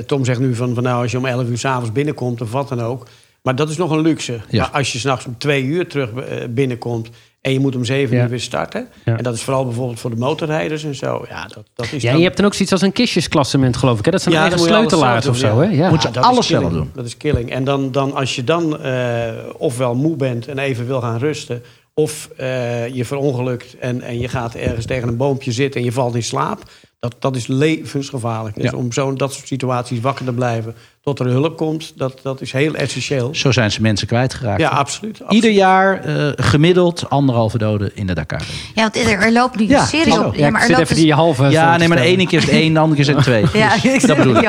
Tom 0.07 0.25
zegt 0.25 0.41
nu 0.41 0.55
van, 0.55 0.75
van 0.75 0.83
nou, 0.83 1.03
als 1.03 1.11
je 1.11 1.19
om 1.19 1.27
11 1.27 1.49
uur 1.49 1.59
s'avonds 1.59 1.93
binnenkomt 1.93 2.41
of 2.41 2.53
wat 2.53 2.69
dan 2.69 2.81
ook. 2.83 3.07
Maar 3.43 3.55
dat 3.57 3.71
is 3.71 3.77
nog 3.77 3.91
een 3.91 4.01
luxe. 4.01 4.41
Ja. 4.49 4.61
Maar 4.63 4.71
als 4.71 4.93
je 4.93 4.99
s'nachts 4.99 5.27
om 5.27 5.35
twee 5.39 5.63
uur 5.65 5.87
terug 5.89 6.13
eh, 6.15 6.49
binnenkomt 6.51 7.09
en 7.41 7.53
je 7.53 7.61
moet 7.61 7.77
om 7.77 7.85
zeven 7.85 8.17
Ja. 8.17 8.23
uur 8.23 8.29
weer 8.29 8.41
starten. 8.41 8.89
Ja. 9.05 9.17
En 9.17 9.23
dat 9.23 9.35
is 9.35 9.43
vooral 9.43 9.65
bijvoorbeeld 9.65 10.01
voor 10.01 10.11
de 10.11 10.17
motorrijders 10.17 10.85
en 10.85 10.95
zo. 10.95 11.25
Ja, 11.29 11.47
dat, 11.47 11.65
dat 11.75 11.93
is 11.93 12.03
Ja, 12.03 12.11
dan- 12.11 12.19
je 12.19 12.25
hebt 12.25 12.37
dan 12.37 12.47
ook 12.47 12.53
zoiets 12.53 12.73
als 12.73 12.83
een 12.83 12.93
kistjesklassement, 12.93 13.77
geloof 13.77 13.99
ik. 13.99 14.05
Hè? 14.05 14.11
Dat 14.11 14.23
zijn 14.23 14.35
Ja, 14.35 14.41
eigen 14.41 14.59
sleutelaars 14.59 15.27
of 15.27 15.37
zo, 15.37 15.61
hè? 15.61 15.69
ja. 15.71 15.89
Moet 15.89 16.03
je 16.03 16.11
dat 16.11 16.25
alles 16.25 16.47
zelf 16.47 16.73
doen. 16.73 16.91
Dat 16.95 17.07
is 17.07 17.17
killing. 17.17 17.51
En 17.51 17.65
dan, 17.65 17.93
dan 17.93 18.15
als 18.15 18.37
je 18.37 18.45
dan 18.45 18.81
eh, 18.81 19.29
ofwel 19.57 19.95
moe 19.95 20.17
bent 20.17 20.49
en 20.49 20.59
even 20.59 20.87
wil 20.87 21.01
gaan 21.01 21.19
rusten... 21.19 21.63
of 21.95 22.29
eh, 22.37 22.89
je 22.89 23.05
verongelukt 23.05 23.77
en, 23.79 24.01
en 24.03 24.19
je 24.19 24.29
gaat 24.29 24.55
ergens 24.55 24.87
tegen 24.87 25.09
een 25.09 25.17
boompje 25.17 25.53
zitten... 25.53 25.81
en 25.81 25.87
je 25.87 25.93
valt 25.93 26.15
in 26.15 26.23
slaap, 26.23 26.63
dat, 27.03 27.15
dat 27.19 27.37
is 27.37 27.47
levensgevaarlijk. 27.47 28.55
Dus 28.55 28.71
Ja. 28.71 28.77
om 28.77 28.93
zo 28.93 29.13
dat 29.13 29.33
soort 29.33 29.47
situaties 29.47 30.01
wakker 30.01 30.25
te 30.25 30.33
blijven 30.33 30.75
tot 31.03 31.19
er 31.19 31.27
hulp 31.27 31.57
komt... 31.57 31.93
dat, 31.97 32.19
dat 32.23 32.41
is 32.41 32.53
heel 32.53 32.75
essentieel. 32.75 33.35
Zo 33.35 33.53
zijn 33.53 33.71
ze 33.73 33.81
mensen 33.81 34.07
kwijtgeraakt. 34.07 34.61
Ja, 34.61 34.69
absoluut. 34.69 35.13
absoluut. 35.13 35.33
Ieder 35.33 35.51
jaar 35.51 36.05
eh, 36.05 36.33
gemiddeld 36.37 37.11
anderhalve 37.11 37.59
doden 37.59 37.91
in 37.97 38.07
de 38.07 38.15
Dakar. 38.15 38.43
Ja, 38.75 38.83
want 38.83 38.97
er, 38.97 39.09
er 39.09 39.33
loopt 39.33 39.59
nu 39.59 39.69
Ja, 39.69 39.81
een 39.81 39.87
serie 39.87 40.25
op. 40.25 40.35
Ja, 40.35 40.51
maar 40.51 40.51
ik 40.51 40.55
er 40.55 40.61
zit 40.61 40.69
loopt 40.69 40.83
even 40.83 40.95
dus- 40.95 41.05
die 41.05 41.15
halve... 41.15 41.49
Ja, 41.49 41.77
nee, 41.77 41.89
maar 41.89 41.97
de 41.97 42.03
ene 42.03 42.27
keer 42.27 42.39
is 42.39 42.45
het 42.45 42.55
één, 42.55 42.73
de 42.73 42.79
andere 42.79 43.01
keer 43.01 43.09
is 43.11 43.15
het 43.17 43.25
twee. 43.25 43.45
Ja, 43.63 43.75
Dus 43.75 43.83
ik 43.83 44.07
dat 44.07 44.17
bedoel 44.17 44.37
ik. 44.37 44.43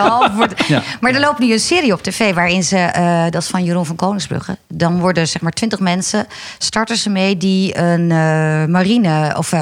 Ja. 0.67 0.83
Maar 1.01 1.13
er 1.13 1.19
loopt 1.19 1.39
nu 1.39 1.51
een 1.51 1.59
serie 1.59 1.93
op 1.93 2.03
tv 2.03 2.33
waarin 2.33 2.63
ze, 2.63 2.77
eh, 2.77 3.23
dat 3.29 3.41
is 3.41 3.47
van 3.47 3.63
Jeroen 3.63 3.85
van 3.85 3.95
Koningsbrugge. 3.95 4.57
Dan 4.67 4.99
worden 4.99 5.27
zeg 5.27 5.41
maar 5.41 5.51
twintig 5.51 5.79
mensen, 5.79 6.25
starten 6.57 6.97
ze 6.97 7.09
mee 7.09 7.37
die 7.37 7.77
een 7.77 8.11
eh, 8.11 8.65
marine 8.65 9.33
of 9.37 9.53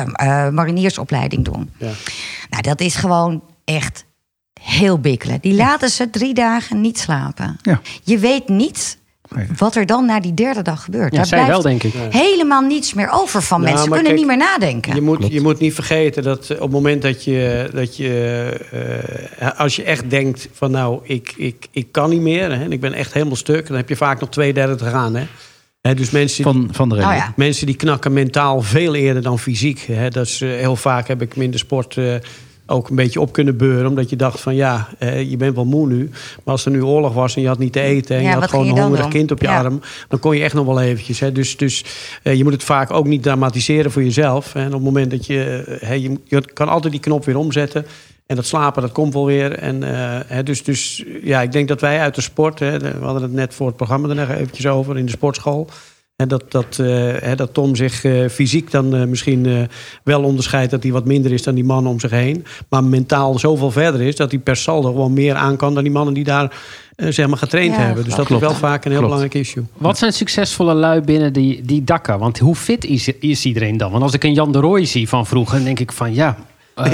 mariniersopleiding 0.51 1.45
doen. 1.45 1.69
Ja. 1.77 1.89
Nou, 2.51 2.63
dat 2.63 2.81
is 2.81 2.95
gewoon 2.95 3.43
echt 3.65 4.05
heel 4.61 4.99
bikkelen. 4.99 5.37
Die 5.41 5.53
laten 5.53 5.89
ze 5.89 6.09
drie 6.09 6.33
dagen 6.33 6.81
niet 6.81 6.99
slapen. 6.99 7.57
Ja. 7.61 7.81
Je 8.03 8.17
weet 8.17 8.47
niet 8.47 8.97
wat 9.57 9.75
er 9.75 9.85
dan 9.85 10.05
na 10.05 10.19
die 10.19 10.33
derde 10.33 10.61
dag 10.61 10.83
gebeurt. 10.83 11.11
Ja, 11.11 11.17
Daar 11.17 11.25
zij 11.25 11.43
blijft 11.43 11.63
wel, 11.63 11.71
denk 11.71 11.83
ik. 11.83 11.93
helemaal 12.09 12.61
niets 12.61 12.93
meer 12.93 13.09
over 13.11 13.41
van 13.41 13.61
Nou, 13.61 13.71
mensen. 13.71 13.89
Ze 13.89 13.95
kunnen 13.95 14.15
kijk, 14.15 14.27
niet 14.27 14.37
meer 14.37 14.47
nadenken. 14.47 14.95
Je 14.95 15.01
moet, 15.01 15.27
je 15.31 15.41
moet 15.41 15.59
niet 15.59 15.73
vergeten 15.73 16.23
dat 16.23 16.49
eh, 16.49 16.55
op 16.55 16.61
het 16.61 16.71
moment 16.71 17.01
dat 17.01 17.23
je, 17.23 17.69
dat 17.73 17.97
je 17.97 19.29
eh, 19.39 19.59
als 19.59 19.75
je 19.75 19.83
echt 19.83 20.09
denkt 20.09 20.47
van 20.53 20.71
nou, 20.71 20.99
ik, 21.03 21.33
ik, 21.37 21.67
ik 21.71 21.91
kan 21.91 22.09
niet 22.09 22.21
meer 22.21 22.51
hè, 22.51 22.63
en 22.63 22.71
ik 22.71 22.79
ben 22.79 22.93
echt 22.93 23.13
helemaal 23.13 23.35
stuk, 23.35 23.67
dan 23.67 23.77
heb 23.77 23.89
je 23.89 23.95
vaak 23.95 24.19
nog 24.19 24.29
twee 24.29 24.53
derde 24.53 24.75
te 24.75 24.85
gaan. 24.85 25.15
Hè. 25.15 25.27
Dus 25.81 26.09
mensen, 26.09 26.43
Van, 26.43 26.69
van 26.71 26.89
de 26.89 26.95
Oh 26.95 27.01
reden. 27.01 27.15
ja. 27.15 27.33
mensen 27.35 27.65
die 27.65 27.75
knakken 27.75 28.13
mentaal 28.13 28.61
veel 28.61 28.95
eerder 28.95 29.21
dan 29.23 29.39
fysiek. 29.39 29.79
Hè. 29.91 30.09
Dat 30.09 30.25
is, 30.25 30.41
eh, 30.41 30.49
heel 30.49 30.75
vaak 30.75 31.07
heb 31.07 31.21
ik 31.21 31.35
minder 31.35 31.59
sport 31.59 31.97
eh, 31.97 32.15
ook 32.65 32.89
een 32.89 32.95
beetje 32.95 33.21
op 33.21 33.31
kunnen 33.33 33.57
beuren. 33.57 33.87
Omdat 33.89 34.09
je 34.09 34.15
dacht 34.15 34.39
van 34.39 34.55
ja, 34.55 34.87
eh, 34.99 35.29
je 35.29 35.37
bent 35.37 35.55
wel 35.55 35.65
moe 35.65 35.87
nu. 35.87 36.09
Maar 36.11 36.53
als 36.53 36.65
er 36.65 36.71
nu 36.71 36.83
oorlog 36.83 37.13
was 37.13 37.35
en 37.35 37.41
je 37.41 37.47
had 37.47 37.59
niet 37.59 37.73
te 37.73 37.81
eten... 37.81 38.15
en 38.15 38.23
Ja, 38.23 38.29
je 38.29 38.35
had 38.35 38.49
gewoon 38.49 38.67
een 38.67 38.77
hongerig 38.81 39.01
doen? 39.01 39.09
kind 39.09 39.31
op 39.31 39.41
je 39.41 39.47
Ja. 39.47 39.57
arm... 39.59 39.81
dan 40.07 40.19
kon 40.19 40.35
je 40.37 40.43
echt 40.43 40.53
nog 40.53 40.65
wel 40.65 40.81
eventjes. 40.81 41.19
Hè. 41.19 41.31
Dus, 41.31 41.57
dus 41.57 41.85
eh, 42.23 42.33
je 42.35 42.43
moet 42.43 42.53
het 42.53 42.63
vaak 42.63 42.91
ook 42.91 43.07
niet 43.07 43.23
dramatiseren 43.23 43.91
voor 43.91 44.03
jezelf. 44.03 44.55
En 44.55 44.65
op 44.67 44.71
het 44.73 44.81
moment 44.81 45.11
dat 45.11 45.25
je... 45.25 45.63
hè, 45.85 45.93
je, 45.93 46.17
je 46.25 46.41
kan 46.53 46.67
altijd 46.69 46.91
die 46.93 47.01
knop 47.01 47.25
weer 47.25 47.37
omzetten... 47.37 47.85
En 48.31 48.37
dat 48.37 48.45
slapen, 48.45 48.81
dat 48.81 48.91
komt 48.91 49.13
wel 49.13 49.25
weer. 49.25 49.53
En, 49.53 49.83
eh, 49.83 50.19
hè, 50.25 50.43
dus, 50.43 50.63
dus 50.63 51.05
ja, 51.23 51.41
ik 51.41 51.51
denk 51.51 51.67
dat 51.67 51.81
wij 51.81 51.99
uit 51.99 52.15
de 52.15 52.21
sport... 52.21 52.59
Hè, 52.59 52.79
we 52.79 52.95
hadden 53.01 53.21
het 53.21 53.31
net 53.33 53.53
voor 53.53 53.67
het 53.67 53.75
programma 53.75 54.09
er 54.09 54.15
nog 54.15 54.29
eventjes 54.29 54.67
over... 54.67 54.97
in 54.97 55.05
de 55.05 55.11
sportschool... 55.11 55.69
En 56.21 56.27
dat, 56.27 56.51
dat, 56.51 56.79
eh, 56.79 56.87
hè, 57.19 57.35
dat 57.35 57.53
Tom 57.53 57.75
zich 57.75 58.03
eh, 58.03 58.27
fysiek 58.29 58.71
dan 58.71 58.95
eh, 58.95 59.03
misschien 59.03 59.45
eh, 59.45 59.61
wel 60.03 60.23
onderscheidt 60.23 60.71
dat 60.71 60.83
hij 60.83 60.91
wat 60.91 61.05
minder 61.05 61.31
is 61.31 61.43
dan 61.43 61.55
die 61.55 61.63
mannen 61.63 61.91
om 61.91 61.99
zich 61.99 62.11
heen. 62.11 62.45
Maar 62.69 62.83
mentaal 62.83 63.39
zoveel 63.39 63.71
verder 63.71 64.01
is 64.01 64.15
dat 64.15 64.31
hij 64.31 64.39
per 64.39 64.55
saldo 64.55 64.91
gewoon 64.91 65.13
meer 65.13 65.35
aan 65.35 65.55
kan 65.57 65.73
dan 65.73 65.83
die 65.83 65.91
mannen 65.91 66.13
die 66.13 66.23
daar 66.23 66.55
zeg 66.95 67.27
maar 67.27 67.37
getraind 67.37 67.75
Ja, 67.75 67.81
hebben. 67.81 68.03
Dus 68.03 68.15
dat 68.15 68.25
klopt. 68.25 68.41
is 68.41 68.47
wel 68.47 68.57
vaak 68.57 68.85
een 68.85 68.91
heel 68.91 68.99
Klopt. 68.99 69.13
belangrijk 69.15 69.45
issue. 69.45 69.63
Wat 69.77 69.97
zijn 69.97 70.13
succesvolle 70.13 70.73
lui 70.73 71.01
binnen 71.01 71.33
die, 71.33 71.61
die 71.61 71.83
dakken? 71.83 72.19
Want 72.19 72.39
hoe 72.39 72.55
fit 72.55 72.85
is, 72.85 73.07
is 73.07 73.45
iedereen 73.45 73.77
dan? 73.77 73.91
Want 73.91 74.03
als 74.03 74.13
ik 74.13 74.23
een 74.23 74.33
Jan 74.33 74.51
de 74.51 74.59
Rooij 74.59 74.85
zie 74.85 75.09
van 75.09 75.27
vroeger, 75.27 75.55
dan 75.55 75.65
denk 75.65 75.79
ik 75.79 75.91
van 75.91 76.13
ja, 76.13 76.37
eh, 76.75 76.91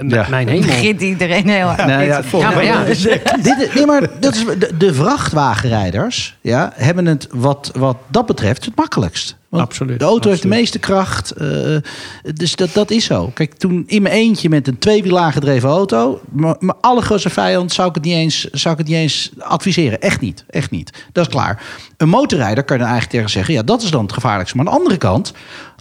m- 0.00 0.08
Ja. 0.08 0.26
mijn 0.30 0.48
hemel. 0.48 0.66
Begint 0.66 1.00
iedereen 1.00 1.48
heel 1.48 1.66
hard. 1.66 1.86
Nou 1.86 2.02
ja, 2.02 2.22
Ja, 2.32 2.50
maar 2.50 2.64
ja. 2.64 2.84
Dit, 3.42 3.70
nee, 3.74 3.86
maar 3.86 4.08
dat 4.20 4.34
is, 4.34 4.44
de, 4.44 4.70
de 4.78 4.94
vrachtwagenrijders 4.94 6.36
ja, 6.40 6.72
hebben 6.74 7.06
het 7.06 7.28
wat, 7.30 7.70
wat 7.74 7.96
dat 8.08 8.26
betreft 8.26 8.64
het 8.64 8.76
makkelijkst. 8.76 9.38
Want 9.48 9.62
Absoluut, 9.62 9.98
De 9.98 10.04
auto 10.04 10.28
heeft 10.28 10.42
de 10.42 10.48
meeste 10.48 10.78
kracht. 10.78 11.30
eh, 11.30 11.76
dus 12.34 12.54
dat, 12.56 12.72
dat 12.72 12.90
is 12.90 13.04
zo. 13.04 13.30
Kijk, 13.34 13.54
toen 13.54 13.82
in 13.86 14.02
mijn 14.02 14.14
eentje 14.14 14.48
met 14.48 14.68
een 14.68 14.78
tweewiel 14.78 15.18
aangedreven 15.18 15.68
auto... 15.68 16.20
mijn 16.32 16.74
allergrootste 16.80 17.30
vijand 17.30 17.72
zou 17.72 17.88
ik, 17.88 17.94
het 17.94 18.04
niet 18.04 18.14
eens, 18.14 18.44
zou 18.52 18.72
ik 18.74 18.78
het 18.80 18.88
niet 18.88 18.96
eens 18.96 19.30
adviseren. 19.38 20.00
Echt 20.00 20.20
niet. 20.20 20.44
Echt 20.50 20.70
niet. 20.70 20.90
Dat 21.12 21.26
is 21.26 21.32
klaar. 21.32 21.62
Een 21.96 22.08
motorrijder 22.08 22.64
kan 22.64 22.76
je 22.76 22.82
dan 22.82 22.92
eigenlijk 22.92 23.10
tegen 23.20 23.30
zeggen... 23.30 23.54
ja, 23.54 23.62
dat 23.62 23.82
is 23.82 23.90
dan 23.90 24.02
het 24.02 24.12
gevaarlijkste. 24.12 24.56
Maar 24.56 24.66
aan 24.66 24.72
de 24.72 24.78
andere 24.78 24.96
kant... 24.98 25.32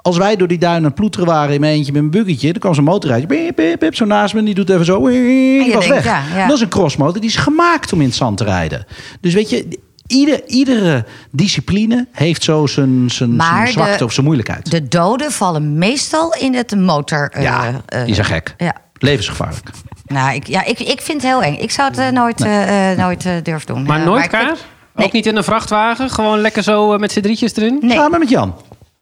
Als 0.02 0.18
wij 0.18 0.36
door 0.36 0.48
die 0.48 0.58
duinen 0.58 0.86
aan 0.86 0.94
ploeteren 0.94 1.28
waren 1.28 1.54
in 1.54 1.60
mijn 1.60 1.74
eentje 1.74 1.92
met 1.92 2.02
mijn 2.02 2.24
buggetje... 2.24 2.52
dan 2.52 2.62
kwam 2.62 2.74
zo'n 2.74 2.84
motorrijder, 2.84 3.28
pip, 3.28 3.56
pip, 3.56 3.80
pip, 3.80 3.96
zo 3.96 4.06
naast 4.06 4.34
me... 4.34 4.44
die 4.44 4.54
doet 4.54 4.70
even 4.70 4.86
zo, 4.86 5.08
die 5.10 5.74
was 5.74 5.88
denkt, 5.88 6.04
weg. 6.04 6.06
ja, 6.06 6.38
ja. 6.38 6.48
Dat 6.48 6.56
is 6.56 6.62
een 6.62 6.70
crossmotor, 6.70 7.22
die 7.22 7.30
is 7.30 7.36
gemaakt 7.36 7.94
om 7.94 8.00
in 8.02 8.08
het 8.08 8.16
zand 8.16 8.38
te 8.38 8.44
rijden. 8.44 8.86
Dus 9.22 9.34
weet 9.34 9.50
je, 9.50 9.80
ieder, 10.08 10.42
iedere 10.48 11.06
discipline 11.32 12.08
heeft 12.12 12.44
zo 12.44 12.68
zijn, 12.68 13.10
zijn, 13.10 13.36
Maar 13.36 13.48
zijn 13.54 13.66
de- 13.66 13.72
zwakte 13.72 14.04
of 14.04 14.12
zijn 14.14 14.26
moeilijkheid. 14.26 14.72
De 14.72 14.88
doden 14.88 15.32
vallen 15.32 15.78
meestal 15.78 16.34
in 16.40 16.56
het 16.56 16.76
motor. 16.76 17.30
eh, 17.32 17.44
ja, 17.44 17.82
eh, 17.86 18.06
die 18.06 18.14
zijn 18.16 18.28
gek. 18.28 18.54
Ja. 18.58 18.74
Levensgevaarlijk. 18.98 19.70
Nou, 20.06 20.34
ik, 20.36 20.48
ja, 20.48 20.66
ik, 20.66 20.80
ik 20.80 21.02
vind 21.02 21.22
het 21.22 21.32
heel 21.32 21.44
eng. 21.44 21.56
Ik 21.56 21.72
zou 21.72 21.90
het 21.90 21.98
eh, 21.98 22.10
nooit, 22.10 22.42
eh, 22.42 22.92
eh, 22.92 22.98
nooit 22.98 23.24
durven 23.44 23.68
doen. 23.68 23.84
Maar 23.84 24.00
nooit 24.00 24.24
ik 24.26 24.30
vind-? 24.30 24.66
Nee. 24.96 25.06
Ook 25.08 25.12
niet 25.14 25.26
in 25.26 25.36
een 25.36 25.44
vrachtwagen? 25.44 26.10
Gewoon 26.10 26.40
lekker 26.40 26.64
zo 26.64 26.98
met 26.98 27.12
z'n 27.12 27.22
drietjes 27.22 27.56
erin? 27.56 27.78
Nee. 27.82 27.98
Samen 27.98 28.20
met 28.20 28.30
Jan. 28.30 28.56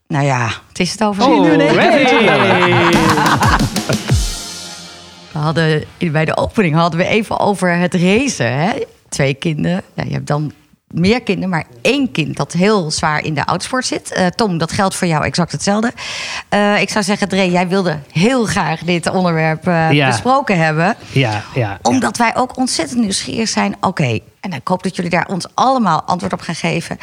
Nou 0.07 0.25
ja, 0.25 0.49
het 0.67 0.79
is 0.79 0.91
het 0.91 1.03
over. 1.03 1.23
Oh, 1.25 1.45
hey. 1.45 1.57
We 5.31 5.39
hadden, 5.43 5.83
bij 6.11 6.25
de 6.25 6.37
opening 6.37 6.75
hadden 6.75 6.99
we 6.99 7.05
even 7.05 7.39
over 7.39 7.75
het 7.77 7.93
racen. 7.93 8.53
Hè? 8.57 8.71
Twee 9.09 9.33
kinderen. 9.33 9.81
Ja, 9.93 10.03
je 10.03 10.13
hebt 10.13 10.27
dan 10.27 10.51
meer 10.87 11.21
kinderen, 11.21 11.49
maar 11.49 11.65
één 11.81 12.11
kind 12.11 12.37
dat 12.37 12.53
heel 12.53 12.91
zwaar 12.91 13.23
in 13.23 13.33
de 13.33 13.45
oudsport 13.45 13.85
zit. 13.85 14.11
Eh, 14.11 14.25
Tom, 14.25 14.57
dat 14.57 14.71
geldt 14.71 14.95
voor 14.95 15.07
jou 15.07 15.25
exact 15.25 15.51
hetzelfde. 15.51 15.91
Eh, 16.49 16.81
ik 16.81 16.89
zou 16.89 17.03
zeggen, 17.03 17.27
Dre, 17.29 17.51
jij 17.51 17.67
wilde 17.67 17.99
heel 18.11 18.45
graag 18.45 18.79
dit 18.79 19.09
onderwerp 19.09 19.67
eh, 19.67 19.91
Ja. 19.91 20.07
besproken 20.07 20.57
hebben. 20.57 20.95
Ja, 21.11 21.43
ja. 21.53 21.79
Omdat 21.81 22.17
wij 22.17 22.35
ook 22.35 22.57
ontzettend 22.57 22.99
nieuwsgierig 22.99 23.49
zijn. 23.49 23.75
Oké, 23.81 24.19
en 24.39 24.53
ik 24.53 24.67
hoop 24.67 24.83
dat 24.83 24.95
jullie 24.95 25.11
daar 25.11 25.27
ons 25.27 25.45
allemaal 25.53 26.01
antwoord 26.01 26.33
op 26.33 26.41
gaan 26.41 26.55
geven. 26.55 26.97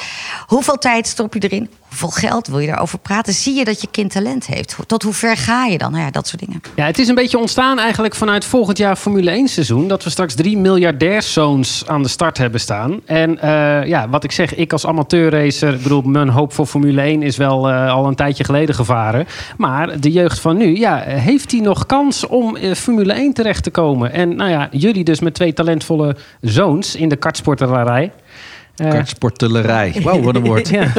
Hoeveel 0.47 0.79
tijd 0.79 1.07
stop 1.07 1.35
je 1.35 1.40
erin? 1.40 1.70
Hoeveel 1.88 2.29
geld 2.29 2.47
wil 2.47 2.59
je 2.59 2.66
daarover 2.66 2.99
praten? 2.99 3.33
Zie 3.33 3.55
je 3.55 3.64
dat 3.64 3.81
je 3.81 3.88
kind 3.90 4.12
talent 4.12 4.47
heeft? 4.47 4.77
Tot 4.87 5.03
hoe 5.03 5.12
ver 5.12 5.37
ga 5.37 5.64
je 5.64 5.79
dan? 5.79 5.92
Nou 5.92 6.05
ja, 6.05 6.11
dat 6.11 6.29
soort 6.29 6.40
dingen. 6.40 6.61
Ja, 6.75 6.87
het 6.87 6.99
is 6.99 7.09
een 7.09 7.14
beetje 7.14 7.38
ontstaan 7.38 7.79
eigenlijk 7.79 8.14
vanuit 8.14 8.44
volgend 8.44 8.79
jaar 8.79 8.97
Formule 8.97 9.31
1 9.31 9.49
seizoen. 9.49 9.88
Dat 9.88 10.05
we 10.05 10.11
straks 10.11 10.35
drie 10.35 10.59
miljardairszoons 10.59 11.87
aan 11.87 12.03
de 12.03 12.09
start 12.09 12.38
hebben 12.38 12.61
staan. 12.61 13.01
En 13.05 13.40
eh, 13.40 13.87
ja, 13.87 14.09
wat 14.09 14.25
ik 14.25 14.33
zeg, 14.33 14.55
ik 14.55 14.73
als 14.73 14.87
amateurracer, 14.87 15.75
ik 15.75 15.83
bedoel, 15.83 16.03
mijn 16.03 16.29
hoop 16.29 16.53
voor 16.53 16.66
Formule 16.66 17.01
1 17.01 17.23
is 17.23 17.37
wel 17.37 17.68
eh, 17.68 17.92
al 17.92 18.07
een 18.07 18.14
tijdje 18.14 18.44
geleden 18.44 18.75
gevaren. 18.75 19.27
Maar 19.57 20.01
de 20.01 20.12
jeugd 20.12 20.38
van 20.38 20.57
nu, 20.57 20.79
ja, 20.79 20.97
heeft 21.07 21.51
die 21.51 21.62
nog 21.62 21.87
kans 21.87 22.27
om 22.27 22.57
eh, 22.57 22.75
Formule 22.75 23.12
1 23.12 23.33
terecht 23.33 23.62
te 23.62 23.70
komen? 23.70 24.12
En 24.12 24.37
nou 24.37 24.51
ja, 24.51 24.68
jullie 24.70 25.05
dus 25.05 25.20
met 25.20 25.35
twee 25.35 25.53
talentvolle 25.53 26.16
zoons 26.40 26.97
in 26.97 27.09
de 27.09 27.16
kartsporterij. 27.42 28.12
Eh, 28.77 28.90
Kartsportelerij. 28.90 30.01
Wauw, 30.03 30.23
wat 30.23 30.35
een 30.35 30.44
woord. 30.44 30.68
ja. 30.79 30.92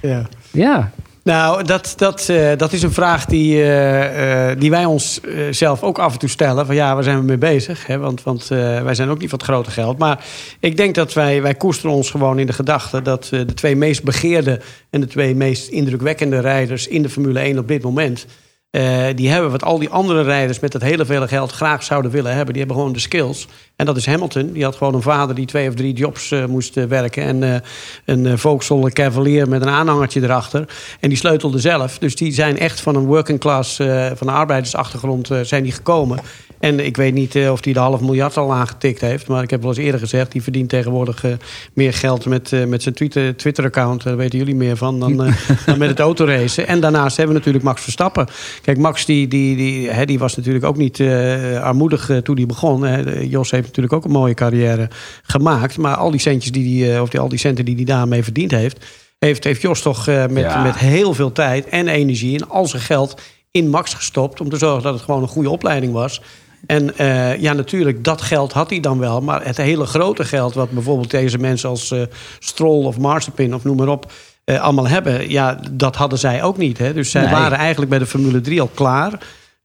Ja. 0.00 0.28
ja, 0.50 0.92
Nou, 1.22 1.62
dat, 1.64 1.94
dat, 1.96 2.28
eh, 2.28 2.56
dat 2.56 2.72
is 2.72 2.82
een 2.82 2.92
vraag 2.92 3.24
die, 3.24 3.62
eh, 3.62 4.50
eh, 4.50 4.58
die 4.60 4.70
wij 4.70 4.84
ons 4.84 5.20
zelf 5.50 5.82
ook 5.82 5.98
af 5.98 6.12
en 6.12 6.18
toe 6.18 6.28
stellen. 6.28 6.66
Van 6.66 6.74
ja, 6.74 6.94
waar 6.94 7.02
zijn 7.02 7.18
we 7.18 7.24
mee 7.24 7.38
bezig? 7.38 7.86
Hè? 7.86 7.98
Want, 7.98 8.22
want 8.22 8.50
eh, 8.50 8.82
wij 8.82 8.94
zijn 8.94 9.08
ook 9.08 9.18
niet 9.18 9.30
van 9.30 9.38
het 9.38 9.48
grote 9.48 9.70
geld. 9.70 9.98
Maar 9.98 10.24
ik 10.60 10.76
denk 10.76 10.94
dat 10.94 11.12
wij, 11.12 11.42
wij 11.42 11.54
koesteren 11.54 11.96
ons 11.96 12.10
gewoon 12.10 12.38
in 12.38 12.46
de 12.46 12.52
gedachte... 12.52 13.02
dat 13.02 13.28
eh, 13.32 13.40
de 13.46 13.54
twee 13.54 13.76
meest 13.76 14.02
begeerde 14.04 14.60
en 14.90 15.00
de 15.00 15.06
twee 15.06 15.34
meest 15.34 15.68
indrukwekkende 15.68 16.40
rijders 16.40 16.86
in 16.86 17.02
de 17.02 17.08
Formule 17.08 17.40
1 17.40 17.58
op 17.58 17.68
dit 17.68 17.82
moment... 17.82 18.26
eh, 18.70 19.06
die 19.14 19.28
hebben 19.30 19.50
wat 19.50 19.64
al 19.64 19.78
die 19.78 19.88
andere 19.88 20.22
rijders 20.22 20.60
met 20.60 20.72
dat 20.72 20.82
hele 20.82 21.04
vele 21.04 21.28
geld 21.28 21.52
graag 21.52 21.82
zouden 21.82 22.10
willen 22.10 22.34
hebben. 22.34 22.52
Die 22.52 22.62
hebben 22.62 22.76
gewoon 22.76 22.92
de 22.92 23.00
skills. 23.00 23.46
En 23.76 23.86
dat 23.86 23.96
is 23.96 24.06
Hamilton. 24.06 24.52
Die 24.52 24.64
had 24.64 24.76
gewoon 24.76 24.94
een 24.94 25.02
vader 25.02 25.34
die 25.34 25.46
twee 25.46 25.68
of 25.68 25.74
drie 25.74 25.92
jobs 25.92 26.30
eh, 26.30 26.44
moest 26.44 26.76
eh, 26.76 26.84
werken. 26.84 27.42
En 27.42 27.62
een 28.04 28.38
Vauxhall 28.38 28.90
Cavalier 28.90 29.48
met 29.48 29.62
een 29.62 29.68
aanhangertje 29.68 30.22
erachter. 30.22 30.68
En 31.00 31.08
die 31.08 31.18
sleutelde 31.18 31.58
zelf. 31.58 31.98
Dus 31.98 32.16
die 32.16 32.32
zijn 32.32 32.58
echt 32.58 32.80
van 32.80 32.94
een 32.94 33.06
working 33.06 33.40
class, 33.40 33.76
van 34.14 34.28
een 34.28 34.34
arbeidersachtergrond 34.34 35.30
zijn 35.42 35.62
die 35.62 35.72
gekomen. 35.72 36.18
En 36.58 36.84
ik 36.84 36.96
weet 36.96 37.14
niet 37.14 37.36
of 37.36 37.64
hij 37.64 37.72
de 37.72 37.78
half 37.78 38.00
miljard 38.00 38.36
al 38.36 38.52
aangetikt 38.52 39.00
heeft. 39.00 39.28
Maar 39.28 39.42
ik 39.42 39.50
heb 39.50 39.60
wel 39.60 39.70
eens 39.70 39.78
eerder 39.78 40.00
gezegd, 40.00 40.32
die 40.32 40.42
verdient 40.42 40.68
tegenwoordig 40.68 41.24
meer 41.72 41.92
geld 41.92 42.26
met, 42.26 42.66
met 42.66 42.82
zijn 42.82 42.94
Twitter- 42.94 43.36
Twitter-account. 43.36 44.02
Daar 44.02 44.16
weten 44.16 44.38
jullie 44.38 44.54
meer 44.54 44.76
van 44.76 45.00
dan, 45.00 45.16
dan 45.66 45.78
met 45.78 45.88
het 45.88 46.00
autoracen. 46.00 46.66
En 46.66 46.80
daarnaast 46.80 47.16
hebben 47.16 47.34
we 47.34 47.38
natuurlijk 47.38 47.64
Max 47.64 47.82
Verstappen. 47.82 48.26
Kijk, 48.62 48.78
Max 48.78 49.04
die, 49.04 49.28
die, 49.28 49.56
die, 49.56 49.90
hè, 49.90 50.04
die 50.04 50.18
was 50.18 50.36
natuurlijk 50.36 50.64
ook 50.64 50.76
niet 50.76 51.00
eh, 51.00 51.62
armoedig 51.62 52.10
eh, 52.10 52.16
toen 52.16 52.36
hij 52.36 52.46
begon. 52.46 52.82
Hè. 52.82 53.20
Jos 53.20 53.50
heeft 53.50 53.66
natuurlijk 53.66 53.94
ook 53.94 54.04
een 54.04 54.10
mooie 54.10 54.34
carrière 54.34 54.88
gemaakt. 55.22 55.78
Maar 55.78 55.96
al 55.96 56.10
die 56.10 56.20
centjes 56.20 56.52
die, 56.52 56.62
die, 56.62 56.92
eh, 56.92 57.02
of 57.02 57.08
die, 57.08 57.20
al 57.20 57.28
die 57.28 57.38
centen 57.38 57.64
die 57.64 57.74
hij 57.74 57.84
daarmee 57.84 58.22
verdiend 58.22 58.50
heeft... 58.50 58.84
heeft, 59.18 59.44
heeft 59.44 59.62
Jos 59.62 59.82
toch 59.82 60.06
met, 60.06 60.30
Ja. 60.30 60.62
met 60.62 60.78
heel 60.78 61.14
veel 61.14 61.32
tijd 61.32 61.68
en 61.68 61.88
energie 61.88 62.38
en 62.38 62.48
al 62.48 62.66
zijn 62.66 62.82
geld 62.82 63.20
in 63.50 63.68
Max 63.68 63.94
gestopt... 63.94 64.40
om 64.40 64.48
te 64.48 64.56
zorgen 64.56 64.82
dat 64.82 64.94
het 64.94 65.02
gewoon 65.02 65.22
een 65.22 65.28
goede 65.28 65.50
opleiding 65.50 65.92
was... 65.92 66.22
En 66.66 66.92
ja, 67.40 67.52
natuurlijk, 67.52 68.04
dat 68.04 68.22
geld 68.22 68.52
had 68.52 68.70
hij 68.70 68.80
dan 68.80 68.98
wel. 68.98 69.20
Maar 69.20 69.44
het 69.44 69.56
hele 69.56 69.86
grote 69.86 70.24
geld, 70.24 70.54
wat 70.54 70.70
bijvoorbeeld 70.70 71.10
deze 71.10 71.38
mensen 71.38 71.68
als 71.68 71.90
eh 71.90 72.02
Stroll 72.38 72.84
of 72.84 72.98
Marsepin 72.98 73.54
of 73.54 73.64
noem 73.64 73.76
maar 73.76 73.88
op, 73.88 74.12
eh, 74.48 74.60
allemaal 74.60 74.88
hebben, 74.88 75.30
ja, 75.30 75.60
dat 75.70 75.96
hadden 75.96 76.18
zij 76.18 76.42
ook 76.42 76.56
niet. 76.56 76.78
Hè? 76.78 76.92
Dus 76.92 77.10
zij 77.10 77.22
Nee. 77.22 77.30
waren 77.30 77.58
eigenlijk 77.58 77.90
bij 77.90 77.98
de 77.98 78.06
Formule 78.06 78.40
3 78.40 78.60
al 78.60 78.70
klaar. 78.74 79.12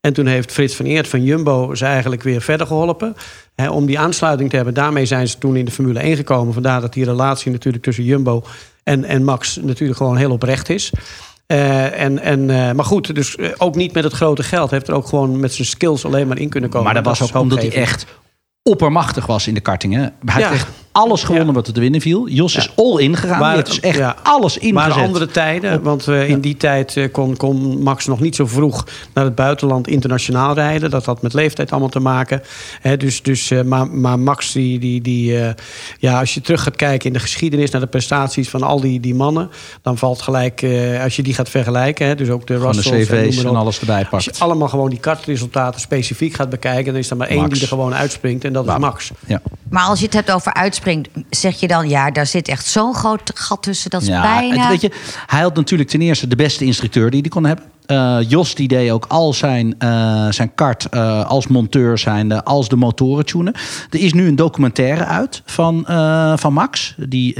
En 0.00 0.12
toen 0.12 0.26
heeft 0.26 0.52
Frits 0.52 0.74
van 0.74 0.86
Eert 0.86 1.08
van 1.08 1.22
Jumbo 1.22 1.74
ze 1.74 1.84
eigenlijk 1.84 2.22
weer 2.22 2.40
verder 2.42 2.66
geholpen. 2.66 3.16
Hè, 3.54 3.68
om 3.70 3.86
die 3.86 3.98
aansluiting 3.98 4.50
te 4.50 4.56
hebben. 4.56 4.74
Daarmee 4.74 5.06
zijn 5.06 5.28
ze 5.28 5.38
toen 5.38 5.56
in 5.56 5.64
de 5.64 5.70
Formule 5.70 6.00
1 6.02 6.16
gekomen. 6.16 6.54
Vandaar 6.54 6.80
dat 6.80 6.92
die 6.92 7.04
relatie 7.04 7.52
natuurlijk 7.52 7.84
tussen 7.84 8.04
Jumbo 8.04 8.42
en, 8.82 9.04
en 9.04 9.24
Max 9.24 9.58
natuurlijk 9.62 9.98
gewoon 9.98 10.16
heel 10.16 10.30
oprecht 10.30 10.68
is. 10.68 10.92
Eh, 11.46 12.00
en, 12.02 12.18
en, 12.18 12.50
eh, 12.50 12.72
maar 12.72 12.84
goed, 12.84 13.14
dus 13.14 13.36
ook 13.58 13.74
niet 13.74 13.92
met 13.92 14.04
het 14.04 14.12
grote 14.12 14.42
geld. 14.42 14.70
Hij 14.70 14.78
heeft 14.78 14.90
er 14.90 14.96
ook 14.96 15.06
gewoon 15.08 15.40
met 15.40 15.52
zijn 15.52 15.66
skills 15.66 16.04
alleen 16.04 16.28
maar 16.28 16.38
in 16.38 16.48
kunnen 16.48 16.70
komen. 16.70 16.84
Maar 16.86 16.94
dat 16.94 17.04
was 17.04 17.20
is 17.28 17.34
ook 17.34 17.42
omdat 17.42 17.58
hij 17.62 17.72
echt 17.72 18.06
oppermachtig 18.62 19.26
was 19.26 19.46
in 19.46 19.54
de 19.54 19.60
kartingen. 19.60 20.12
Hij 20.24 20.40
Ja. 20.40 20.48
heeft 20.48 20.62
echt 20.62 20.70
alles 20.94 21.22
gewonnen 21.22 21.46
Ja. 21.48 21.52
wat 21.52 21.66
er 21.66 21.72
te 21.72 21.80
winnen 21.80 22.00
viel. 22.00 22.28
Jos 22.28 22.56
is 22.56 22.70
all 22.76 22.98
in 22.98 23.16
gegaan. 23.16 23.38
Maar- 23.38 23.46
hij 23.48 23.54
heeft 23.56 23.66
dus 23.66 23.80
echt 23.80 23.98
ja. 23.98 24.16
alles 24.22 24.58
ingezet. 24.58 24.88
waren 24.88 25.04
andere 25.04 25.26
tijden, 25.26 25.82
want 25.82 26.08
eh, 26.08 26.28
in 26.28 26.40
die 26.40 26.56
tijd 26.56 26.96
eh, 26.96 27.12
kon, 27.12 27.36
kon 27.36 27.82
Max 27.82 28.06
nog 28.06 28.20
niet 28.20 28.34
zo 28.36 28.46
vroeg 28.46 28.86
naar 29.14 29.24
het 29.24 29.34
buitenland 29.34 29.88
internationaal 29.88 30.54
rijden. 30.54 30.90
Dat 30.90 31.04
had 31.04 31.22
met 31.22 31.32
leeftijd 31.32 31.70
allemaal 31.70 31.88
te 31.88 32.00
maken. 32.00 32.42
Hè, 32.80 32.96
dus, 32.96 33.22
dus, 33.22 33.50
eh, 33.50 33.62
maar, 33.62 33.86
maar 33.90 34.18
Max, 34.18 34.52
die, 34.52 34.78
die, 34.78 35.00
die, 35.00 35.38
eh, 35.40 35.52
ja, 35.98 36.18
als 36.20 36.34
je 36.34 36.40
terug 36.40 36.62
gaat 36.62 36.76
kijken 36.76 37.06
in 37.06 37.12
de 37.12 37.18
geschiedenis 37.18 37.70
naar 37.70 37.80
de 37.80 37.86
prestaties 37.86 38.48
van 38.48 38.62
al 38.62 38.80
die, 38.80 39.00
die 39.00 39.14
mannen, 39.14 39.50
dan 39.82 39.98
valt 39.98 40.22
gelijk, 40.22 40.62
eh, 40.62 41.02
als 41.02 41.16
je 41.16 41.22
die 41.22 41.34
gaat 41.34 41.48
vergelijken, 41.48 42.06
hè, 42.06 42.14
dus 42.14 42.28
ook 42.28 42.46
de 42.46 42.54
Gewoon 42.54 42.72
de 42.72 42.90
en 42.90 43.00
cv's 43.02 43.36
maar 43.36 43.52
en 43.52 43.58
alles 43.58 43.80
erbij 43.80 44.06
Als 44.10 44.24
je 44.24 44.30
pakt. 44.30 44.42
allemaal 44.42 44.68
gewoon 44.68 44.90
die 44.90 45.00
kartresultaten 45.00 45.80
specifiek 45.80 46.34
gaat 46.34 46.50
bekijken, 46.50 46.92
dan 46.92 46.96
is 47.02 47.10
er 47.10 47.16
maar 47.16 47.28
één 47.28 47.48
die 47.48 47.62
er 47.62 47.68
gewoon 47.68 47.94
uitspringt 47.94 48.44
en 48.44 48.52
dat 48.52 48.66
is. 48.66 48.76
Max. 48.78 49.10
Ja. 49.26 49.40
Maar 49.70 49.84
als 49.84 49.98
je 49.98 50.04
het 50.04 50.14
hebt 50.14 50.30
over 50.32 50.52
zeg 51.30 51.60
je 51.60 51.66
dan... 51.68 51.88
ja, 51.88 52.10
daar 52.10 52.26
zit 52.26 52.48
echt 52.48 52.66
zo'n 52.66 52.94
groot 52.94 53.30
gat 53.34 53.62
tussen, 53.62 53.90
dat 53.90 54.02
is 54.02 54.08
Ja, 54.08 54.22
bijna... 54.22 54.60
het- 54.60 54.68
weet 54.68 54.80
je, 54.80 54.90
hij 55.26 55.40
had 55.42 55.54
natuurlijk 55.56 55.90
ten 55.90 56.00
eerste 56.00 56.28
de 56.28 56.36
beste 56.36 56.64
instructeur 56.64 57.10
die 57.10 57.20
hij 57.20 57.30
kon 57.30 57.44
hebben. 57.44 57.64
Eh, 57.86 58.18
Jos 58.28 58.54
die 58.54 58.68
deed 58.68 58.90
ook 58.90 59.04
al 59.08 59.32
zijn, 59.32 59.74
eh, 59.78 60.26
zijn 60.30 60.54
kart 60.54 60.88
eh, 60.88 61.24
als 61.26 61.46
monteur 61.46 61.98
zijnde, 61.98 62.44
als 62.44 62.68
de 62.68 62.76
motoren 62.76 63.26
tunen. 63.26 63.52
Er 63.90 63.98
is 64.00 64.12
nu 64.12 64.26
een 64.26 64.36
documentaire 64.36 65.04
uit 65.04 65.42
van, 65.44 65.84
van 66.38 66.52
Max. 66.52 66.94
Die 66.98 67.36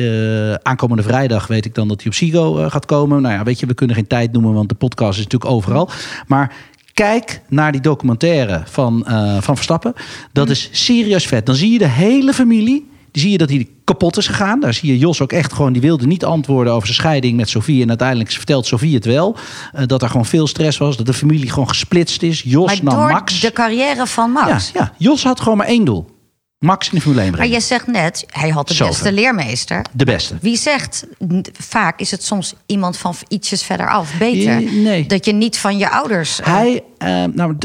aankomende 0.62 1.02
vrijdag 1.02 1.46
weet 1.46 1.64
ik 1.64 1.74
dan 1.74 1.88
dat 1.88 1.98
hij 1.98 2.07
op 2.07 2.14
Sigo 2.14 2.68
gaat 2.70 2.87
komen. 2.87 3.22
Nou 3.22 3.35
ja, 3.35 3.42
weet 3.42 3.61
je, 3.61 3.66
we 3.66 3.74
kunnen 3.74 3.96
geen 3.96 4.07
tijd 4.07 4.33
noemen, 4.33 4.52
want 4.52 4.68
de 4.68 4.74
podcast 4.74 5.18
is 5.18 5.24
natuurlijk 5.24 5.50
overal. 5.50 5.90
Maar 6.26 6.52
kijk 6.94 7.40
naar 7.48 7.72
die 7.72 7.80
documentaire 7.80 8.62
van, 8.64 9.04
van 9.40 9.54
Verstappen. 9.54 9.92
Dat 10.33 10.50
is 10.50 10.68
serieus 10.72 11.26
vet. 11.26 11.46
Dan 11.46 11.54
zie 11.54 11.72
je 11.72 11.78
de 11.78 11.88
hele 11.88 12.33
familie. 12.33 12.90
Die 13.14 13.22
zie 13.22 13.33
je 13.33 13.38
dat 13.38 13.48
hij 13.48 13.68
kapot 13.85 14.16
is 14.16 14.27
gegaan. 14.27 14.61
Daar 14.61 14.74
zie 14.74 14.92
je 14.92 14.98
Jos 14.98 15.20
ook 15.20 15.33
echt 15.33 15.53
gewoon. 15.53 15.72
Die 15.72 15.83
wilde 15.83 16.07
niet 16.07 16.24
antwoorden 16.24 16.72
over 16.72 16.87
zijn 16.87 16.98
scheiding 16.98 17.37
met 17.37 17.48
Sofie. 17.48 17.83
En 17.83 17.88
uiteindelijk 17.88 18.31
vertelt 18.31 18.66
Sofie 18.66 18.94
het 18.94 19.05
wel. 19.05 19.37
eh, 19.72 19.87
dat 19.87 20.03
er 20.03 20.09
gewoon 20.09 20.27
veel 20.27 20.46
stress 20.46 20.79
was. 20.79 20.96
Dat 20.96 21.07
de 21.07 21.12
familie 21.14 21.50
gewoon 21.50 21.68
gesplitst 21.68 22.22
is. 22.22 22.42
Jos 22.44 22.66
maar 22.66 22.83
nam 22.94 22.94
door 23.03 23.12
Max. 23.12 23.40
de 23.40 23.53
carrière 23.53 24.07
van 24.07 24.31
Max. 24.31 24.70
ja, 24.74 24.92
Jos 24.98 25.22
had 25.24 25.40
gewoon 25.40 25.59
maar 25.59 25.66
één 25.66 25.85
doel. 25.85 26.07
Max 26.59 26.88
in 26.88 26.94
de 26.94 27.00
Formule 27.00 27.22
1 27.22 27.31
Maar 27.31 27.38
brengen. 27.40 27.57
je 27.59 27.64
zegt 27.66 27.87
net, 27.87 28.24
hij 28.31 28.48
had 28.50 28.68
de 28.68 28.85
beste 28.85 29.12
leermeester. 29.12 29.85
De 29.92 30.05
beste. 30.05 30.35
Wie 30.40 30.57
zegt, 30.57 31.07
vaak 31.53 32.00
is 32.00 32.11
het 32.11 32.22
soms 32.24 32.55
iemand 32.66 32.96
van 32.96 33.14
ietsjes 33.29 33.62
verder 33.62 33.90
af 33.90 34.18
beter. 34.18 34.57
Eh, 34.66 34.72
nee. 34.72 35.07
Dat 35.07 35.24
je 35.24 35.33
niet 35.33 35.59
van 35.59 35.79
je 35.79 35.90
ouders... 35.90 36.40
eh, 36.40 36.46
Hij, 36.55 36.83
eh, 36.98 37.24
nou, 37.33 37.57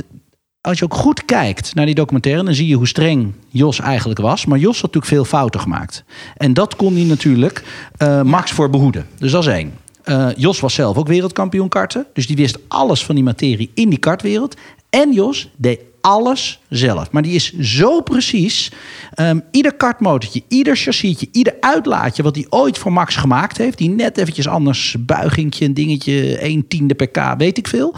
als 0.69 0.79
je 0.79 0.85
ook 0.85 0.93
goed 0.93 1.25
kijkt 1.25 1.75
naar 1.75 1.85
die 1.85 1.95
documentaire, 1.95 2.43
dan 2.43 2.53
zie 2.53 2.67
je 2.67 2.75
hoe 2.75 2.87
streng 2.87 3.33
Jos 3.49 3.79
eigenlijk 3.79 4.19
was. 4.19 4.45
Maar 4.45 4.59
Jos 4.59 4.81
had 4.81 4.93
natuurlijk 4.93 5.13
veel 5.13 5.25
fouten 5.25 5.59
gemaakt. 5.59 6.03
En 6.37 6.53
dat 6.53 6.75
kon 6.75 6.93
hij 6.93 7.03
natuurlijk 7.03 7.63
eh, 7.97 8.21
Max 8.21 8.51
voor 8.51 8.69
behoeden. 8.69 9.07
Dus 9.17 9.31
dat 9.31 9.41
is 9.41 9.53
één. 9.53 9.73
Eh, 10.03 10.27
Jos 10.37 10.59
was 10.59 10.73
zelf 10.73 10.97
ook 10.97 11.07
wereldkampioen 11.07 11.69
karten. 11.69 12.05
Dus 12.13 12.27
die 12.27 12.35
wist 12.35 12.57
alles 12.67 13.05
van 13.05 13.15
die 13.15 13.23
materie 13.23 13.71
in 13.73 13.89
die 13.89 13.99
kartwereld. 13.99 14.55
En 14.89 15.13
Jos 15.13 15.49
deed 15.57 15.79
alles 16.01 16.59
zelf. 16.69 17.11
Maar 17.11 17.21
die 17.21 17.35
is 17.35 17.59
zo 17.59 18.01
precies. 18.01 18.71
Ehm, 19.13 19.39
ieder 19.51 19.73
kartmotortje, 19.73 20.43
ieder 20.47 20.75
chassisje, 20.75 21.27
ieder 21.31 21.55
uitlaatje... 21.59 22.23
wat 22.23 22.35
hij 22.35 22.45
ooit 22.49 22.77
voor 22.77 22.93
Max 22.93 23.15
gemaakt 23.15 23.57
heeft... 23.57 23.77
die 23.77 23.89
net 23.89 24.17
eventjes 24.17 24.47
anders, 24.47 24.95
buigingje, 24.99 25.65
een 25.65 25.73
dingetje... 25.73 26.37
1 26.37 26.67
tiende 26.67 26.95
per 26.95 27.07
k, 27.07 27.35
weet 27.37 27.57
ik 27.57 27.67
veel 27.67 27.95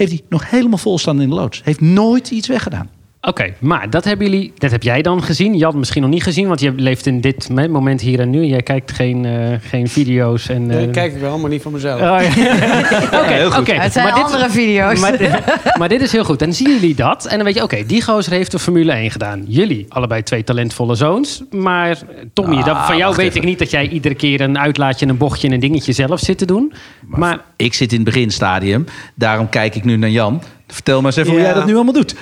heeft 0.00 0.12
hij 0.12 0.22
nog 0.28 0.50
helemaal 0.50 0.78
vol 0.78 0.98
staan 0.98 1.20
in 1.20 1.28
de 1.28 1.34
loods. 1.34 1.60
Heeft 1.64 1.80
nooit 1.80 2.30
iets 2.30 2.48
weggedaan. 2.48 2.90
Oké, 3.22 3.54
maar 3.58 3.90
dat 3.90 4.04
hebben 4.04 4.30
jullie, 4.30 4.52
dat 4.58 4.70
heb 4.70 4.82
jij 4.82 5.02
dan 5.02 5.22
gezien. 5.22 5.52
Je 5.54 5.58
had 5.62 5.68
het 5.70 5.78
misschien 5.78 6.02
nog 6.02 6.10
niet 6.10 6.22
gezien, 6.22 6.46
want 6.46 6.60
je 6.60 6.72
leeft 6.76 7.06
in 7.06 7.20
dit 7.20 7.48
moment 7.48 8.00
hier 8.00 8.20
en 8.20 8.30
nu. 8.30 8.44
Jij 8.44 8.62
kijkt 8.62 8.92
geen, 8.92 9.24
eh, 9.24 9.32
geen 9.60 9.88
video's 9.88 10.48
en. 10.48 10.66
Nee, 10.66 10.86
eh, 10.86 10.92
kijk 10.92 11.14
ik 11.14 11.20
wel, 11.20 11.38
maar 11.38 11.50
niet 11.50 11.62
van 11.62 11.72
mezelf. 11.72 12.00
Oh, 12.00 12.06
ja. 12.06 12.18
Oké, 13.22 13.56
oké. 13.58 13.72
het 13.72 13.92
zijn 13.92 14.04
Maar 14.06 14.14
dit- 14.14 14.24
andere 14.24 14.50
video's. 14.50 15.00
Maar, 15.00 15.18
dit- 15.18 15.76
maar 15.78 15.88
dit 15.88 16.00
is 16.00 16.12
heel 16.12 16.24
goed. 16.24 16.38
Dan 16.38 16.52
zien 16.52 16.70
jullie 16.70 16.94
dat. 16.94 17.26
En 17.26 17.36
dan 17.36 17.44
weet 17.44 17.54
je, 17.54 17.62
oké, 17.62 17.86
die 17.86 18.02
gozer 18.02 18.32
heeft 18.32 18.50
de 18.50 18.58
Formule 18.58 18.92
1 18.92 19.10
gedaan. 19.10 19.44
Jullie, 19.46 19.86
allebei 19.88 20.22
twee 20.22 20.44
talentvolle 20.44 20.94
zoons. 20.94 21.42
Maar 21.50 21.98
Tommy, 22.32 22.56
Ah, 22.56 22.64
dat, 22.64 22.76
van 22.86 22.96
jou 22.96 23.16
weet 23.16 23.26
even. 23.26 23.40
ik 23.40 23.46
niet 23.46 23.58
dat 23.58 23.70
jij 23.70 23.88
iedere 23.88 24.14
keer 24.14 24.40
een 24.40 24.58
uitlaatje, 24.58 25.06
een 25.06 25.16
bochtje 25.16 25.48
en 25.48 25.54
een 25.54 25.60
dingetje 25.60 25.92
zelf 25.92 26.20
zit 26.20 26.38
te 26.38 26.46
doen. 26.46 26.72
Maar, 27.06 27.38
Ik 27.56 27.74
zit 27.74 27.90
in 27.90 27.96
het 28.00 28.04
beginstadium. 28.06 28.84
Daarom 29.14 29.48
kijk 29.48 29.74
ik 29.74 29.84
nu 29.84 29.96
naar 29.96 30.10
Jan. 30.10 30.42
Vertel 30.70 30.96
maar 31.00 31.06
eens 31.06 31.16
even 31.16 31.32
hoe 31.32 31.40
jij 31.40 31.54
dat 31.54 31.66
nu 31.66 31.74
allemaal 31.74 31.92
doet. 31.92 32.14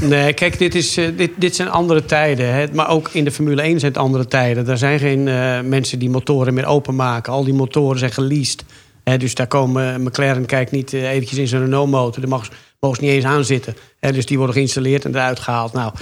Nee, 0.00 0.32
kijk, 0.32 0.58
dit, 0.58 0.74
is, 0.74 0.96
eh, 0.96 1.06
dit, 1.16 1.30
dit 1.36 1.56
zijn 1.56 1.70
andere 1.70 2.04
tijden. 2.04 2.54
Hè. 2.54 2.66
Maar 2.72 2.88
ook 2.88 3.08
in 3.12 3.24
de 3.24 3.30
Formule 3.30 3.62
1 3.62 3.80
zijn 3.80 3.92
het 3.92 4.00
andere 4.00 4.26
tijden. 4.26 4.68
Er 4.68 4.78
zijn 4.78 4.98
geen 4.98 5.28
eh, 5.28 5.60
mensen 5.60 5.98
die 5.98 6.10
motoren 6.10 6.54
meer 6.54 6.66
openmaken. 6.66 7.32
Al 7.32 7.44
die 7.44 7.54
motoren 7.54 7.98
zijn 7.98 8.12
geleased. 8.12 8.64
Hè, 9.04 9.16
dus 9.16 9.34
daar 9.34 9.46
komen... 9.46 10.02
McLaren 10.02 10.46
kijkt 10.46 10.70
niet 10.70 10.92
eh, 10.92 11.10
eventjes 11.10 11.38
in 11.38 11.48
zijn 11.48 11.62
Renault-motor. 11.62 12.20
Daar 12.20 12.30
mag, 12.30 12.48
mogen 12.86 13.04
niet 13.04 13.12
eens 13.12 13.24
aan 13.24 13.44
zitten. 13.44 13.76
Hè, 14.00 14.12
dus 14.12 14.26
die 14.26 14.36
worden 14.36 14.54
geïnstalleerd 14.54 15.04
en 15.04 15.14
eruit 15.14 15.40
gehaald. 15.40 15.72
Nou, 15.72 15.92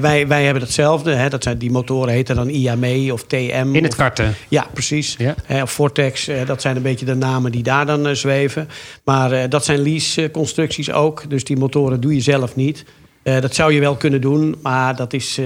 wij, 0.00 0.26
wij 0.26 0.44
hebben 0.44 0.62
hetzelfde. 0.62 1.14
Hè. 1.14 1.28
Dat 1.28 1.42
zijn, 1.42 1.58
die 1.58 1.70
motoren 1.70 2.12
heten 2.12 2.36
dan 2.36 2.48
IAME 2.48 3.12
of 3.12 3.24
TM. 3.24 3.70
in 3.72 3.82
het 3.82 3.94
karten. 3.94 4.34
ja, 4.48 4.66
precies. 4.72 5.16
Ja. 5.18 5.62
Of 5.62 5.72
Vortex, 5.72 6.30
dat 6.46 6.62
zijn 6.62 6.76
een 6.76 6.82
beetje 6.82 7.06
de 7.06 7.14
namen 7.14 7.52
die 7.52 7.62
daar 7.62 7.86
dan 7.86 8.06
eh, 8.06 8.14
zweven. 8.14 8.68
Maar 9.04 9.32
eh, 9.32 9.50
dat 9.50 9.64
zijn 9.64 9.80
lease-constructies 9.80 10.92
ook. 10.92 11.30
Dus 11.30 11.44
die 11.44 11.56
motoren 11.56 12.00
doe 12.00 12.14
je 12.14 12.20
zelf 12.20 12.56
niet. 12.56 12.84
Eh, 13.22 13.40
dat 13.40 13.54
zou 13.54 13.72
je 13.72 13.80
wel 13.80 13.96
kunnen 13.96 14.20
doen, 14.20 14.56
maar 14.62 14.96
dat, 14.96 15.12
is, 15.12 15.40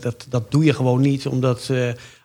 dat, 0.00 0.26
dat 0.28 0.50
doe 0.50 0.64
je 0.64 0.74
gewoon 0.74 1.00
niet. 1.00 1.26
Omdat 1.26 1.70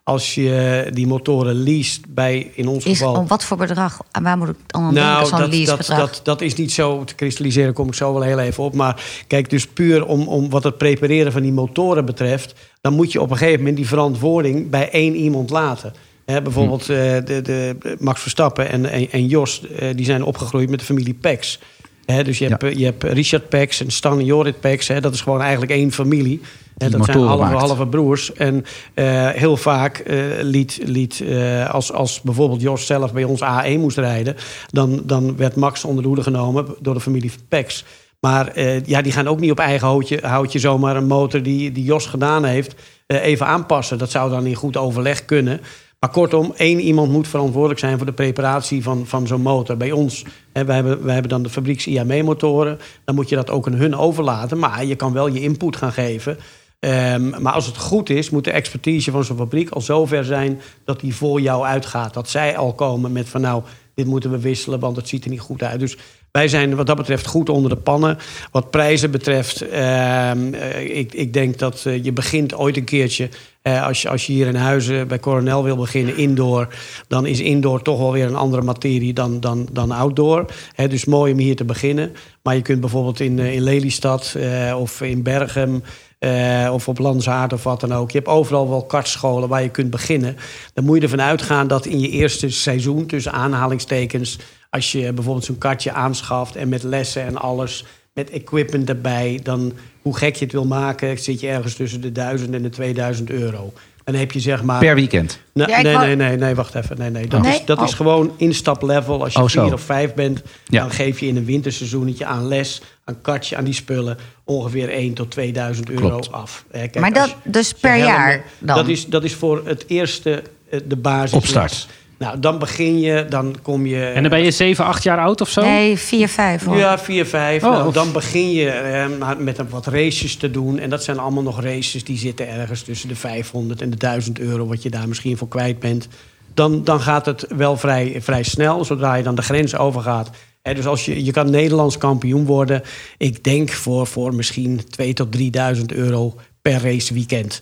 als 0.03 0.35
je 0.35 0.87
die 0.93 1.07
motoren 1.07 1.55
leest 1.55 2.13
bij, 2.13 2.51
in 2.55 2.67
ons 2.67 2.85
Is, 2.85 2.97
geval... 2.97 3.15
om 3.15 3.27
wat 3.27 3.43
voor 3.43 3.57
bedrag? 3.57 3.99
En 4.11 4.23
waar 4.23 4.37
moet 4.37 4.49
ik 4.49 4.55
dan 4.67 4.81
aan 4.81 4.93
denken, 4.93 5.11
Nou, 5.11 5.25
zo'n 5.25 5.39
dat, 5.39 5.49
dat, 5.49 5.57
leasebedrag? 5.57 5.97
dat, 5.97 6.19
dat 6.23 6.41
is 6.41 6.55
niet 6.55 6.71
zo 6.71 7.03
te 7.03 7.15
kristalliseren, 7.15 7.73
kom 7.73 7.87
ik 7.87 7.93
zo 7.93 8.13
wel 8.13 8.21
heel 8.21 8.39
even 8.39 8.63
op. 8.63 8.75
Maar 8.75 9.03
kijk, 9.27 9.49
dus 9.49 9.67
puur 9.67 10.05
om, 10.05 10.27
om 10.27 10.49
wat 10.49 10.63
het 10.63 10.77
prepareren 10.77 11.31
van 11.31 11.41
die 11.41 11.51
motoren 11.51 12.05
betreft... 12.05 12.53
dan 12.81 12.93
moet 12.93 13.11
je 13.11 13.21
op 13.21 13.31
een 13.31 13.37
gegeven 13.37 13.59
moment 13.59 13.77
die 13.77 13.87
verantwoording 13.87 14.69
bij 14.69 14.89
één 14.89 15.15
iemand 15.15 15.49
laten. 15.49 15.93
Hè, 16.25 16.41
bijvoorbeeld 16.41 16.85
Hm. 16.85 16.91
eh, 16.91 17.25
de, 17.25 17.41
de, 17.41 17.75
Max 17.99 18.21
Verstappen 18.21 18.69
en, 18.69 18.85
en, 18.85 19.11
en 19.11 19.27
Jos, 19.27 19.67
eh, 19.67 19.89
die 19.95 20.05
zijn 20.05 20.23
opgegroeid 20.23 20.69
met 20.69 20.79
de 20.79 20.85
familie 20.85 21.13
Pex. 21.13 21.59
Hè, 22.05 22.23
dus 22.23 22.37
je 22.37 22.47
hebt, 22.47 22.77
je 22.77 22.85
hebt 22.85 23.03
Richard 23.03 23.49
Pex 23.49 23.81
en 23.81 23.91
Stan 23.91 24.19
en 24.19 24.25
Jorrit 24.25 24.59
Pex. 24.59 24.87
Hè, 24.87 25.01
dat 25.01 25.13
is 25.13 25.21
gewoon 25.21 25.41
eigenlijk 25.41 25.71
één 25.71 25.91
familie. 25.91 26.41
Die 26.89 26.97
dat 26.97 27.05
zijn 27.05 27.17
halve, 27.17 27.43
halve 27.43 27.87
broers. 27.87 28.33
En 28.33 28.65
eh, 28.93 29.29
heel 29.29 29.57
vaak 29.57 29.97
eh, 29.97 30.17
liet, 30.41 30.79
liet 30.83 31.21
eh, 31.21 31.69
als, 31.73 31.91
als 31.91 32.21
bijvoorbeeld 32.21 32.61
Jos 32.61 32.85
zelf 32.85 33.13
bij 33.13 33.23
ons 33.23 33.41
A1 33.41 33.79
moest 33.79 33.97
rijden... 33.97 34.35
Dan, 34.69 35.01
dan 35.03 35.37
werd 35.37 35.55
Max 35.55 35.83
onder 35.83 36.01
de 36.01 36.07
hoede 36.07 36.23
genomen 36.23 36.65
door 36.79 36.93
de 36.93 36.99
familie 36.99 37.31
Pex. 37.47 37.85
Maar 38.19 38.59
ja, 38.85 39.01
die 39.01 39.11
gaan 39.11 39.27
ook 39.27 39.39
niet 39.39 39.51
op 39.51 39.59
eigen 39.59 39.87
houtje, 39.87 40.19
houtje 40.21 40.59
zomaar 40.59 40.95
een 40.95 41.07
motor 41.07 41.43
die, 41.43 41.71
die 41.71 41.83
Jos 41.83 42.05
gedaan 42.05 42.43
heeft... 42.43 42.75
even 43.07 43.45
aanpassen. 43.45 43.97
Dat 43.97 44.11
zou 44.11 44.29
dan 44.29 44.45
in 44.45 44.55
goed 44.55 44.77
overleg 44.77 45.25
kunnen... 45.25 45.61
Maar 46.01 46.11
kortom, 46.11 46.53
één 46.55 46.79
iemand 46.79 47.11
moet 47.11 47.27
verantwoordelijk 47.27 47.79
zijn 47.79 47.97
voor 47.97 48.05
de 48.05 48.13
preparatie 48.13 48.83
van, 48.83 49.05
van 49.05 49.27
zo'n 49.27 49.41
motor. 49.41 49.77
Bij 49.77 49.91
ons, 49.91 50.25
hè, 50.53 50.65
wij, 50.65 50.75
hebben, 50.75 51.03
wij 51.03 51.13
hebben 51.13 51.31
dan 51.31 51.43
de 51.43 51.49
fabrieks 51.49 51.87
IAME-motoren. 51.87 52.79
Dan 53.05 53.15
moet 53.15 53.29
je 53.29 53.35
dat 53.35 53.49
ook 53.49 53.67
aan 53.67 53.73
hun 53.73 53.95
overlaten. 53.95 54.59
Maar 54.59 54.85
je 54.85 54.95
kan 54.95 55.13
wel 55.13 55.27
je 55.27 55.41
input 55.41 55.75
gaan 55.75 55.91
geven. 55.91 56.37
Ehm, 56.81 57.41
maar 57.41 57.53
als 57.53 57.65
het 57.65 57.77
goed 57.77 58.09
is, 58.09 58.29
moet 58.29 58.43
de 58.43 58.51
expertise 58.51 59.11
van 59.11 59.23
zo'n 59.23 59.37
fabriek 59.37 59.69
al 59.69 59.81
zover 59.81 60.25
zijn... 60.25 60.61
dat 60.85 60.99
die 60.99 61.15
voor 61.15 61.41
jou 61.41 61.65
uitgaat. 61.65 62.13
Dat 62.13 62.29
zij 62.29 62.57
al 62.57 62.73
komen 62.73 63.11
met 63.11 63.29
van 63.29 63.41
nou, 63.41 63.63
dit 63.95 64.05
moeten 64.05 64.31
we 64.31 64.39
wisselen... 64.39 64.79
want 64.79 64.95
het 64.95 65.07
ziet 65.07 65.23
er 65.23 65.29
niet 65.29 65.39
goed 65.39 65.63
uit. 65.63 65.79
Dus 65.79 65.97
wij 66.31 66.47
zijn 66.47 66.75
wat 66.75 66.87
dat 66.87 66.97
betreft 66.97 67.25
goed 67.25 67.49
onder 67.49 67.69
de 67.69 67.77
pannen. 67.77 68.17
Wat 68.51 68.69
prijzen 68.69 69.11
betreft, 69.11 69.61
ehm, 69.61 70.53
eh, 70.53 70.97
ik, 70.97 71.13
ik 71.13 71.33
denk 71.33 71.59
dat 71.59 71.85
eh, 71.85 72.03
je 72.03 72.11
begint 72.11 72.55
ooit 72.55 72.77
een 72.77 72.83
keertje... 72.83 73.29
eh, 73.61 73.85
als, 73.85 74.01
je, 74.01 74.09
als 74.09 74.27
je 74.27 74.33
hier 74.33 74.47
in 74.47 74.55
Huizen 74.55 75.07
bij 75.07 75.19
Coronel 75.19 75.63
wil 75.63 75.75
beginnen, 75.75 76.17
indoor... 76.17 76.67
dan 77.07 77.25
is 77.25 77.39
indoor 77.39 77.81
toch 77.81 77.97
wel 77.97 78.11
weer 78.11 78.25
een 78.25 78.35
andere 78.35 78.61
materie 78.61 79.13
dan, 79.13 79.39
dan, 79.39 79.67
dan 79.71 79.91
outdoor. 79.91 80.45
Dus 80.75 81.05
mooi 81.05 81.31
om 81.31 81.39
hier 81.39 81.55
te 81.55 81.65
beginnen. 81.65 82.11
Maar 82.43 82.55
je 82.55 82.61
kunt 82.61 82.79
bijvoorbeeld 82.79 83.19
in, 83.19 83.39
in 83.39 83.61
Lelystad 83.61 84.35
of 84.75 85.01
in 85.01 85.23
Bergen... 85.23 85.83
eh, 86.21 86.69
of 86.73 86.87
op 86.87 86.99
Lanzaard 86.99 87.53
of 87.53 87.63
wat 87.63 87.79
dan 87.79 87.93
ook. 87.93 88.11
Je 88.11 88.17
hebt 88.17 88.29
overal 88.29 88.69
wel 88.69 88.85
kartscholen 88.85 89.49
waar 89.49 89.61
je 89.61 89.69
kunt 89.69 89.89
beginnen. 89.89 90.37
Dan 90.73 90.83
moet 90.83 90.97
je 90.97 91.03
ervan 91.03 91.21
uitgaan 91.21 91.67
dat 91.67 91.85
in 91.85 91.99
je 91.99 92.09
eerste 92.09 92.49
seizoen... 92.49 93.05
tussen 93.05 93.31
aanhalingstekens 93.31 94.39
als 94.69 94.91
je 94.91 95.13
bijvoorbeeld 95.13 95.45
zo'n 95.45 95.57
kartje 95.57 95.91
aanschaft 95.91 96.55
en 96.55 96.69
met 96.69 96.83
lessen 96.83 97.23
en 97.23 97.37
alles, 97.37 97.85
met 98.13 98.29
equipment 98.29 98.89
erbij, 98.89 99.39
dan 99.43 99.73
hoe 100.01 100.17
gek 100.17 100.35
je 100.35 100.43
het 100.43 100.53
wil 100.53 100.65
maken, 100.65 101.19
zit 101.19 101.39
je 101.39 101.47
ergens 101.47 101.73
tussen 101.73 102.01
de 102.01 102.11
1000 102.11 102.53
en 102.53 102.61
de 102.61 102.69
2000 102.69 103.29
euro. 103.29 103.73
Dan 104.03 104.15
heb 104.15 104.31
je 104.31 104.39
zeg 104.39 104.63
maar. 104.63 104.79
Per 104.79 104.95
weekend. 104.95 105.39
Nee, 105.53 105.67
Ja, 105.67 105.81
nee, 105.81 105.97
nee, 105.97 106.15
nee, 106.15 106.37
nee, 106.37 106.55
wacht 106.55 106.75
even. 106.75 106.97
Nee, 106.97 107.09
nee. 107.09 107.27
Dat, 107.27 107.45
is, 107.45 107.61
dat 107.65 107.81
is 107.81 107.89
Oh. 107.91 107.95
gewoon 107.97 108.31
instaplevel. 108.37 109.23
Als 109.23 109.33
je 109.33 109.39
Oh, 109.41 109.47
zo. 109.49 109.63
vier 109.63 109.73
of 109.73 109.81
vijf 109.81 110.13
bent, 110.13 110.41
Ja. 110.65 110.81
dan 110.81 110.91
geef 110.91 111.19
je 111.19 111.27
in 111.27 111.35
een 111.37 111.45
winterseizoenetje 111.45 112.25
aan 112.25 112.47
les, 112.47 112.81
aan 113.05 113.21
kartje, 113.21 113.55
aan 113.57 113.63
die 113.63 113.73
spullen 113.73 114.17
ongeveer 114.43 114.89
1 114.89 115.13
tot 115.13 115.31
2000 115.31 115.89
euro 115.89 116.07
Klopt. 116.07 116.31
af. 116.31 116.65
Eh, 116.71 116.79
kijk, 116.79 116.99
Maar 116.99 117.13
dat 117.13 117.35
dus 117.43 117.73
per 117.73 117.89
helmen- 117.89 118.07
jaar 118.07 118.43
dan? 118.59 118.75
Dat 118.75 118.87
is, 118.87 119.05
dat 119.07 119.23
is 119.23 119.33
voor 119.33 119.61
het 119.65 119.83
eerste 119.87 120.43
eh, 120.69 120.79
de 120.85 120.95
basis. 120.95 121.33
Opstart. 121.37 121.87
Nou, 122.21 122.39
dan 122.39 122.59
begin 122.59 122.99
je, 122.99 123.25
dan 123.29 123.55
kom 123.61 123.85
je. 123.85 124.05
En 124.05 124.21
dan 124.21 124.31
ben 124.31 124.43
je 124.43 124.51
7, 124.51 124.85
8 124.85 125.03
jaar 125.03 125.19
oud 125.19 125.41
of 125.41 125.49
zo? 125.49 125.61
Nee, 125.61 125.97
4, 125.97 126.27
5 126.27 126.63
hoor. 126.63 126.77
Ja, 126.77 126.99
4, 126.99 127.25
5. 127.25 127.63
Oh, 127.63 127.71
nou, 127.71 127.87
of- 127.87 127.93
dan 127.93 128.11
begin 128.11 128.51
je 128.51 128.69
eh, 128.69 129.05
maar 129.19 129.37
met 129.41 129.57
een 129.57 129.69
wat 129.69 129.85
races 129.87 130.35
te 130.35 130.51
doen. 130.51 130.79
En 130.79 130.89
dat 130.89 131.03
zijn 131.03 131.19
allemaal 131.19 131.43
nog 131.43 131.61
races 131.61 132.03
die 132.03 132.17
zitten 132.17 132.47
ergens 132.49 132.81
tussen 132.81 133.07
de 133.07 133.15
500 133.15 133.81
en 133.81 133.89
de 133.89 133.97
1000 133.97 134.39
euro, 134.39 134.65
wat 134.67 134.83
je 134.83 134.89
daar 134.89 135.07
misschien 135.07 135.37
voor 135.37 135.47
kwijt 135.47 135.79
bent. 135.79 136.07
Dan, 136.53 136.83
dan 136.83 136.99
gaat 136.99 137.25
het 137.25 137.45
wel 137.55 137.77
vrij, 137.77 138.17
vrij 138.21 138.43
snel, 138.43 138.85
zodra 138.85 139.15
je 139.15 139.23
dan 139.23 139.35
de 139.35 139.41
grens 139.41 139.75
overgaat. 139.75 140.29
Hè, 140.61 140.73
dus 140.73 140.85
als 140.85 141.05
je, 141.05 141.25
je 141.25 141.31
kan 141.31 141.49
Nederlands 141.49 141.97
kampioen 141.97 142.45
worden, 142.45 142.81
ik 143.17 143.43
denk 143.43 143.69
voor, 143.71 144.07
voor 144.07 144.35
misschien 144.35 144.81
2 144.89 145.13
tot 145.13 145.31
3000 145.31 145.93
euro 145.93 146.35
per 146.61 146.81
race 146.81 147.13
weekend. 147.13 147.61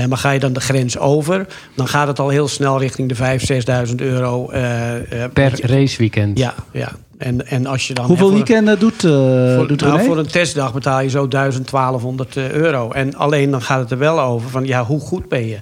En 0.00 0.08
maar 0.08 0.18
ga 0.18 0.30
je 0.30 0.38
dan 0.38 0.52
de 0.52 0.60
grens 0.60 0.98
over, 0.98 1.46
dan 1.74 1.88
gaat 1.88 2.06
het 2.06 2.18
al 2.18 2.28
heel 2.28 2.48
snel 2.48 2.78
richting 2.78 3.08
de 3.08 3.14
5.000, 3.14 3.88
6.000 3.88 3.94
euro. 4.00 4.50
eh, 4.50 5.24
eh, 5.24 5.30
Per 5.32 5.52
je- 5.56 5.66
raceweekend. 5.66 6.38
Ja, 6.38 6.54
ja. 6.72 6.88
En, 7.18 7.46
en 7.46 7.66
als 7.66 7.86
je 7.88 7.94
dan. 7.94 8.04
Hoeveel 8.04 8.32
weekenden 8.32 8.78
doet, 8.78 9.04
eh 9.04 9.10
voor, 9.56 9.66
doet 9.66 9.80
nou, 9.80 10.04
voor 10.04 10.18
een 10.18 10.26
testdag 10.26 10.72
betaal 10.72 11.00
je 11.00 11.08
zo 11.08 11.28
1000, 11.28 11.70
1200 11.70 12.36
eh, 12.36 12.50
euro. 12.50 12.90
En 12.90 13.14
alleen 13.14 13.50
dan 13.50 13.62
gaat 13.62 13.80
het 13.80 13.90
er 13.90 13.98
wel 13.98 14.20
over 14.20 14.50
van 14.50 14.66
ja, 14.66 14.84
hoe 14.84 15.00
goed 15.00 15.28
ben 15.28 15.46
je? 15.46 15.58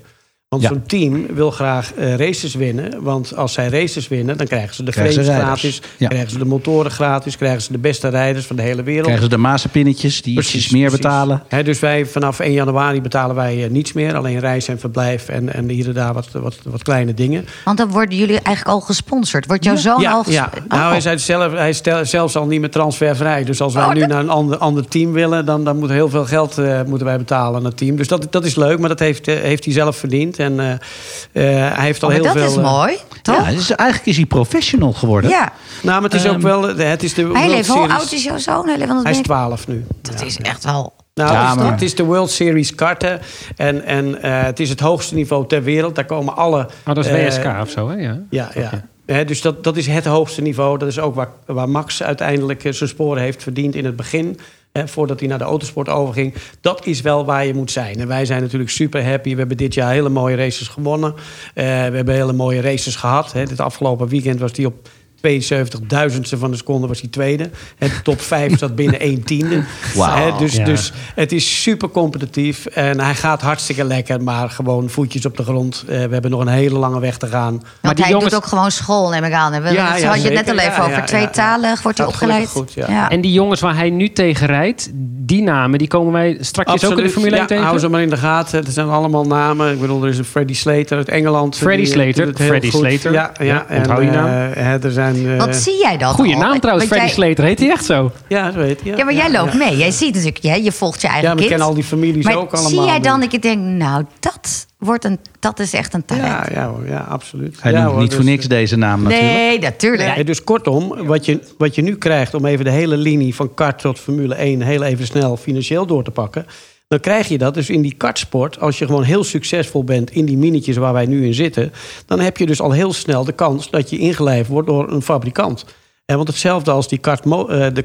Want 0.48 0.62
Ja. 0.62 0.68
zo'n 0.68 0.82
team 0.86 1.26
wil 1.34 1.50
graag 1.50 1.94
eh, 1.94 2.14
races 2.16 2.54
winnen. 2.54 3.02
Want 3.02 3.36
als 3.36 3.52
zij 3.52 3.68
races 3.68 4.08
winnen, 4.08 4.36
dan 4.36 4.46
krijgen 4.46 4.74
ze 4.74 4.82
de 4.82 4.90
Krijgen 4.90 5.24
frames 5.24 5.42
gratis. 5.42 5.82
Ja. 5.96 6.08
Krijgen 6.08 6.30
ze 6.30 6.38
de 6.38 6.44
motoren 6.44 6.90
gratis. 6.90 7.36
Krijgen 7.36 7.62
ze 7.62 7.72
de 7.72 7.78
beste 7.78 8.08
rijders 8.08 8.46
van 8.46 8.56
de 8.56 8.62
hele 8.62 8.82
wereld. 8.82 9.04
Krijgen 9.04 9.24
ze 9.24 9.30
de 9.30 9.36
mazenpinnetjes 9.36 10.22
die 10.22 10.38
ietsjes 10.38 10.70
meer 10.70 10.82
precies. 10.86 11.00
betalen. 11.02 11.42
Hè, 11.48 11.62
dus 11.62 11.78
wij 11.80 12.06
vanaf 12.06 12.40
1 12.40 12.52
januari 12.52 13.00
betalen 13.00 13.34
wij 13.36 13.64
eh, 13.64 13.70
niets 13.70 13.92
meer. 13.92 14.16
Alleen 14.16 14.38
reis 14.40 14.68
en 14.68 14.78
verblijf 14.78 15.28
en, 15.28 15.54
en 15.54 15.68
hier 15.68 15.86
en 15.86 15.92
daar 15.94 16.12
wat, 16.14 16.28
wat, 16.32 16.56
wat 16.64 16.82
kleine 16.82 17.14
dingen. 17.14 17.46
Want 17.64 17.78
dan 17.78 17.90
worden 17.90 18.16
jullie 18.18 18.40
eigenlijk 18.40 18.76
al 18.76 18.80
gesponsord. 18.80 19.46
Wordt 19.46 19.64
jouw 19.64 19.76
zoon 19.76 20.00
ja, 20.00 20.12
al 20.12 20.22
ges- 20.22 20.34
ja. 20.34 20.50
Oh. 20.58 20.64
Nou, 20.78 20.90
hij, 20.90 21.00
zei 21.00 21.18
zelf, 21.18 21.52
hij 21.52 21.68
is 21.68 21.76
stel- 21.76 22.04
zelfs 22.06 22.36
al 22.36 22.46
niet 22.46 22.60
meer 22.60 22.70
transfervrij. 22.70 23.44
Dus 23.44 23.60
als 23.60 23.74
wij 23.74 23.84
Oh, 23.84 23.92
nu 23.92 24.00
dat- 24.00 24.08
naar 24.08 24.20
een 24.20 24.28
ander, 24.30 24.56
ander 24.58 24.88
team 24.88 25.12
willen... 25.12 25.44
dan, 25.46 25.64
dan 25.64 25.78
moet 25.78 25.90
heel 25.90 26.08
veel 26.08 26.24
geld 26.24 26.58
eh, 26.58 26.82
moeten 26.86 27.06
wij 27.06 27.18
betalen 27.18 27.58
aan 27.58 27.64
het 27.64 27.76
team. 27.76 27.96
Dus 27.96 28.08
dat, 28.08 28.26
dat 28.30 28.44
is 28.44 28.54
leuk, 28.56 28.78
maar 28.78 28.88
dat 28.88 28.98
heeft, 28.98 29.26
heeft 29.26 29.64
hij 29.64 29.74
zelf 29.74 29.96
verdiend. 29.96 30.36
En 30.38 30.60
eh, 30.60 30.70
eh, 30.72 31.74
hij 31.76 31.84
heeft 31.84 32.02
al 32.02 32.08
Oh, 32.08 32.14
maar 32.14 32.24
heel 32.24 32.34
dat 32.34 32.42
veel... 32.52 32.60
is 32.62 32.66
eh, 32.66 32.72
mooi, 32.78 32.96
toch? 33.22 33.36
Ja, 33.48 33.50
dus 33.50 33.70
eigenlijk 33.74 34.08
is 34.10 34.16
hij 34.16 34.26
professional 34.26 34.92
geworden. 34.92 35.30
Ja. 35.30 35.52
nou, 35.82 36.00
maar 36.00 36.10
het 36.10 36.14
is 36.20 36.26
ook 36.26 36.32
Ehm, 36.32 36.42
wel... 36.42 36.62
Het 36.76 37.02
is 37.02 37.14
de 37.14 37.30
Hij 37.32 37.48
leeft. 37.48 37.68
Hoe 37.68 37.88
oud 37.92 38.12
is 38.12 38.24
jouw 38.24 38.38
zoon? 38.38 38.66
Hij, 38.68 38.76
leeft, 38.78 38.88
want 38.90 39.04
dat 39.04 39.12
Hij 39.12 39.20
is 39.20 39.26
ben 39.26 39.36
ik- 39.36 39.42
12 39.42 39.68
nu. 39.68 39.84
Dat 40.02 40.20
Ja. 40.20 40.26
is 40.26 40.38
echt 40.38 40.64
wel... 40.64 40.96
Nou, 41.14 41.32
Ja, 41.32 41.40
het, 41.48 41.56
is, 41.56 41.62
maar- 41.62 41.72
het 41.72 41.82
is 41.82 41.94
de 41.94 42.02
World 42.04 42.30
Series 42.30 42.74
karten. 42.74 43.20
En, 43.56 43.84
en 43.84 44.22
eh, 44.22 44.42
het 44.42 44.60
is 44.60 44.68
het 44.68 44.80
hoogste 44.80 45.14
niveau 45.14 45.46
ter 45.46 45.62
wereld. 45.62 45.94
Daar 45.94 46.04
komen 46.04 46.36
alle... 46.36 46.68
Oh, 46.86 46.94
dat 46.94 47.04
is 47.06 47.10
WSK 47.10 47.44
of 47.60 47.70
zo, 47.70 47.88
hè? 47.88 47.94
Ja. 47.94 48.18
Ja, 48.30 48.50
ja. 48.54 48.70
Hè, 49.06 49.24
dus 49.24 49.40
dat, 49.40 49.64
dat 49.64 49.76
is 49.76 49.86
het 49.86 50.04
hoogste 50.04 50.42
niveau. 50.42 50.78
Dat 50.78 50.88
is 50.88 50.98
ook 50.98 51.14
waar, 51.14 51.28
waar 51.46 51.68
Max 51.68 52.02
uiteindelijk 52.02 52.60
zijn 52.70 52.88
sporen 52.88 53.22
heeft 53.22 53.42
verdiend 53.42 53.74
in 53.74 53.84
het 53.84 53.96
begin. 53.96 54.38
Voordat 54.72 55.20
hij 55.20 55.28
naar 55.28 55.38
de 55.38 55.44
autosport 55.44 55.88
overging. 55.88 56.34
Dat 56.60 56.86
is 56.86 57.00
wel 57.00 57.24
waar 57.24 57.46
je 57.46 57.54
moet 57.54 57.70
zijn. 57.70 57.96
En 58.00 58.08
wij 58.08 58.24
zijn 58.24 58.42
natuurlijk 58.42 58.70
super 58.70 59.04
happy. 59.04 59.32
We 59.32 59.38
hebben 59.38 59.56
dit 59.56 59.74
jaar 59.74 59.92
hele 59.92 60.08
mooie 60.08 60.36
races 60.36 60.68
gewonnen. 60.68 61.14
Eh, 61.54 61.64
we 61.64 61.96
hebben 61.96 62.14
hele 62.14 62.32
mooie 62.32 62.60
races 62.60 62.96
gehad. 62.96 63.32
Hè. 63.32 63.44
Dit 63.44 63.60
afgelopen 63.60 64.08
weekend 64.08 64.40
was 64.40 64.52
hij 64.52 64.64
op 64.64 64.88
72.000ste 65.26 66.38
van 66.38 66.50
de 66.50 66.56
seconde 66.56 66.86
was 66.86 67.00
hij 67.00 67.08
tweede. 67.10 67.50
En 67.78 67.88
de 67.88 68.02
top 68.02 68.20
5 68.20 68.58
zat 68.58 68.74
binnen 68.74 69.00
1 69.00 69.22
tiende. 69.24 69.62
Hè, 69.98 70.32
dus, 70.38 70.54
Ja. 70.56 70.64
dus 70.64 70.92
het 71.14 71.32
is 71.32 71.62
super 71.62 71.88
competitief. 71.90 72.66
En 72.66 73.00
hij 73.00 73.14
gaat 73.14 73.40
hartstikke 73.42 73.84
lekker. 73.84 74.22
Maar 74.22 74.50
gewoon 74.50 74.88
voetjes 74.90 75.26
op 75.26 75.36
de 75.36 75.42
grond. 75.42 75.84
Eh, 75.88 75.94
we 76.04 76.12
hebben 76.12 76.30
nog 76.30 76.40
een 76.40 76.48
hele 76.48 76.78
lange 76.78 77.00
weg 77.00 77.16
te 77.16 77.26
gaan. 77.26 77.62
Want 77.80 77.94
die 77.96 78.04
hij 78.04 78.14
jongens- 78.14 78.32
doet 78.32 78.42
ook 78.42 78.48
gewoon 78.48 78.70
school, 78.70 79.08
neem 79.10 79.24
ik 79.24 79.32
aan. 79.32 79.62
We- 79.62 79.70
Ja, 79.70 79.90
dat 79.92 80.00
ja, 80.00 80.08
had 80.08 80.16
je 80.22 80.24
het 80.30 80.34
net 80.46 80.48
al 80.48 80.58
even 80.58 80.72
Ja, 80.72 80.82
over. 80.82 80.96
ja, 80.98 81.04
Tweetalig 81.04 81.82
wordt 81.82 81.98
hij 81.98 82.06
opgeleid. 82.06 82.48
goed, 82.48 82.72
ja. 82.72 83.10
En 83.10 83.20
die 83.20 83.32
jongens 83.32 83.60
waar 83.60 83.76
hij 83.76 83.90
nu 83.90 84.12
tegen 84.12 84.46
rijdt, 84.46 84.90
die 85.26 85.42
namen, 85.42 85.78
die 85.78 85.88
komen 85.88 86.12
wij 86.12 86.36
straks 86.40 86.84
ook 86.84 86.98
in 86.98 87.04
de 87.04 87.10
Formule 87.10 87.32
1 87.32 87.40
ja, 87.40 87.46
tegen? 87.46 87.64
hou 87.64 87.78
ze 87.78 87.88
maar 87.88 88.02
in 88.02 88.10
de 88.10 88.16
gaten. 88.16 88.64
Het 88.64 88.72
zijn 88.72 88.88
allemaal 88.88 89.24
namen. 89.24 89.72
Ik 89.72 89.80
bedoel, 89.80 90.02
er 90.02 90.08
is 90.08 90.18
een 90.18 90.24
Freddy 90.24 90.54
Slater 90.54 90.96
uit 90.96 91.08
Engeland. 91.08 91.56
Freddy 91.56 91.84
Die, 91.92 92.02
eh, 92.04 92.12
Slater, 92.14 92.44
Freddy. 92.46 92.70
Slater. 92.70 93.12
Ja, 93.12 93.32
ja, 93.38 93.44
Ja, 93.44 93.64
en, 93.68 93.78
onthoud 93.78 94.02
je 94.02 94.10
naam. 94.10 94.26
eh, 94.26 94.62
hè, 94.64 94.78
er 94.84 94.92
zijn... 94.92 95.07
eh, 95.16 95.36
Wat 95.38 95.56
zie 95.56 95.78
jij 95.78 95.96
dan? 95.96 96.14
Goeie 96.14 96.34
al? 96.34 96.40
naam 96.40 96.60
trouwens, 96.60 96.88
Want 96.88 97.00
Freddy 97.00 97.20
jij- 97.20 97.26
Slater. 97.26 97.44
Heet 97.44 97.58
hij 97.58 97.70
echt 97.70 97.84
zo? 97.84 98.12
Ja, 98.28 98.52
zo 98.52 98.60
heet 98.60 98.80
hij. 98.82 98.96
Ja, 98.96 99.04
maar 99.04 99.14
jij 99.14 99.30
loopt 99.30 99.54
mee. 99.54 99.76
Jij 99.76 99.90
ziet 99.90 100.14
natuurlijk, 100.14 100.42
ja, 100.42 100.54
je 100.54 100.72
volgt 100.72 101.00
je 101.00 101.06
eigen 101.08 101.24
Ja, 101.28 101.30
we 101.30 101.36
kind. 101.38 101.48
kennen 101.50 101.66
al 101.68 101.74
die 101.74 101.84
families 101.84 102.24
maar 102.24 102.36
ook 102.36 102.52
allemaal. 102.52 102.70
zie 102.70 102.82
jij 102.84 103.00
dan 103.00 103.20
dat 103.20 103.32
je 103.32 103.38
denkt, 103.38 103.62
nou, 103.64 104.04
dat, 104.20 104.66
wordt 104.78 105.04
een, 105.04 105.18
dat 105.40 105.58
is 105.58 105.72
echt 105.72 105.94
een 105.94 106.04
talent. 106.04 106.26
Ja, 106.26 106.46
ja, 106.52 106.68
hoor, 106.68 106.86
ja 106.86 107.06
absoluut. 107.08 107.56
Hij 107.60 107.72
ja, 107.72 107.78
noemt 107.78 107.92
hoor, 107.92 108.00
niet 108.02 108.14
voor 108.14 108.22
dus, 108.24 108.30
niks 108.30 108.46
deze 108.48 108.76
naam 108.76 109.02
natuurlijk. 109.02 109.32
nee, 109.32 109.58
natuurlijk. 109.58 110.16
Ja, 110.16 110.22
dus 110.22 110.44
kortom, 110.44 111.06
wat 111.06 111.24
je, 111.24 111.40
wat 111.58 111.74
je 111.74 111.82
nu 111.82 111.96
krijgt 111.96 112.34
om 112.34 112.46
even 112.46 112.64
de 112.64 112.70
hele 112.70 112.96
linie 112.96 113.34
van 113.34 113.54
kart 113.54 113.78
tot 113.78 113.98
Formule 113.98 114.34
1 114.34 114.60
heel 114.62 114.82
even 114.82 115.06
snel 115.06 115.36
financieel 115.36 115.86
door 115.86 116.04
te 116.04 116.10
pakken. 116.10 116.46
Dan 116.88 117.00
krijg 117.00 117.28
je 117.28 117.38
dat 117.38 117.54
dus 117.54 117.70
in 117.70 117.82
die 117.82 117.94
kartsport. 117.94 118.60
Als 118.60 118.78
je 118.78 118.86
gewoon 118.86 119.02
heel 119.02 119.24
succesvol 119.24 119.84
bent 119.84 120.10
in 120.10 120.24
die 120.24 120.36
minietjes 120.36 120.76
waar 120.76 120.92
wij 120.92 121.06
nu 121.06 121.26
in 121.26 121.34
zitten. 121.34 121.72
Dan 122.06 122.20
heb 122.20 122.36
je 122.36 122.46
dus 122.46 122.60
al 122.60 122.72
heel 122.72 122.92
snel 122.92 123.24
de 123.24 123.32
kans 123.32 123.70
dat 123.70 123.90
je 123.90 123.98
ingelijfd 123.98 124.48
wordt 124.48 124.68
door 124.68 124.92
een 124.92 125.02
fabrikant. 125.02 125.64
En 126.04 126.16
want 126.16 126.28
hetzelfde 126.28 126.70
als 126.70 126.88
die 126.88 126.98
kart, 126.98 127.24
eh, 127.24 127.66
de 127.72 127.82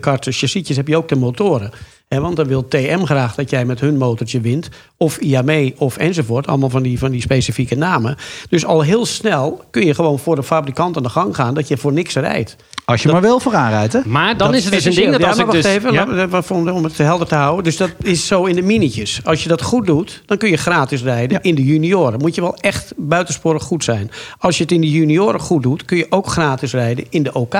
heb 0.75 0.87
je 0.87 0.97
ook 0.97 1.07
de 1.07 1.15
motoren. 1.15 1.71
En 2.13 2.21
want 2.21 2.35
dan 2.35 2.47
wil 2.47 2.67
TM 2.67 3.03
graag 3.03 3.35
dat 3.35 3.49
jij 3.49 3.65
met 3.65 3.79
hun 3.79 3.97
motortje 3.97 4.41
wint. 4.41 4.69
Of 4.97 5.17
IAME 5.17 5.73
of 5.77 5.97
enzovoort. 5.97 6.47
Allemaal 6.47 6.69
van 6.69 6.83
die, 6.83 6.99
van 6.99 7.11
die 7.11 7.21
specifieke 7.21 7.75
namen. 7.75 8.15
Dus 8.49 8.65
al 8.65 8.81
heel 8.81 9.05
snel 9.05 9.63
kun 9.71 9.85
je 9.85 9.93
gewoon 9.93 10.19
voor 10.19 10.35
de 10.35 10.43
fabrikant 10.43 10.97
aan 10.97 11.03
de 11.03 11.09
gang 11.09 11.35
gaan. 11.35 11.53
Dat 11.53 11.67
je 11.67 11.77
voor 11.77 11.93
niks 11.93 12.15
rijdt. 12.15 12.55
Als 12.85 13.01
je 13.03 13.11
maar 13.11 13.21
wel 13.21 13.39
vooraan 13.39 13.69
rijdt, 13.69 13.93
hè? 13.93 13.99
Maar 14.05 14.37
dan 14.37 14.47
Dat 14.47 14.57
is 14.57 14.63
het 14.63 14.73
dus 14.73 14.85
een 14.85 14.95
ding 14.95 15.11
dat 15.11 15.19
ja, 15.21 15.27
als 15.27 15.37
ik 15.37 15.45
wacht 15.45 15.61
dus... 15.63 15.71
even, 15.71 15.93
ja? 15.93 16.07
laat- 16.27 16.51
om 16.51 16.69
om 16.69 16.83
het 16.83 16.97
helder 16.97 17.27
te 17.27 17.35
houden. 17.35 17.63
Dus 17.63 17.77
dat 17.77 17.89
is 18.01 18.27
zo 18.27 18.45
in 18.45 18.55
de 18.55 18.61
minietjes. 18.61 19.21
Als 19.23 19.43
je 19.43 19.49
dat 19.49 19.61
goed 19.61 19.85
doet, 19.85 20.23
dan 20.25 20.37
kun 20.37 20.49
je 20.49 20.57
gratis 20.57 21.03
rijden 21.03 21.37
Ja. 21.37 21.49
in 21.49 21.55
de 21.55 21.63
junioren. 21.63 22.19
Moet 22.19 22.35
je 22.35 22.41
wel 22.41 22.55
echt 22.57 22.93
buitensporig 22.97 23.63
goed 23.63 23.83
zijn. 23.83 24.11
Als 24.37 24.57
je 24.57 24.63
het 24.63 24.71
in 24.71 24.81
de 24.81 24.89
junioren 24.89 25.39
goed 25.39 25.63
doet, 25.63 25.85
kun 25.85 25.97
je 25.97 26.05
ook 26.09 26.27
gratis 26.27 26.71
rijden 26.71 27.05
in 27.09 27.23
de 27.23 27.33
OK. 27.33 27.55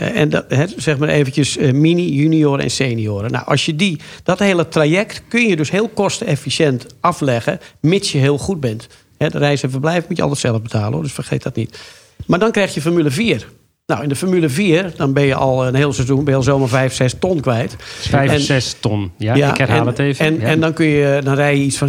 Eh, 0.00 0.20
en 0.20 0.28
dat, 0.28 0.44
zeg 0.76 0.98
maar 0.98 1.08
eventjes 1.08 1.56
eh, 1.56 1.72
mini, 1.72 2.12
junioren 2.12 2.64
en 2.64 2.70
senioren. 2.70 3.30
Nou, 3.30 3.46
als 3.46 3.66
je 3.66 3.76
die, 3.76 4.00
dat 4.22 4.38
hele 4.38 4.68
traject 4.68 5.22
kun 5.28 5.48
je 5.48 5.56
dus 5.56 5.70
heel 5.70 5.88
kostenefficiënt 5.88 6.86
afleggen, 7.00 7.58
mits 7.80 8.12
je 8.12 8.18
heel 8.18 8.38
goed 8.38 8.60
bent. 8.60 8.86
De 9.16 9.38
reis 9.38 9.62
en 9.62 9.70
verblijf 9.70 10.08
moet 10.08 10.16
je 10.16 10.22
altijd 10.22 10.40
zelf 10.40 10.62
betalen, 10.62 10.92
hoor, 10.92 11.02
dus 11.02 11.12
vergeet 11.12 11.42
dat 11.42 11.56
niet. 11.56 11.78
Maar 12.26 12.38
dan 12.38 12.50
krijg 12.50 12.74
je 12.74 12.80
Formule 12.80 13.10
4. 13.10 13.48
Nou, 13.86 14.02
in 14.02 14.08
de 14.08 14.16
Formule 14.16 14.48
4, 14.48 14.92
dan 14.96 15.12
ben 15.12 15.24
je 15.24 15.34
al 15.34 15.66
een 15.66 15.74
heel 15.74 15.92
seizoen, 15.92 16.24
ben 16.24 16.32
je 16.32 16.36
al 16.38 16.42
zomaar 16.42 16.68
5, 16.68 16.94
6 16.94 17.14
ton 17.18 17.40
kwijt. 17.40 17.76
5, 17.78 18.30
En- 18.30 18.40
6 18.40 18.76
ton. 18.80 19.10
Ja, 19.18 19.50
ik 19.50 19.56
herhaal 19.56 19.80
en, 19.80 19.86
het 19.86 19.98
even. 19.98 20.24
En, 20.26 20.34
Ja. 20.40 20.46
en 20.46 20.60
dan, 20.60 20.72
kun 20.72 20.86
je, 20.86 21.20
dan 21.24 21.34
rij 21.34 21.56
je 21.56 21.64
iets 21.64 21.76
van 21.76 21.88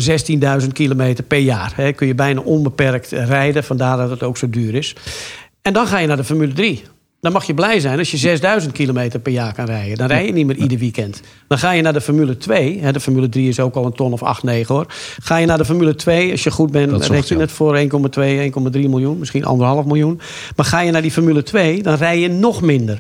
16.000 0.62 0.68
kilometer 0.74 1.24
per 1.24 1.38
jaar. 1.38 1.74
Hè. 1.76 1.92
Kun 1.92 2.08
je 2.08 2.16
bijna 2.16 2.42
onbeperkt 2.42 3.12
rijden. 3.12 3.64
Vandaar 3.64 3.98
dat 3.98 4.10
het 4.10 4.24
ook 4.24 4.38
zo 4.38 4.50
duur 4.50 4.76
is. 4.76 4.96
En 5.62 5.74
dan 5.74 5.88
ga 5.88 6.00
je 6.00 6.08
naar 6.08 6.18
de 6.18 6.24
Formule 6.24 6.54
3. 6.54 6.84
Dan 7.24 7.32
mag 7.32 7.46
je 7.46 7.54
blij 7.54 7.80
zijn 7.80 8.00
als 8.00 8.12
je 8.12 8.18
6000 8.18 8.74
kilometer 8.74 9.20
per 9.20 9.32
jaar 9.32 9.54
kan 9.54 9.66
rijden. 9.66 9.98
Dan 9.98 10.08
rij 10.08 10.26
je 10.26 10.32
niet 10.32 10.46
meer 10.46 10.56
ieder 10.56 10.78
weekend. 10.78 11.22
Dan 11.48 11.58
ga 11.58 11.72
je 11.72 11.82
naar 11.82 11.94
de 11.94 12.02
Formule 12.02 12.38
2. 12.38 12.80
Hè, 12.82 12.92
de 12.92 13.00
Formule 13.00 13.30
3 13.30 13.48
is 13.48 13.60
ook 13.60 13.76
al 13.76 13.86
een 13.86 13.94
ton 13.94 14.14
of 14.14 14.24
8, 14.24 14.44
9 14.44 14.76
hoor. 14.76 14.86
Ga 15.22 15.38
je 15.38 15.46
naar 15.46 15.58
de 15.58 15.66
Formule 15.66 15.96
2, 15.96 16.32
als 16.32 16.44
je 16.44 16.52
goed 16.52 16.72
bent, 16.72 17.06
red 17.06 17.28
je 17.28 17.38
het 17.38 17.52
voor 17.52 17.78
1,2, 17.78 17.84
1,3 17.84 18.90
miljoen. 18.90 19.18
Misschien 19.20 19.44
1,5 19.44 19.88
miljoen. 19.88 20.20
Maar 20.56 20.66
ga 20.66 20.80
je 20.80 20.92
naar 20.92 21.02
die 21.02 21.12
Formule 21.12 21.44
2, 21.44 21.84
dan 21.84 21.96
rij 21.96 22.20
je 22.20 22.28
nog 22.30 22.62
minder. 22.62 23.00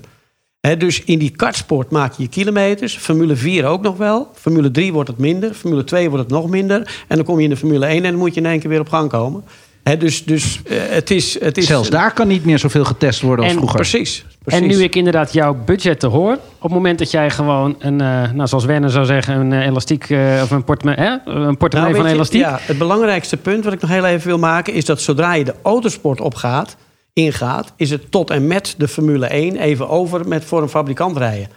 Dus 0.77 1.03
in 1.03 1.19
die 1.19 1.29
kartsport 1.29 1.89
maak 1.89 2.13
je 2.13 2.23
je 2.23 2.29
kilometers. 2.29 2.97
Formule 2.97 3.35
4 3.35 3.65
ook 3.65 3.81
nog 3.81 3.97
wel. 3.97 4.31
Formule 4.33 4.71
3 4.71 4.93
wordt 4.93 5.09
het 5.09 5.17
minder. 5.17 5.53
Formule 5.53 5.83
2 5.83 6.09
wordt 6.09 6.23
het 6.23 6.33
nog 6.33 6.49
minder. 6.49 7.03
En 7.07 7.15
dan 7.15 7.25
kom 7.25 7.37
je 7.37 7.43
in 7.43 7.49
de 7.49 7.57
Formule 7.57 7.85
1 7.85 8.03
en 8.03 8.11
dan 8.11 8.19
moet 8.19 8.33
je 8.33 8.39
in 8.39 8.45
één 8.45 8.59
keer 8.59 8.69
weer 8.69 8.79
op 8.79 8.89
gang 8.89 9.09
komen. 9.09 9.43
Dus 9.83 10.23
dus 10.23 10.61
eh, 10.65 10.77
het, 10.89 11.11
is, 11.11 11.39
het 11.39 11.57
is... 11.57 11.65
Zelfs 11.65 11.89
daar 11.89 12.13
kan 12.13 12.27
niet 12.27 12.45
meer 12.45 12.59
zoveel 12.59 12.85
getest 12.85 13.21
worden 13.21 13.45
als 13.45 13.53
En 13.53 13.59
vroeger. 13.59 13.79
Precies, 13.79 14.25
precies. 14.43 14.61
En 14.61 14.67
nu 14.67 14.83
ik 14.83 14.95
inderdaad 14.95 15.33
jouw 15.33 15.57
budget 15.65 15.99
te 15.99 16.07
hoor, 16.07 16.33
op 16.33 16.61
het 16.61 16.71
moment 16.71 16.99
dat 16.99 17.11
jij 17.11 17.29
gewoon 17.29 17.75
een, 17.79 18.01
eh, 18.01 18.31
nou, 18.31 18.47
zoals 18.47 18.65
Werner 18.65 18.89
zou 18.89 19.05
zeggen, 19.05 19.35
een 19.35 19.53
eh, 19.53 19.65
elastiek 19.65 20.09
eh, 20.09 20.39
of 20.43 20.51
een 20.51 20.63
portemonnee, 20.63 21.05
hè? 21.05 21.11
een 21.11 21.57
portemonnee 21.57 21.93
Nou, 21.93 21.93
van 21.93 21.93
weet 21.93 22.05
je, 22.05 22.13
elastiek. 22.13 22.41
Ja, 22.41 22.59
het 22.61 22.77
belangrijkste 22.77 23.37
punt 23.37 23.63
wat 23.63 23.73
ik 23.73 23.81
nog 23.81 23.89
heel 23.89 24.05
even 24.05 24.27
wil 24.27 24.39
maken... 24.39 24.73
is 24.73 24.85
dat 24.85 25.01
zodra 25.01 25.33
je 25.33 25.43
de 25.43 25.55
autosport 25.61 26.21
opgaat, 26.21 26.75
ingaat... 27.13 27.73
is 27.75 27.89
het 27.89 28.11
tot 28.11 28.29
en 28.29 28.47
met 28.47 28.75
de 28.77 28.87
Formule 28.87 29.25
1 29.25 29.55
even 29.55 29.89
over 29.89 30.27
met 30.27 30.45
voor 30.45 30.61
een 30.61 30.69
fabrikant 30.69 31.17
rijden. 31.17 31.47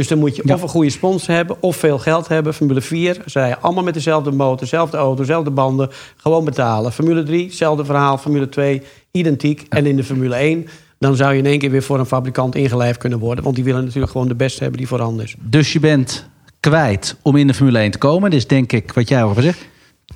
Dus 0.00 0.08
dan 0.08 0.18
moet 0.18 0.36
je 0.36 0.42
Ja. 0.44 0.54
of 0.54 0.62
een 0.62 0.68
goede 0.68 0.90
sponsor 0.90 1.34
hebben 1.34 1.56
of 1.60 1.76
veel 1.76 1.98
geld 1.98 2.28
hebben. 2.28 2.54
Formule 2.54 2.80
4, 2.80 3.14
ze 3.26 3.38
rijden 3.38 3.62
allemaal 3.62 3.84
met 3.84 3.94
dezelfde 3.94 4.30
motor, 4.30 4.58
dezelfde 4.58 4.96
auto, 4.96 5.16
dezelfde 5.16 5.50
banden. 5.50 5.88
Gewoon 6.16 6.44
betalen. 6.44 6.92
Formule 6.92 7.22
3, 7.22 7.44
hetzelfde 7.44 7.84
verhaal. 7.84 8.18
Formule 8.18 8.48
2, 8.48 8.82
identiek. 9.10 9.66
En 9.68 9.86
in 9.86 9.96
de 9.96 10.04
Formule 10.04 10.34
1, 10.34 10.66
dan 10.98 11.16
zou 11.16 11.32
je 11.32 11.38
in 11.38 11.46
één 11.46 11.58
keer 11.58 11.70
weer 11.70 11.82
voor 11.82 11.98
een 11.98 12.06
fabrikant 12.06 12.54
ingelijfd 12.54 12.98
kunnen 12.98 13.18
worden. 13.18 13.44
Want 13.44 13.56
die 13.56 13.64
willen 13.64 13.84
natuurlijk 13.84 14.12
gewoon 14.12 14.28
de 14.28 14.34
beste 14.34 14.60
hebben 14.60 14.78
die 14.78 14.88
voorhanden 14.88 15.24
is. 15.24 15.34
Dus 15.38 15.72
je 15.72 15.80
bent 15.80 16.28
kwijt 16.60 17.16
om 17.22 17.36
in 17.36 17.46
de 17.46 17.54
Formule 17.54 17.78
1 17.78 17.90
te 17.90 17.98
komen. 17.98 18.30
Dus 18.30 18.46
denk 18.46 18.72
ik, 18.72 18.92
wat 18.92 19.08
jij 19.08 19.24
over 19.24 19.42
zegt, 19.42 19.66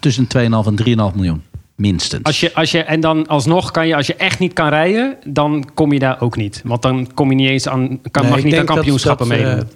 tussen 0.01 0.27
2,5 0.27 0.67
en 0.67 0.77
3,5 1.11 1.15
miljoen. 1.15 1.43
Minstens. 1.77 2.23
Als 2.25 2.41
je, 2.41 2.55
als 2.55 2.71
je, 2.71 2.79
en 2.83 3.01
dan 3.01 3.27
alsnog 3.27 3.71
kan 3.71 3.87
je, 3.89 3.97
als 3.97 4.07
je 4.07 4.15
echt 4.15 4.39
niet 4.39 4.53
kan 4.53 4.69
rijden, 4.69 5.17
dan 5.27 5.71
kom 5.75 5.93
je 5.93 5.99
daar 5.99 6.21
ook 6.21 6.37
niet. 6.37 6.61
Want 6.65 6.83
dan 6.83 7.09
kom 7.15 7.29
je 7.31 7.37
niet 7.37 7.49
eens 7.49 7.69
aan, 7.69 8.01
kan, 8.11 8.23
Nee, 8.23 8.31
mag 8.31 8.41
je 8.41 8.45
niet 8.45 8.55
aan 8.57 8.67
dat- 8.67 8.75
kampioenschappen 8.75 9.29
dat, 9.29 9.39
eh, 9.39 9.45
meedoen. 9.45 9.69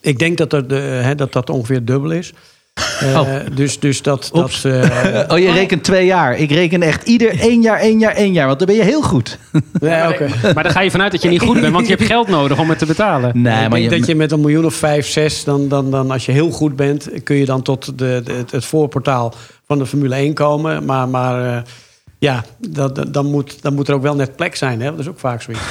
Ik 0.00 0.18
denk 0.18 0.38
dat 0.38 0.52
er 0.52 0.68
de, 0.68 0.74
hè, 0.74 1.14
dat, 1.14 1.32
dat 1.32 1.50
ongeveer 1.50 1.84
dubbel 1.84 2.10
is. 2.10 2.32
Eh, 3.00 3.20
Oh. 3.20 3.28
Dus, 3.54 3.78
dus 3.80 4.02
dat. 4.02 4.30
Oeps. 4.34 4.62
dat 4.62 4.72
eh, 4.72 5.20
oh, 5.32 5.38
je 5.38 5.52
rekent 5.52 5.84
twee 5.84 6.06
jaar. 6.06 6.36
Ik 6.38 6.50
reken 6.50 6.82
echt 6.82 7.08
ieder 7.08 7.40
één 7.40 7.62
jaar, 7.62 7.78
één 7.78 7.98
jaar, 7.98 8.12
één 8.14 8.32
jaar. 8.32 8.46
Want 8.46 8.58
dan 8.58 8.66
ben 8.68 8.76
je 8.76 8.82
heel 8.82 9.02
goed. 9.02 9.38
nee, 9.80 10.08
oké. 10.08 10.28
Maar 10.54 10.62
dan 10.62 10.72
ga 10.72 10.80
je 10.80 10.90
vanuit 10.90 11.12
dat 11.12 11.22
je 11.22 11.28
niet 11.28 11.40
goed 11.40 11.60
bent, 11.60 11.72
want 11.72 11.86
je 11.88 11.94
hebt 11.94 12.06
geld 12.06 12.28
nodig 12.28 12.58
om 12.58 12.68
het 12.68 12.78
te 12.78 12.86
betalen. 12.86 13.30
Nee, 13.42 13.62
ik 13.62 13.68
maar 13.68 13.78
denk 13.78 13.90
je, 13.92 13.98
dat 13.98 14.06
je 14.06 14.14
met 14.14 14.32
een 14.32 14.40
miljoen 14.40 14.64
of 14.64 14.74
vijf, 14.74 15.06
zes, 15.06 15.44
dan, 15.44 15.68
dan, 15.68 15.90
dan 15.90 16.10
als 16.10 16.26
je 16.26 16.32
heel 16.32 16.50
goed 16.50 16.76
bent, 16.76 17.08
kun 17.24 17.36
je 17.36 17.44
dan 17.44 17.62
tot 17.62 17.98
de, 17.98 18.20
de- 18.24 18.32
het, 18.32 18.50
het 18.50 18.64
voorportaal 18.64 19.34
van 19.66 19.78
de 19.78 19.86
Formule 19.86 20.14
1 20.14 20.34
komen. 20.34 20.84
Maar, 20.84 21.08
maar 21.08 21.56
eh, 21.56 21.62
ja, 22.18 22.44
dat, 22.58 22.94
dat- 22.94 23.14
dan, 23.14 23.26
moet, 23.26 23.62
dan 23.62 23.74
moet 23.74 23.88
er 23.88 23.94
ook 23.94 24.02
wel 24.02 24.14
net 24.14 24.36
plek 24.36 24.56
zijn. 24.56 24.80
Hè? 24.80 24.90
Dat 24.90 24.98
is 24.98 25.08
ook 25.08 25.18
vaak 25.18 25.42
zoiets. 25.42 25.62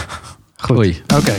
Goed. 0.58 1.02
Oké. 1.18 1.34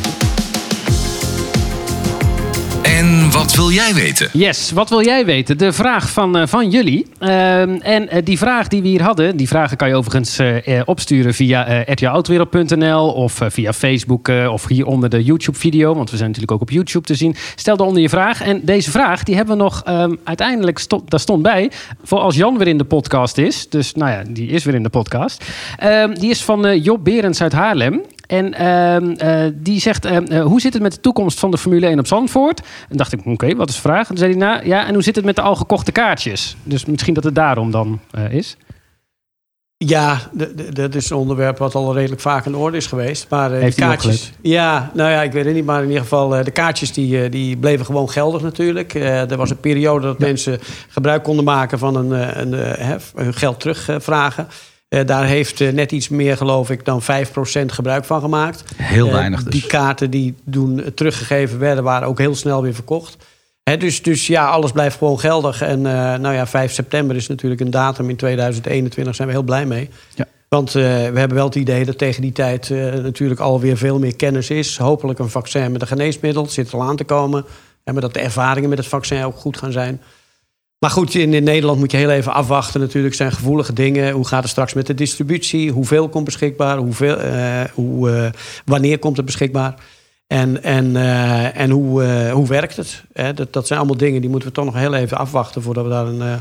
Wat 3.35 3.55
wil 3.55 3.71
jij 3.71 3.95
weten? 3.95 4.29
Yes, 4.33 4.71
wat 4.71 4.89
wil 4.89 5.05
jij 5.05 5.25
weten? 5.25 5.59
De 5.59 5.73
vraag 5.73 6.11
van, 6.11 6.37
eh, 6.37 6.47
van 6.47 6.71
jullie. 6.71 7.07
Ehm, 7.19 7.79
en 7.81 8.09
eh, 8.09 8.25
die 8.25 8.39
vraag 8.39 8.69
die 8.69 8.83
we 8.83 8.89
hier 8.89 9.03
hadden, 9.03 9.37
die 9.37 9.49
vragen 9.49 9.77
kan 9.77 9.89
je 9.89 9.95
overigens 9.95 10.39
eh, 10.39 10.81
opsturen 10.85 11.35
via 11.35 11.87
uh, 11.89 13.15
of 13.15 13.41
via 13.49 13.73
Facebook 13.73 14.29
of 14.29 14.69
hier 14.69 14.87
onder 14.87 15.09
de 15.09 15.25
YouTube-video, 15.25 15.95
want 15.95 16.11
we 16.11 16.17
zijn 16.17 16.29
natuurlijk 16.29 16.53
ook 16.53 16.69
op 16.69 16.71
YouTube 16.71 17.07
te 17.07 17.15
zien. 17.15 17.37
Stel 17.55 17.77
daaronder 17.77 18.03
je 18.03 18.09
vraag. 18.09 18.43
En 18.43 18.61
deze 18.63 18.91
vraag, 18.91 19.23
die 19.23 19.37
hebben 19.37 19.57
we 19.57 19.63
nog 19.63 19.83
ehm, 19.85 20.15
uiteindelijk, 20.25 20.79
stond, 20.79 21.11
daar 21.11 21.21
stond 21.21 21.43
bij, 21.43 21.71
voor 22.03 22.19
als 22.19 22.37
Jan 22.37 22.59
weer 22.59 22.69
in 22.69 22.79
de 22.79 22.85
podcast 22.85 23.39
is. 23.39 23.69
Dus 23.69 23.95
nou 23.95 24.11
ja, 24.11 24.23
die 24.29 24.49
is 24.49 24.65
weer 24.65 24.75
in 24.75 24.83
de 24.83 24.89
podcast. 24.89 25.45
Ehm, 25.79 26.15
die 26.15 26.31
is 26.31 26.43
van 26.43 26.81
Job 26.81 27.05
Berends 27.05 27.43
uit 27.43 27.53
Haarlem. 27.53 28.03
En 28.35 28.55
ehm, 28.55 29.11
eh, 29.11 29.53
die 29.55 29.81
zegt, 29.81 30.05
ehm, 30.05 30.25
eh, 30.25 30.45
hoe 30.45 30.61
zit 30.61 30.73
het 30.73 30.83
met 30.83 30.93
de 30.93 31.01
toekomst 31.01 31.39
van 31.39 31.51
de 31.51 31.59
Formule 31.59 31.87
1 31.87 31.99
op 31.99 32.07
Zandvoort? 32.07 32.61
En 32.89 32.97
dacht 32.97 33.13
ik, 33.13 33.27
oké, 33.27 33.55
wat 33.55 33.69
is 33.69 33.75
de 33.75 33.81
vraag? 33.81 34.01
En 34.01 34.07
toen 34.07 34.17
zei 34.17 34.31
hij, 34.31 34.41
nou 34.41 34.67
ja, 34.67 34.87
en 34.87 34.95
hoe 34.95 35.03
zit 35.03 35.17
het 35.17 35.25
met 35.25 35.37
de 35.37 35.43
al 35.43 35.57
gekochte 35.57 35.93
kaartjes? 35.93 36.57
Dus 36.63 36.85
misschien 36.85 37.15
dat 37.15 37.25
het 37.25 37.35
daarom 37.35 37.71
dan 37.71 38.01
eh, 38.11 38.33
is. 38.33 38.57
Ja, 39.77 40.19
dat 40.73 40.95
is 40.95 41.11
een 41.11 41.17
onderwerp 41.17 41.59
wat 41.59 41.75
al 41.75 41.95
redelijk 41.95 42.21
vaak 42.21 42.47
aan 42.47 42.53
de 42.53 42.59
orde 42.59 42.77
is 42.77 42.87
geweest. 42.87 43.27
Maar 43.29 43.51
Heeft 43.51 43.77
de 43.77 43.83
kaartjes. 43.83 44.33
Ja, 44.41 44.91
nou 44.95 45.11
ja, 45.11 45.23
ik 45.23 45.33
weet 45.33 45.45
het 45.45 45.55
niet. 45.55 45.65
Maar 45.65 45.83
in 45.83 45.89
ieder 45.89 46.03
geval, 46.03 46.29
de 46.29 46.51
kaartjes 46.51 46.93
die, 46.93 47.29
die 47.29 47.57
bleven 47.57 47.87
gewoon 47.87 48.11
geldig 48.11 48.43
natuurlijk. 48.43 48.95
Er 48.95 49.37
was 49.37 49.51
een 49.51 49.61
periode 49.61 50.07
dat 50.07 50.19
mensen 50.19 50.59
gebruik 50.89 51.23
konden 51.23 51.45
maken 51.45 51.79
van 51.79 51.97
een, 51.97 52.41
een, 52.41 53.01
hun 53.15 53.35
geld 53.35 53.61
terugvragen. 53.61 54.49
Eh, 54.95 55.07
daar 55.07 55.27
heeft 55.27 55.61
eh, 55.61 55.73
net 55.73 55.93
iets 55.93 56.09
meer, 56.09 56.37
geloof 56.37 56.71
ik, 56.71 56.85
dan 56.85 57.03
5% 57.03 57.73
gebruik 57.73 58.05
van 58.05 58.21
gemaakt. 58.21 58.65
Heel 58.77 59.07
Eh, 59.07 59.13
weinig 59.13 59.43
dus. 59.43 59.53
Die 59.53 59.67
kaarten 59.67 60.11
die 60.11 60.35
toen 60.51 60.85
teruggegeven 60.95 61.59
werden, 61.59 61.85
waren 61.85 62.09
ook 62.09 62.19
heel 62.19 62.35
snel 62.35 62.63
weer 62.63 62.75
verkocht. 62.75 63.17
Hè, 63.63 63.77
dus, 63.77 64.03
dus 64.03 64.27
ja, 64.27 64.49
alles 64.49 64.73
blijft 64.73 64.99
gewoon 64.99 65.21
geldig. 65.21 65.63
En 65.63 65.81
nou 66.21 66.35
ja, 66.35 66.47
5 66.47 66.73
september 66.73 67.17
is 67.17 67.27
natuurlijk 67.27 67.61
een 67.61 67.71
datum 67.71 68.09
in 68.11 68.17
2021, 68.17 69.15
zijn 69.15 69.29
we 69.29 69.35
heel 69.35 69.43
blij 69.43 69.67
mee. 69.67 69.91
Ja. 70.15 70.27
Want 70.55 70.73
we 70.73 70.81
hebben 70.81 71.35
wel 71.35 71.45
het 71.45 71.55
idee 71.55 71.85
dat 71.85 71.99
tegen 71.99 72.23
die 72.23 72.33
tijd 72.33 72.71
eh, 72.71 72.93
natuurlijk 72.93 73.41
alweer 73.41 73.77
veel 73.77 73.99
meer 73.99 74.17
kennis 74.17 74.51
is. 74.51 74.79
Hopelijk 74.79 75.19
een 75.19 75.29
vaccin 75.29 75.73
met 75.73 75.81
een 75.81 75.87
geneesmiddel, 75.87 76.47
zit 76.47 76.69
er 76.69 76.75
al 76.75 76.83
aan 76.83 76.97
te 76.97 77.05
komen. 77.05 77.45
En 77.85 77.93
maar 77.93 78.03
dat 78.03 78.15
de 78.15 78.21
ervaringen 78.21 78.69
met 78.69 78.79
het 78.79 78.87
vaccin 78.87 79.25
ook 79.25 79.37
goed 79.37 79.57
gaan 79.57 79.73
zijn. 79.73 80.01
Maar 80.85 80.93
goed, 80.93 81.15
in, 81.15 81.31
Nederland 81.31 81.79
moet 81.79 81.91
je 81.91 81.97
heel 81.97 82.11
even 82.11 82.33
afwachten 82.33 82.81
natuurlijk. 82.81 83.15
zijn 83.15 83.33
gevoelige 83.33 83.73
dingen. 83.73 84.13
Hoe 84.13 84.27
gaat 84.27 84.43
het 84.43 84.51
straks 84.51 84.75
met 84.75 84.87
de 84.87 84.95
distributie? 84.95 85.71
Hoeveel 85.71 86.09
komt 86.09 86.25
beschikbaar? 86.25 86.77
Hoeveel, 86.77 87.17
eh, 87.17 87.61
hoe, 87.75 88.11
eh, 88.11 88.31
wanneer 88.65 88.99
komt 88.99 89.17
het 89.17 89.27
beschikbaar? 89.27 89.75
En, 90.27 90.63
en, 90.63 90.97
eh, 90.97 91.61
en 91.61 91.71
hoe, 91.71 92.05
hoe 92.31 92.49
werkt 92.49 92.77
het? 92.77 93.03
Dat, 93.35 93.53
dat 93.53 93.67
zijn 93.67 93.79
allemaal 93.79 93.97
dingen 93.97 94.21
die 94.21 94.31
moeten 94.31 94.49
we 94.49 94.55
toch 94.55 94.65
nog 94.65 94.75
heel 94.75 94.95
even 94.95 95.19
afwachten... 95.19 95.63
voordat 95.63 95.85
we 95.85 95.91
daar 95.91 96.07
een 96.07 96.41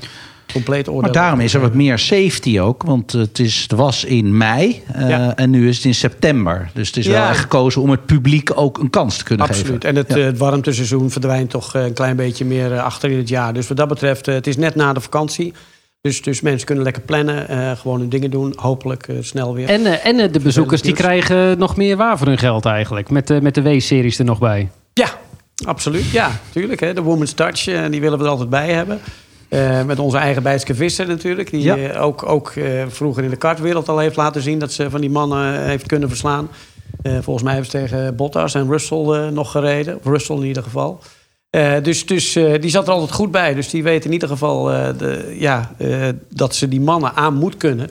compleet 0.53 0.87
oordeel 0.87 1.01
Maar 1.01 1.11
daarom 1.11 1.39
is 1.39 1.53
er 1.53 1.61
wat 1.61 1.73
meer 1.73 1.97
safety 1.99 2.59
ook. 2.59 2.83
Want 2.83 3.11
het, 3.11 3.39
is, 3.39 3.61
het 3.61 3.71
was 3.71 4.03
in 4.03 4.37
mei 4.37 4.81
eh, 4.93 5.09
Ja. 5.09 5.35
en 5.35 5.49
nu 5.49 5.67
is 5.67 5.75
het 5.75 5.85
in 5.85 5.93
september. 5.95 6.69
Dus 6.73 6.87
het 6.87 6.97
is 6.97 7.07
wel 7.07 7.27
echt 7.27 7.39
gekozen 7.39 7.81
om 7.81 7.89
het 7.89 8.05
publiek 8.05 8.51
ook 8.55 8.77
een 8.77 8.89
kans 8.89 9.17
te 9.17 9.23
kunnen 9.23 9.47
Absoluut. 9.47 9.67
geven. 9.83 9.89
En 9.89 9.95
het, 9.95 10.09
Ja. 10.13 10.17
eh, 10.17 10.23
het 10.25 10.37
warmteseizoen 10.37 11.09
verdwijnt 11.11 11.49
toch 11.49 11.75
eh, 11.75 11.83
een 11.83 11.93
klein 11.93 12.15
beetje 12.15 12.45
meer 12.45 12.73
eh, 12.73 12.83
achter 12.83 13.09
in 13.11 13.17
het 13.17 13.29
jaar. 13.29 13.53
Dus 13.53 13.67
wat 13.67 13.77
dat 13.77 13.87
betreft, 13.87 14.27
eh, 14.27 14.33
het 14.35 14.47
is 14.47 14.57
net 14.57 14.75
na 14.75 14.93
de 14.93 15.01
vakantie. 15.01 15.53
Dus, 16.01 16.21
dus 16.21 16.41
mensen 16.41 16.65
kunnen 16.65 16.83
lekker 16.83 17.01
plannen, 17.03 17.47
eh, 17.47 17.71
gewoon 17.71 17.99
hun 17.99 18.09
dingen 18.09 18.31
doen. 18.31 18.53
Hopelijk 18.55 19.07
eh, 19.07 19.15
snel 19.21 19.53
weer. 19.53 19.69
En, 19.69 19.85
eh, 19.85 20.05
en 20.05 20.19
eh, 20.19 20.31
de 20.31 20.39
bezoekers 20.39 20.81
die 20.81 20.93
krijgen 20.93 21.57
nog 21.57 21.75
meer 21.77 21.97
waar 21.97 22.17
voor 22.17 22.27
hun 22.27 22.37
geld 22.37 22.65
eigenlijk. 22.65 23.09
Met, 23.09 23.27
de 23.27 23.41
met 23.41 23.55
de 23.55 23.61
W-series 23.61 24.19
er 24.19 24.25
nog 24.25 24.39
bij. 24.39 24.69
Ja, 24.93 25.07
absoluut. 25.65 26.09
Ja, 26.09 26.31
tuurlijk. 26.51 26.79
Hè. 26.79 26.93
De 26.93 27.01
Women's 27.01 27.33
Touch, 27.33 27.67
eh, 27.67 27.81
die 27.89 28.01
willen 28.01 28.17
we 28.17 28.23
er 28.23 28.29
altijd 28.29 28.49
bij 28.49 28.69
hebben. 28.73 28.99
Eh, 29.53 29.83
met 29.83 29.99
onze 29.99 30.17
eigen 30.17 30.43
Bijtske 30.43 30.75
Visser 30.75 31.07
natuurlijk. 31.07 31.49
Die 31.49 31.61
Ja. 31.61 31.77
eh, 31.77 32.03
ook, 32.03 32.29
ook 32.29 32.49
eh, 32.49 32.83
vroeger 32.87 33.23
in 33.23 33.29
de 33.29 33.35
kartwereld 33.35 33.89
al 33.89 33.97
heeft 33.97 34.15
laten 34.15 34.41
zien... 34.41 34.59
dat 34.59 34.71
ze 34.71 34.89
van 34.89 35.01
die 35.01 35.09
mannen 35.09 35.65
heeft 35.65 35.85
kunnen 35.85 36.09
verslaan. 36.09 36.49
Volgens 37.03 37.43
mij 37.43 37.53
hebben 37.53 37.71
ze 37.71 37.77
tegen 37.77 38.15
Bottas 38.15 38.53
en 38.55 38.69
Russell 38.69 39.29
nog 39.33 39.51
gereden. 39.51 39.95
Of 39.95 40.05
Russell 40.05 40.35
in 40.35 40.43
ieder 40.45 40.63
geval. 40.63 40.99
Dus 41.81 42.05
dus 42.05 42.33
die 42.33 42.69
zat 42.69 42.87
er 42.87 42.93
altijd 42.93 43.11
goed 43.11 43.31
bij. 43.31 43.53
Dus 43.53 43.69
die 43.69 43.83
weet 43.83 44.05
in 44.05 44.11
ieder 44.11 44.27
geval 44.27 44.63
de, 44.97 45.35
ja, 45.39 45.71
dat 46.29 46.55
ze 46.55 46.67
die 46.67 46.81
mannen 46.81 47.15
aan 47.15 47.33
moet 47.33 47.57
kunnen. 47.57 47.89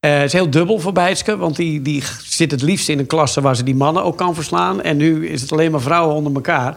Het 0.00 0.24
is 0.24 0.32
heel 0.32 0.50
dubbel 0.50 0.78
voor 0.78 0.92
Bijtske, 0.92 1.36
want 1.36 1.56
die, 1.56 1.82
die 1.82 2.02
zit 2.24 2.50
het 2.50 2.62
liefst 2.62 2.88
in 2.88 2.98
een 2.98 3.06
klasse 3.06 3.40
waar 3.40 3.56
ze 3.56 3.62
die 3.62 3.74
mannen 3.74 4.04
ook 4.04 4.16
kan 4.16 4.34
verslaan. 4.34 4.82
En 4.82 4.96
nu 4.96 5.28
is 5.28 5.40
het 5.40 5.52
alleen 5.52 5.70
maar 5.70 5.80
vrouwen 5.80 6.16
onder 6.16 6.34
elkaar. 6.34 6.76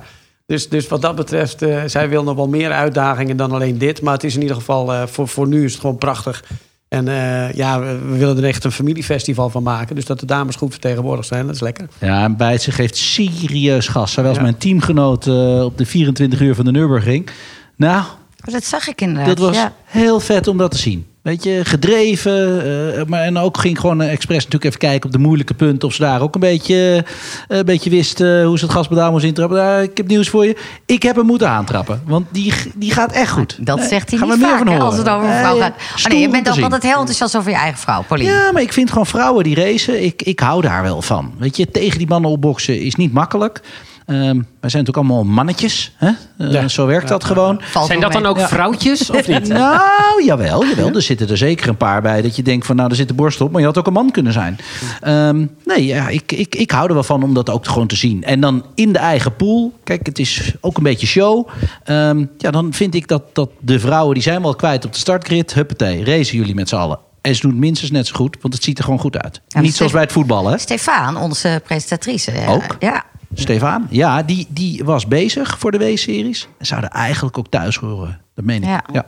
Dus, 0.53 0.69
dus 0.69 0.87
wat 0.87 1.01
dat 1.01 1.15
betreft, 1.15 1.61
eh, 1.61 1.81
zij 1.85 2.09
wil 2.09 2.23
nog 2.23 2.35
wel 2.35 2.47
meer 2.47 2.71
uitdagingen 2.71 3.37
dan 3.37 3.51
alleen 3.51 3.77
dit. 3.77 4.01
Maar 4.01 4.13
het 4.13 4.23
is 4.23 4.35
in 4.35 4.41
ieder 4.41 4.55
geval, 4.55 4.93
eh, 4.93 5.01
voor, 5.07 5.27
voor 5.27 5.47
nu 5.47 5.63
is 5.63 5.71
het 5.71 5.81
gewoon 5.81 5.97
prachtig. 5.97 6.43
En 6.87 7.07
eh, 7.07 7.51
ja, 7.53 7.79
we, 7.79 7.99
we 8.09 8.17
willen 8.17 8.37
er 8.37 8.43
echt 8.43 8.63
een 8.63 8.71
familiefestival 8.71 9.49
van 9.49 9.63
maken. 9.63 9.95
Dus 9.95 10.05
dat 10.05 10.19
de 10.19 10.25
dames 10.25 10.55
goed 10.55 10.71
vertegenwoordigd 10.71 11.27
zijn, 11.27 11.45
dat 11.45 11.55
is 11.55 11.61
lekker. 11.61 11.87
Ja, 11.99 12.23
en 12.23 12.37
Bijtse 12.37 12.71
geeft 12.71 12.95
serieus 12.97 13.87
gas. 13.87 14.15
Was 14.15 14.35
Ja. 14.35 14.41
mijn 14.41 14.57
teamgenoot 14.57 15.27
eh, 15.27 15.63
op 15.63 15.77
de 15.77 15.85
24 15.85 16.41
uur 16.41 16.55
van 16.55 16.65
de 16.65 16.71
Nürburgring. 16.71 17.29
Nou, 17.75 18.03
Dat 18.37 18.63
zag 18.63 18.87
ik 18.87 19.01
inderdaad. 19.01 19.27
dat 19.27 19.37
was 19.47 19.55
ja. 19.55 19.73
heel 19.85 20.19
vet 20.19 20.47
om 20.47 20.57
dat 20.57 20.71
te 20.71 20.77
zien. 20.77 21.05
Weet 21.23 21.43
je, 21.43 21.59
gedreven. 21.63 22.63
eh, 22.97 23.03
maar, 23.05 23.21
en 23.21 23.37
ook 23.37 23.57
ging 23.57 23.79
gewoon 23.79 24.01
uh, 24.01 24.11
expres 24.11 24.35
natuurlijk 24.37 24.63
even 24.63 24.79
kijken 24.79 25.05
op 25.05 25.11
de 25.11 25.17
moeilijke 25.21 25.53
punten. 25.53 25.87
Of 25.87 25.93
ze 25.93 26.01
daar 26.01 26.21
ook 26.21 26.33
een 26.35 26.39
beetje, 26.41 27.05
eh, 27.47 27.57
een 27.57 27.65
beetje 27.65 27.89
wist 27.89 28.21
eh, 28.21 28.45
hoe 28.45 28.57
ze 28.57 28.65
het 28.65 28.73
gaspedaal 28.73 29.11
moest 29.11 29.25
intrappen. 29.25 29.57
Nou, 29.57 29.83
ik 29.83 29.97
heb 29.97 30.07
nieuws 30.07 30.29
voor 30.29 30.45
je. 30.45 30.55
Ik 30.85 31.03
heb 31.03 31.15
hem 31.15 31.25
moeten 31.25 31.49
aantrappen. 31.49 32.01
Want 32.05 32.27
die, 32.31 32.53
die 32.75 32.91
gaat 32.91 33.11
echt 33.11 33.31
goed. 33.31 33.57
Dat 33.65 33.77
Nee, 33.77 33.87
zegt 33.87 34.09
hij 34.09 34.19
gaan 34.19 34.27
niet 34.27 34.37
we 34.37 34.43
meer 34.43 34.49
vaak 34.55 34.63
van 34.63 34.67
hè, 34.67 34.73
horen. 34.73 34.89
als 34.89 34.97
het 34.97 35.09
over 35.09 35.29
een 35.29 35.37
vrouw 35.39 35.57
gaat. 35.59 35.73
Oh, 35.97 36.11
nee, 36.11 36.19
je 36.21 36.29
bent 36.29 36.49
ook 36.49 36.61
altijd 36.63 36.83
heel 36.83 36.97
enthousiast 36.97 37.37
over 37.37 37.51
je 37.51 37.57
eigen 37.57 37.79
vrouw, 37.79 38.03
Pauline. 38.07 38.31
Ja, 38.31 38.51
maar 38.51 38.61
ik 38.61 38.73
vind 38.73 38.89
gewoon 38.89 39.05
vrouwen 39.05 39.43
die 39.43 39.55
racen, 39.55 40.03
ik, 40.03 40.21
ik 40.21 40.39
hou 40.39 40.61
daar 40.61 40.83
wel 40.83 41.01
van. 41.01 41.33
Weet 41.37 41.57
je, 41.57 41.71
tegen 41.71 41.97
die 41.97 42.07
mannen 42.07 42.31
opboksen 42.31 42.81
is 42.81 42.95
niet 42.95 43.13
makkelijk. 43.13 43.61
Ehm, 44.05 44.19
wij 44.19 44.69
zijn 44.69 44.83
natuurlijk 44.83 44.97
allemaal 44.97 45.23
mannetjes. 45.23 45.93
Hè? 45.97 46.07
Eh, 46.37 46.51
Ja. 46.51 46.67
Zo 46.67 46.85
werkt 46.85 47.07
dat 47.07 47.23
gewoon. 47.23 47.61
Valt 47.61 47.87
Zijn 47.87 47.99
dat 47.99 48.11
dan 48.11 48.25
ook 48.25 48.39
vrouwtjes 48.39 49.09
of 49.09 49.27
niet? 49.33 49.47
Nou, 49.47 50.23
jawel, 50.25 50.65
jawel. 50.65 50.91
Er 50.95 51.01
zitten 51.01 51.29
er 51.29 51.37
zeker 51.37 51.69
een 51.69 51.77
paar 51.77 52.01
bij 52.01 52.21
dat 52.21 52.35
je 52.35 52.41
denkt 52.43 52.65
van... 52.65 52.75
nou, 52.75 52.89
er 52.89 52.95
zit 52.95 53.07
de 53.07 53.13
borst 53.13 53.41
op, 53.41 53.51
maar 53.51 53.61
je 53.61 53.67
had 53.67 53.77
ook 53.77 53.87
een 53.87 53.93
man 53.93 54.11
kunnen 54.11 54.33
zijn. 54.33 54.57
Ehm, 55.01 55.45
nee, 55.65 55.85
ja, 55.85 56.07
ik, 56.09 56.31
ik, 56.31 56.55
ik 56.55 56.71
hou 56.71 56.87
er 56.87 56.93
wel 56.93 57.03
van 57.03 57.23
om 57.23 57.33
dat 57.33 57.49
ook 57.49 57.67
gewoon 57.67 57.87
te 57.87 57.95
zien. 57.95 58.23
En 58.23 58.39
dan 58.41 58.65
in 58.75 58.93
de 58.93 58.99
eigen 58.99 59.35
pool. 59.35 59.73
Kijk, 59.83 60.05
het 60.05 60.19
is 60.19 60.53
ook 60.61 60.77
een 60.77 60.83
beetje 60.83 61.07
show. 61.07 61.47
Ehm, 61.83 62.25
ja, 62.37 62.51
dan 62.51 62.73
vind 62.73 62.95
ik 62.95 63.07
dat, 63.07 63.23
dat 63.33 63.49
de 63.59 63.79
vrouwen... 63.79 64.13
die 64.13 64.23
zijn 64.23 64.41
wel 64.41 64.55
kwijt 64.55 64.85
op 64.85 64.93
de 64.93 64.99
startgrid. 64.99 65.53
Huppatee, 65.53 66.05
racen 66.05 66.37
jullie 66.37 66.55
met 66.55 66.69
z'n 66.69 66.75
allen. 66.75 66.99
En 67.21 67.35
ze 67.35 67.41
doen 67.41 67.51
het 67.51 67.59
minstens 67.59 67.91
net 67.91 68.07
zo 68.07 68.15
goed, 68.15 68.37
want 68.41 68.53
het 68.53 68.63
ziet 68.63 68.77
er 68.77 68.83
gewoon 68.83 68.99
goed 68.99 69.17
uit. 69.17 69.41
Ja, 69.47 69.59
Niet 69.61 69.75
zoals 69.75 69.91
bij 69.91 70.01
het 70.01 70.11
voetballen, 70.11 70.51
hè? 70.51 70.57
Stefan, 70.57 71.17
onze 71.17 71.61
presentatrice. 71.63 72.31
Ook? 72.47 72.75
Ja. 72.79 73.03
Stefan, 73.33 73.87
ja, 73.89 74.23
die, 74.23 74.47
die 74.49 74.83
was 74.83 75.07
bezig 75.07 75.59
voor 75.59 75.71
de 75.71 75.77
W-series. 75.77 76.47
En 76.57 76.65
zouden 76.65 76.89
eigenlijk 76.89 77.37
ook 77.37 77.47
thuis 77.49 77.75
horen. 77.75 78.21
Dat 78.35 78.45
meen 78.45 78.63
ik. 78.63 78.69
Ja. 78.69 78.83
ja. 78.91 79.05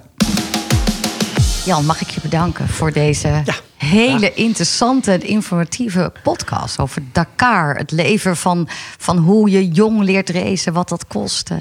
Jan, 1.65 1.86
mag 1.86 2.01
ik 2.01 2.09
je 2.09 2.21
bedanken 2.21 2.67
voor 2.67 2.91
deze 2.91 3.43
hele 3.78 4.34
interessante 4.34 5.11
en 5.11 5.21
informatieve 5.21 6.11
podcast 6.23 6.80
over 6.80 7.01
Dakar. 7.11 7.76
Het 7.76 7.91
leven 7.91 8.38
van, 8.38 8.67
van 8.97 9.17
hoe 9.17 9.49
je 9.49 9.67
jong 9.67 9.99
leert 10.01 10.30
racen, 10.30 10.73
wat 10.73 10.89
dat 10.89 11.07
kost. 11.07 11.49
Eh, 11.49 11.57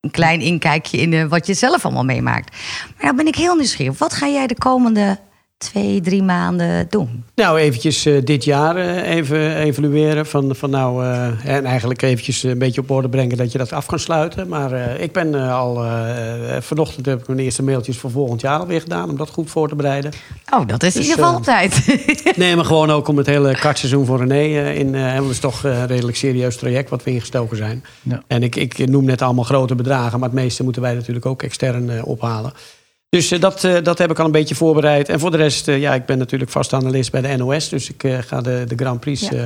Een 0.00 0.10
klein 0.10 0.40
inkijkje 0.40 0.98
in 0.98 1.12
eh, 1.12 1.24
wat 1.24 1.46
je 1.46 1.54
zelf 1.54 1.84
allemaal 1.84 2.04
meemaakt. 2.04 2.56
Maar 2.96 3.04
nou 3.04 3.16
ben 3.16 3.26
ik 3.26 3.34
heel 3.36 3.54
nieuwsgierig. 3.54 3.98
Wat 3.98 4.14
ga 4.14 4.28
jij 4.28 4.46
de 4.46 4.58
komende 4.58 5.18
twee, 5.62 6.00
drie 6.00 6.22
maanden 6.22 6.86
doen? 6.90 7.24
Nou, 7.34 7.58
eventjes 7.58 8.06
eh, 8.06 8.24
dit 8.24 8.44
jaar 8.44 8.76
eh, 8.76 9.10
even 9.16 9.56
evalueren. 9.56 10.26
Van, 10.26 10.54
van 10.56 10.70
nou, 10.70 11.04
eh, 11.04 11.26
en 11.54 11.64
eigenlijk 11.64 12.02
eventjes 12.02 12.42
een 12.42 12.58
beetje 12.58 12.80
op 12.80 12.90
orde 12.90 13.08
brengen 13.08 13.36
dat 13.36 13.52
je 13.52 13.58
dat 13.58 13.72
af 13.72 13.86
kan 13.86 13.98
sluiten. 13.98 14.48
Maar 14.48 14.72
eh, 14.72 15.02
ik 15.02 15.12
ben 15.12 15.34
al, 15.34 15.84
vanochtend 16.60 17.06
heb 17.06 17.20
ik 17.20 17.26
mijn 17.26 17.38
eerste 17.38 17.62
mailtjes 17.62 17.96
voor 17.96 18.10
volgend 18.10 18.40
jaar 18.40 18.58
alweer 18.58 18.80
gedaan. 18.80 19.10
Om 19.10 19.16
dat 19.16 19.30
goed 19.30 19.50
voor 19.50 19.68
te 19.68 19.74
bereiden. 19.74 20.12
Oh, 20.54 20.66
dat 20.66 20.82
is 20.82 20.94
in 20.94 21.00
Dus, 21.00 21.10
ieder 21.10 21.24
geval 21.24 21.38
op 21.38 21.44
tijd. 21.44 21.80
Nee, 22.36 22.56
maar 22.56 22.64
gewoon 22.64 22.90
ook 22.90 23.08
om 23.08 23.16
het 23.16 23.26
hele 23.26 23.54
kartseizoen 23.58 24.06
voor 24.06 24.18
René 24.26 24.70
in. 24.72 24.94
eh, 24.94 25.02
want 25.12 25.22
het 25.22 25.30
is 25.30 25.38
toch 25.38 25.64
eh, 25.64 25.78
een 25.80 25.86
redelijk 25.86 26.16
serieus 26.16 26.56
traject 26.56 26.90
wat 26.90 27.02
we 27.04 27.10
ingestoken 27.10 27.56
zijn. 27.56 27.84
Ja. 28.02 28.22
En 28.26 28.42
ik, 28.42 28.56
ik 28.56 28.88
noem 28.88 29.04
net 29.04 29.22
allemaal 29.22 29.44
grote 29.44 29.74
bedragen, 29.74 30.18
maar 30.20 30.28
het 30.28 30.38
meeste 30.38 30.62
moeten 30.64 30.82
wij 30.82 30.94
natuurlijk 30.94 31.26
ook 31.26 31.42
extern 31.42 31.90
eh, 31.90 32.06
ophalen. 32.06 32.52
Dus 33.16 33.30
eh, 33.30 33.40
dat, 33.40 33.64
eh, 33.64 33.82
dat 33.82 33.98
heb 33.98 34.10
ik 34.10 34.18
al 34.18 34.24
een 34.24 34.30
beetje 34.32 34.54
voorbereid. 34.54 35.08
En 35.08 35.20
voor 35.20 35.30
de 35.30 35.36
rest, 35.36 35.68
eh, 35.68 35.78
ja, 35.80 35.94
ik 35.94 36.06
ben 36.06 36.18
natuurlijk 36.18 36.50
vast 36.50 36.72
analist 36.72 37.10
bij 37.10 37.20
de 37.20 37.36
NOS. 37.36 37.68
Dus 37.68 37.90
ik 37.90 38.04
eh, 38.04 38.18
ga 38.18 38.40
de, 38.40 38.64
de 38.68 38.74
Grand 38.76 39.00
Prix 39.00 39.20
Ja. 39.20 39.30
eh, 39.32 39.42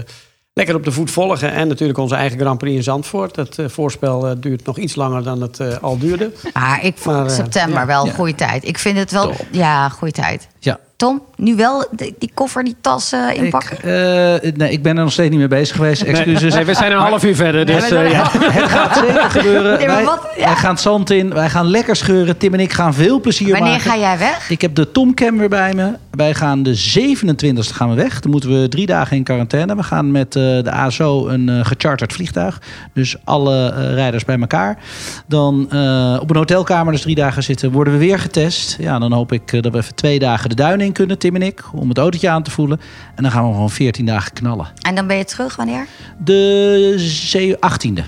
lekker 0.52 0.74
op 0.74 0.84
de 0.84 0.92
voet 0.92 1.10
volgen. 1.10 1.52
En 1.52 1.68
natuurlijk 1.68 1.98
onze 1.98 2.14
eigen 2.14 2.38
Grand 2.38 2.58
Prix 2.58 2.76
in 2.76 2.82
Zandvoort. 2.82 3.34
Dat 3.34 3.58
eh, 3.58 3.68
voorspel 3.68 4.26
eh, 4.28 4.36
duurt 4.40 4.64
nog 4.66 4.78
iets 4.78 4.94
langer 4.94 5.22
dan 5.22 5.40
het 5.42 5.60
eh, 5.60 5.76
al 5.80 5.98
duurde. 5.98 6.30
Maar 6.54 6.84
ik 6.84 6.96
vond 6.96 7.16
Maar, 7.16 7.30
september 7.30 7.78
ja. 7.80 7.86
wel 7.86 8.00
een 8.02 8.06
Ja. 8.08 8.14
goede 8.14 8.34
tijd. 8.34 8.64
Ik 8.68 8.78
vind 8.78 8.98
het 8.98 9.10
wel, 9.10 9.22
Top. 9.26 9.46
ja, 9.50 9.88
goede 9.88 10.12
tijd. 10.12 10.48
ja. 10.58 10.78
Tom, 10.96 11.22
nu 11.36 11.56
wel 11.56 11.86
die, 11.90 12.14
die 12.18 12.30
koffer, 12.34 12.64
die 12.64 12.76
tas 12.80 13.12
eh, 13.12 13.28
Ik, 13.30 13.36
inpakken? 13.36 13.76
eh, 13.82 14.52
nee, 14.52 14.70
ik 14.70 14.82
ben 14.82 14.96
er 14.96 15.02
nog 15.02 15.12
steeds 15.12 15.30
niet 15.30 15.38
mee 15.38 15.48
bezig 15.48 15.76
geweest. 15.76 16.02
Excuses. 16.02 16.54
Nee, 16.54 16.64
we 16.64 16.74
zijn 16.74 16.92
een 16.92 16.98
half 16.98 17.24
uur 17.24 17.34
verder, 17.36 17.66
dus 17.66 17.90
Nee, 17.90 18.04
eh, 18.04 18.10
ja. 18.10 18.30
Het 18.32 18.70
gaat 18.70 18.96
zeker 19.06 19.30
gebeuren. 19.30 19.78
Nee, 19.78 19.86
maar 19.86 19.96
wij, 19.96 20.04
wat- 20.04 20.28
ja. 20.36 20.44
wij 20.46 20.54
gaan 20.54 20.70
het 20.70 20.80
zand 20.80 21.10
in. 21.10 21.34
Wij 21.34 21.48
gaan 21.50 21.66
lekker 21.66 21.96
scheuren. 21.96 22.36
Tim 22.36 22.54
en 22.54 22.60
ik 22.60 22.72
gaan 22.72 22.94
veel 22.94 23.20
plezier 23.20 23.52
Wanneer 23.52 23.70
maken. 23.72 23.90
ga 23.90 23.96
jij 23.98 24.18
weg? 24.18 24.50
Ik 24.50 24.60
heb 24.60 24.74
de 24.74 24.90
Tomcam 24.92 25.38
weer 25.38 25.48
bij 25.48 25.74
me. 25.74 25.90
Wij 26.10 26.34
gaan 26.34 26.62
de 26.62 26.74
27e 26.74 27.58
gaan 27.74 27.88
we 27.88 27.94
weg. 27.94 28.20
Dan 28.20 28.30
moeten 28.30 28.60
we 28.60 28.68
drie 28.68 28.86
dagen 28.86 29.16
in 29.16 29.22
quarantaine. 29.22 29.76
We 29.76 29.82
gaan 29.82 30.10
met 30.10 30.36
eh, 30.36 30.42
de 30.42 30.70
ASO 30.70 31.28
een 31.28 31.48
eh, 31.48 31.64
gecharterd 31.64 32.12
vliegtuig. 32.12 32.60
Dus 32.94 33.16
alle 33.24 33.68
rijders 33.94 34.24
bij 34.24 34.38
elkaar. 34.40 34.78
Dan 35.26 35.66
eh, 35.70 36.16
op 36.20 36.30
een 36.30 36.36
hotelkamer 36.36 36.92
dus 36.92 37.02
drie 37.02 37.14
dagen 37.14 37.42
zitten. 37.42 37.70
Worden 37.72 37.92
we 37.92 37.98
weer 37.98 38.18
getest. 38.18 38.76
Ja, 38.80 38.98
dan 38.98 39.12
hoop 39.12 39.32
ik 39.32 39.62
dat 39.62 39.72
we 39.72 39.78
even 39.78 39.94
twee 39.94 40.18
dagen 40.18 40.48
de 40.48 40.54
duinen 40.54 40.85
in 40.86 40.92
kunnen, 40.92 41.18
Tim 41.18 41.34
en 41.34 41.42
ik. 41.42 41.62
Om 41.72 41.88
het 41.88 41.98
autootje 41.98 42.28
aan 42.28 42.42
te 42.42 42.50
voelen. 42.50 42.80
En 43.14 43.22
dan 43.22 43.32
gaan 43.32 43.46
we 43.46 43.52
gewoon 43.52 43.70
14 43.70 44.06
dagen 44.06 44.32
knallen. 44.32 44.66
En 44.80 44.94
dan 44.94 45.06
ben 45.06 45.16
je 45.16 45.24
terug 45.24 45.56
wanneer? 45.56 45.86
De 46.18 46.94
ze- 46.98 47.56
18e. 47.60 48.02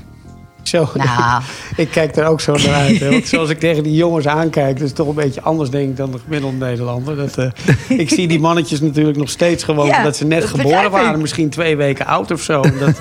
Zo, 0.62 0.88
Nou. 0.94 1.42
ik 1.76 1.90
kijk 1.90 2.16
er 2.16 2.26
ook 2.26 2.40
zo 2.40 2.52
naar 2.52 2.74
uit. 2.74 3.00
Hè. 3.00 3.10
Want 3.10 3.28
zoals 3.34 3.50
ik 3.50 3.58
tegen 3.58 3.82
die 3.82 3.94
jongens 3.94 4.26
aankijk, 4.26 4.78
dat 4.78 4.86
is 4.86 4.92
toch 4.92 5.08
een 5.08 5.14
beetje 5.14 5.42
anders 5.42 5.70
denk 5.70 5.88
ik 5.90 5.96
dan 5.96 6.10
de 6.10 6.18
gemiddelde 6.18 6.56
Nederlander. 6.56 7.16
Dat, 7.16 7.38
eh, 7.38 7.50
ik 8.00 8.08
zie 8.10 8.28
die 8.28 8.40
mannetjes 8.40 8.80
natuurlijk 8.80 9.16
nog 9.16 9.30
steeds 9.30 9.64
gewoon 9.64 9.86
Ja, 9.86 10.02
dat 10.02 10.16
ze 10.16 10.24
net 10.26 10.40
dat 10.40 10.50
geboren 10.50 10.90
waren, 10.90 11.20
misschien 11.20 11.48
twee 11.50 11.76
weken 11.76 12.06
oud 12.06 12.30
of 12.30 12.42
zo. 12.42 12.60
Dat, 12.78 13.00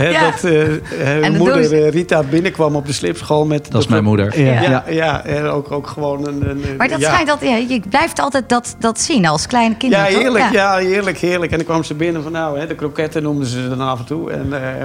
hè, 0.00 0.08
Ja. 0.08 0.30
dat 0.30 0.44
eh, 0.44 1.28
moeder 1.38 1.64
ze. 1.64 1.76
eh, 1.84 1.90
Rita 1.90 2.22
binnenkwam 2.22 2.76
op 2.76 2.86
de 2.86 2.92
slipschool 2.92 3.46
met. 3.46 3.70
Dat 3.70 3.80
is 3.82 3.88
mijn 3.88 4.04
moeder. 4.04 4.40
Ja, 4.40 4.60
Ja. 4.62 4.84
ja. 4.88 5.24
en 5.24 5.44
ook, 5.46 5.70
ook 5.72 5.86
gewoon 5.86 6.26
een. 6.26 6.48
een 6.50 6.64
Maar 6.78 6.88
dat 6.88 7.00
ja. 7.00 7.08
schijnt 7.10 7.28
dat, 7.28 7.38
ja, 7.40 7.56
je 7.56 7.80
blijft 7.88 8.20
altijd 8.20 8.48
dat, 8.48 8.74
dat 8.78 9.00
zien 9.00 9.26
als 9.26 9.46
kleine 9.46 9.70
Ja, 9.70 9.76
kinderen. 9.78 10.06
toch? 10.12 10.18
heerlijk, 10.22 10.52
ja. 10.52 10.76
heerlijk, 10.76 11.18
heerlijk. 11.18 11.50
En 11.52 11.56
dan 11.58 11.66
kwam 11.66 11.84
ze 11.84 11.94
binnen 11.94 12.22
van, 12.22 12.32
nou, 12.32 12.58
hè, 12.58 12.66
de 12.66 12.74
kroketten 12.74 13.22
noemden 13.22 13.46
ze 13.46 13.68
dan 13.68 13.80
af 13.80 13.98
en 13.98 14.04
toe. 14.04 14.30
En, 14.32 14.52
eh, 14.52 14.84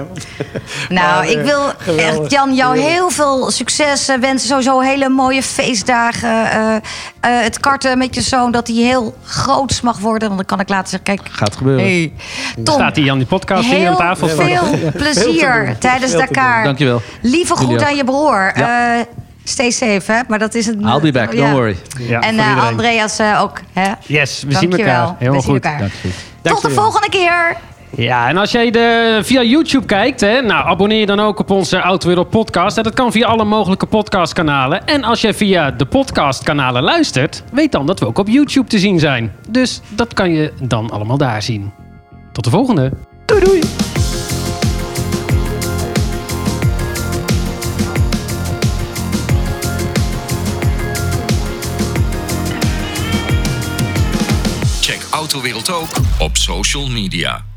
Nou, 0.88 1.16
Maar, 1.16 1.30
ik 1.30 1.40
wil 1.42 1.60
geweldig. 1.78 2.20
echt, 2.22 2.30
Jan, 2.30 2.54
jou 2.54 2.78
heel 2.78 3.10
veel 3.10 3.50
succes 3.50 4.06
wensen. 4.20 4.48
Sowieso 4.48 4.80
hele 4.80 5.08
mooie 5.08 5.42
feestdagen. 5.42 6.50
eh, 6.50 6.74
eh, 6.76 6.80
het 7.20 7.60
karten 7.60 7.98
met 7.98 8.14
je 8.14 8.20
zoon, 8.20 8.50
dat 8.52 8.66
hij 8.66 8.76
heel 8.76 9.14
groots 9.24 9.80
mag 9.80 9.98
worden. 9.98 10.28
Want 10.28 10.36
dan 10.36 10.46
kan 10.46 10.60
ik 10.60 10.68
laten 10.68 10.88
zeggen, 10.88 11.16
kijk... 11.16 11.28
Gaat 11.34 11.56
gebeuren. 11.56 11.84
Hey, 11.84 12.12
Tom, 12.64 12.74
Staat 12.74 12.96
hij 12.96 13.10
aan 13.10 13.18
die 13.18 13.26
podcast 13.26 13.68
hier 13.70 13.88
aan 13.88 13.96
tafel? 13.96 14.28
veel 14.28 14.36
Veel 14.46 14.90
plezier 15.12 15.76
tijdens 15.78 16.12
Dakar. 16.12 16.64
Dankjewel. 16.64 17.00
Lieve 17.22 17.54
groet 17.56 17.82
aan 17.82 17.96
je 17.96 18.04
broer. 18.04 18.52
Ja. 18.54 18.94
Eh, 18.98 19.04
stay 19.44 19.70
safe, 19.70 20.12
hè? 20.12 20.20
Maar 20.28 20.38
dat 20.38 20.54
is 20.54 20.66
het. 20.66 20.76
I'll 20.80 21.00
be 21.00 21.12
back, 21.12 21.32
Ja. 21.32 21.38
don't 21.40 21.52
worry. 21.52 21.76
Ja, 21.98 22.20
en 22.20 22.38
eh. 22.38 22.64
Andreas 22.66 23.18
eh, 23.18 23.38
ook, 23.42 23.60
hè? 23.72 23.92
Yes, 24.06 24.42
we 24.46 24.52
zien 24.52 24.60
Dankjewel. 24.70 24.94
elkaar. 24.94 25.14
Helemaal 25.18 25.40
We 25.40 25.44
zien 25.46 25.54
goed. 25.54 25.64
elkaar. 25.64 25.78
Dank 25.78 25.92
je. 26.02 26.08
Tot 26.08 26.12
de 26.42 26.48
Dankjewel. 26.50 26.82
volgende 26.82 27.08
keer. 27.08 27.56
Ja, 27.96 28.28
en 28.28 28.36
als 28.36 28.50
jij 28.50 28.70
de, 28.70 29.20
via 29.22 29.42
YouTube 29.42 29.86
kijkt, 29.86 30.20
hè, 30.20 30.40
nou, 30.42 30.66
abonneer 30.66 30.98
je 30.98 31.06
dan 31.06 31.20
ook 31.20 31.38
op 31.38 31.50
onze 31.50 31.76
Autowereld 31.78 32.30
podcast. 32.30 32.76
En 32.76 32.82
dat 32.82 32.94
kan 32.94 33.12
via 33.12 33.26
alle 33.26 33.44
mogelijke 33.44 33.86
podcastkanalen. 33.86 34.86
En 34.86 35.04
als 35.04 35.20
jij 35.20 35.34
via 35.34 35.70
de 35.70 35.86
podcastkanalen 35.86 36.82
luistert, 36.82 37.42
weet 37.52 37.72
dan 37.72 37.86
dat 37.86 38.00
we 38.00 38.06
ook 38.06 38.18
op 38.18 38.28
YouTube 38.28 38.68
te 38.68 38.78
zien 38.78 38.98
zijn. 38.98 39.32
Dus 39.48 39.80
dat 39.88 40.14
kan 40.14 40.32
je 40.32 40.52
dan 40.62 40.90
allemaal 40.90 41.18
daar 41.18 41.42
zien. 41.42 41.72
Tot 42.32 42.44
de 42.44 42.50
volgende. 42.50 42.92
Doei 43.26 43.44
doei. 43.44 43.60
Autowereld 55.26 55.70
ook 55.70 55.96
op 56.18 56.36
social 56.36 56.86
media. 56.88 57.55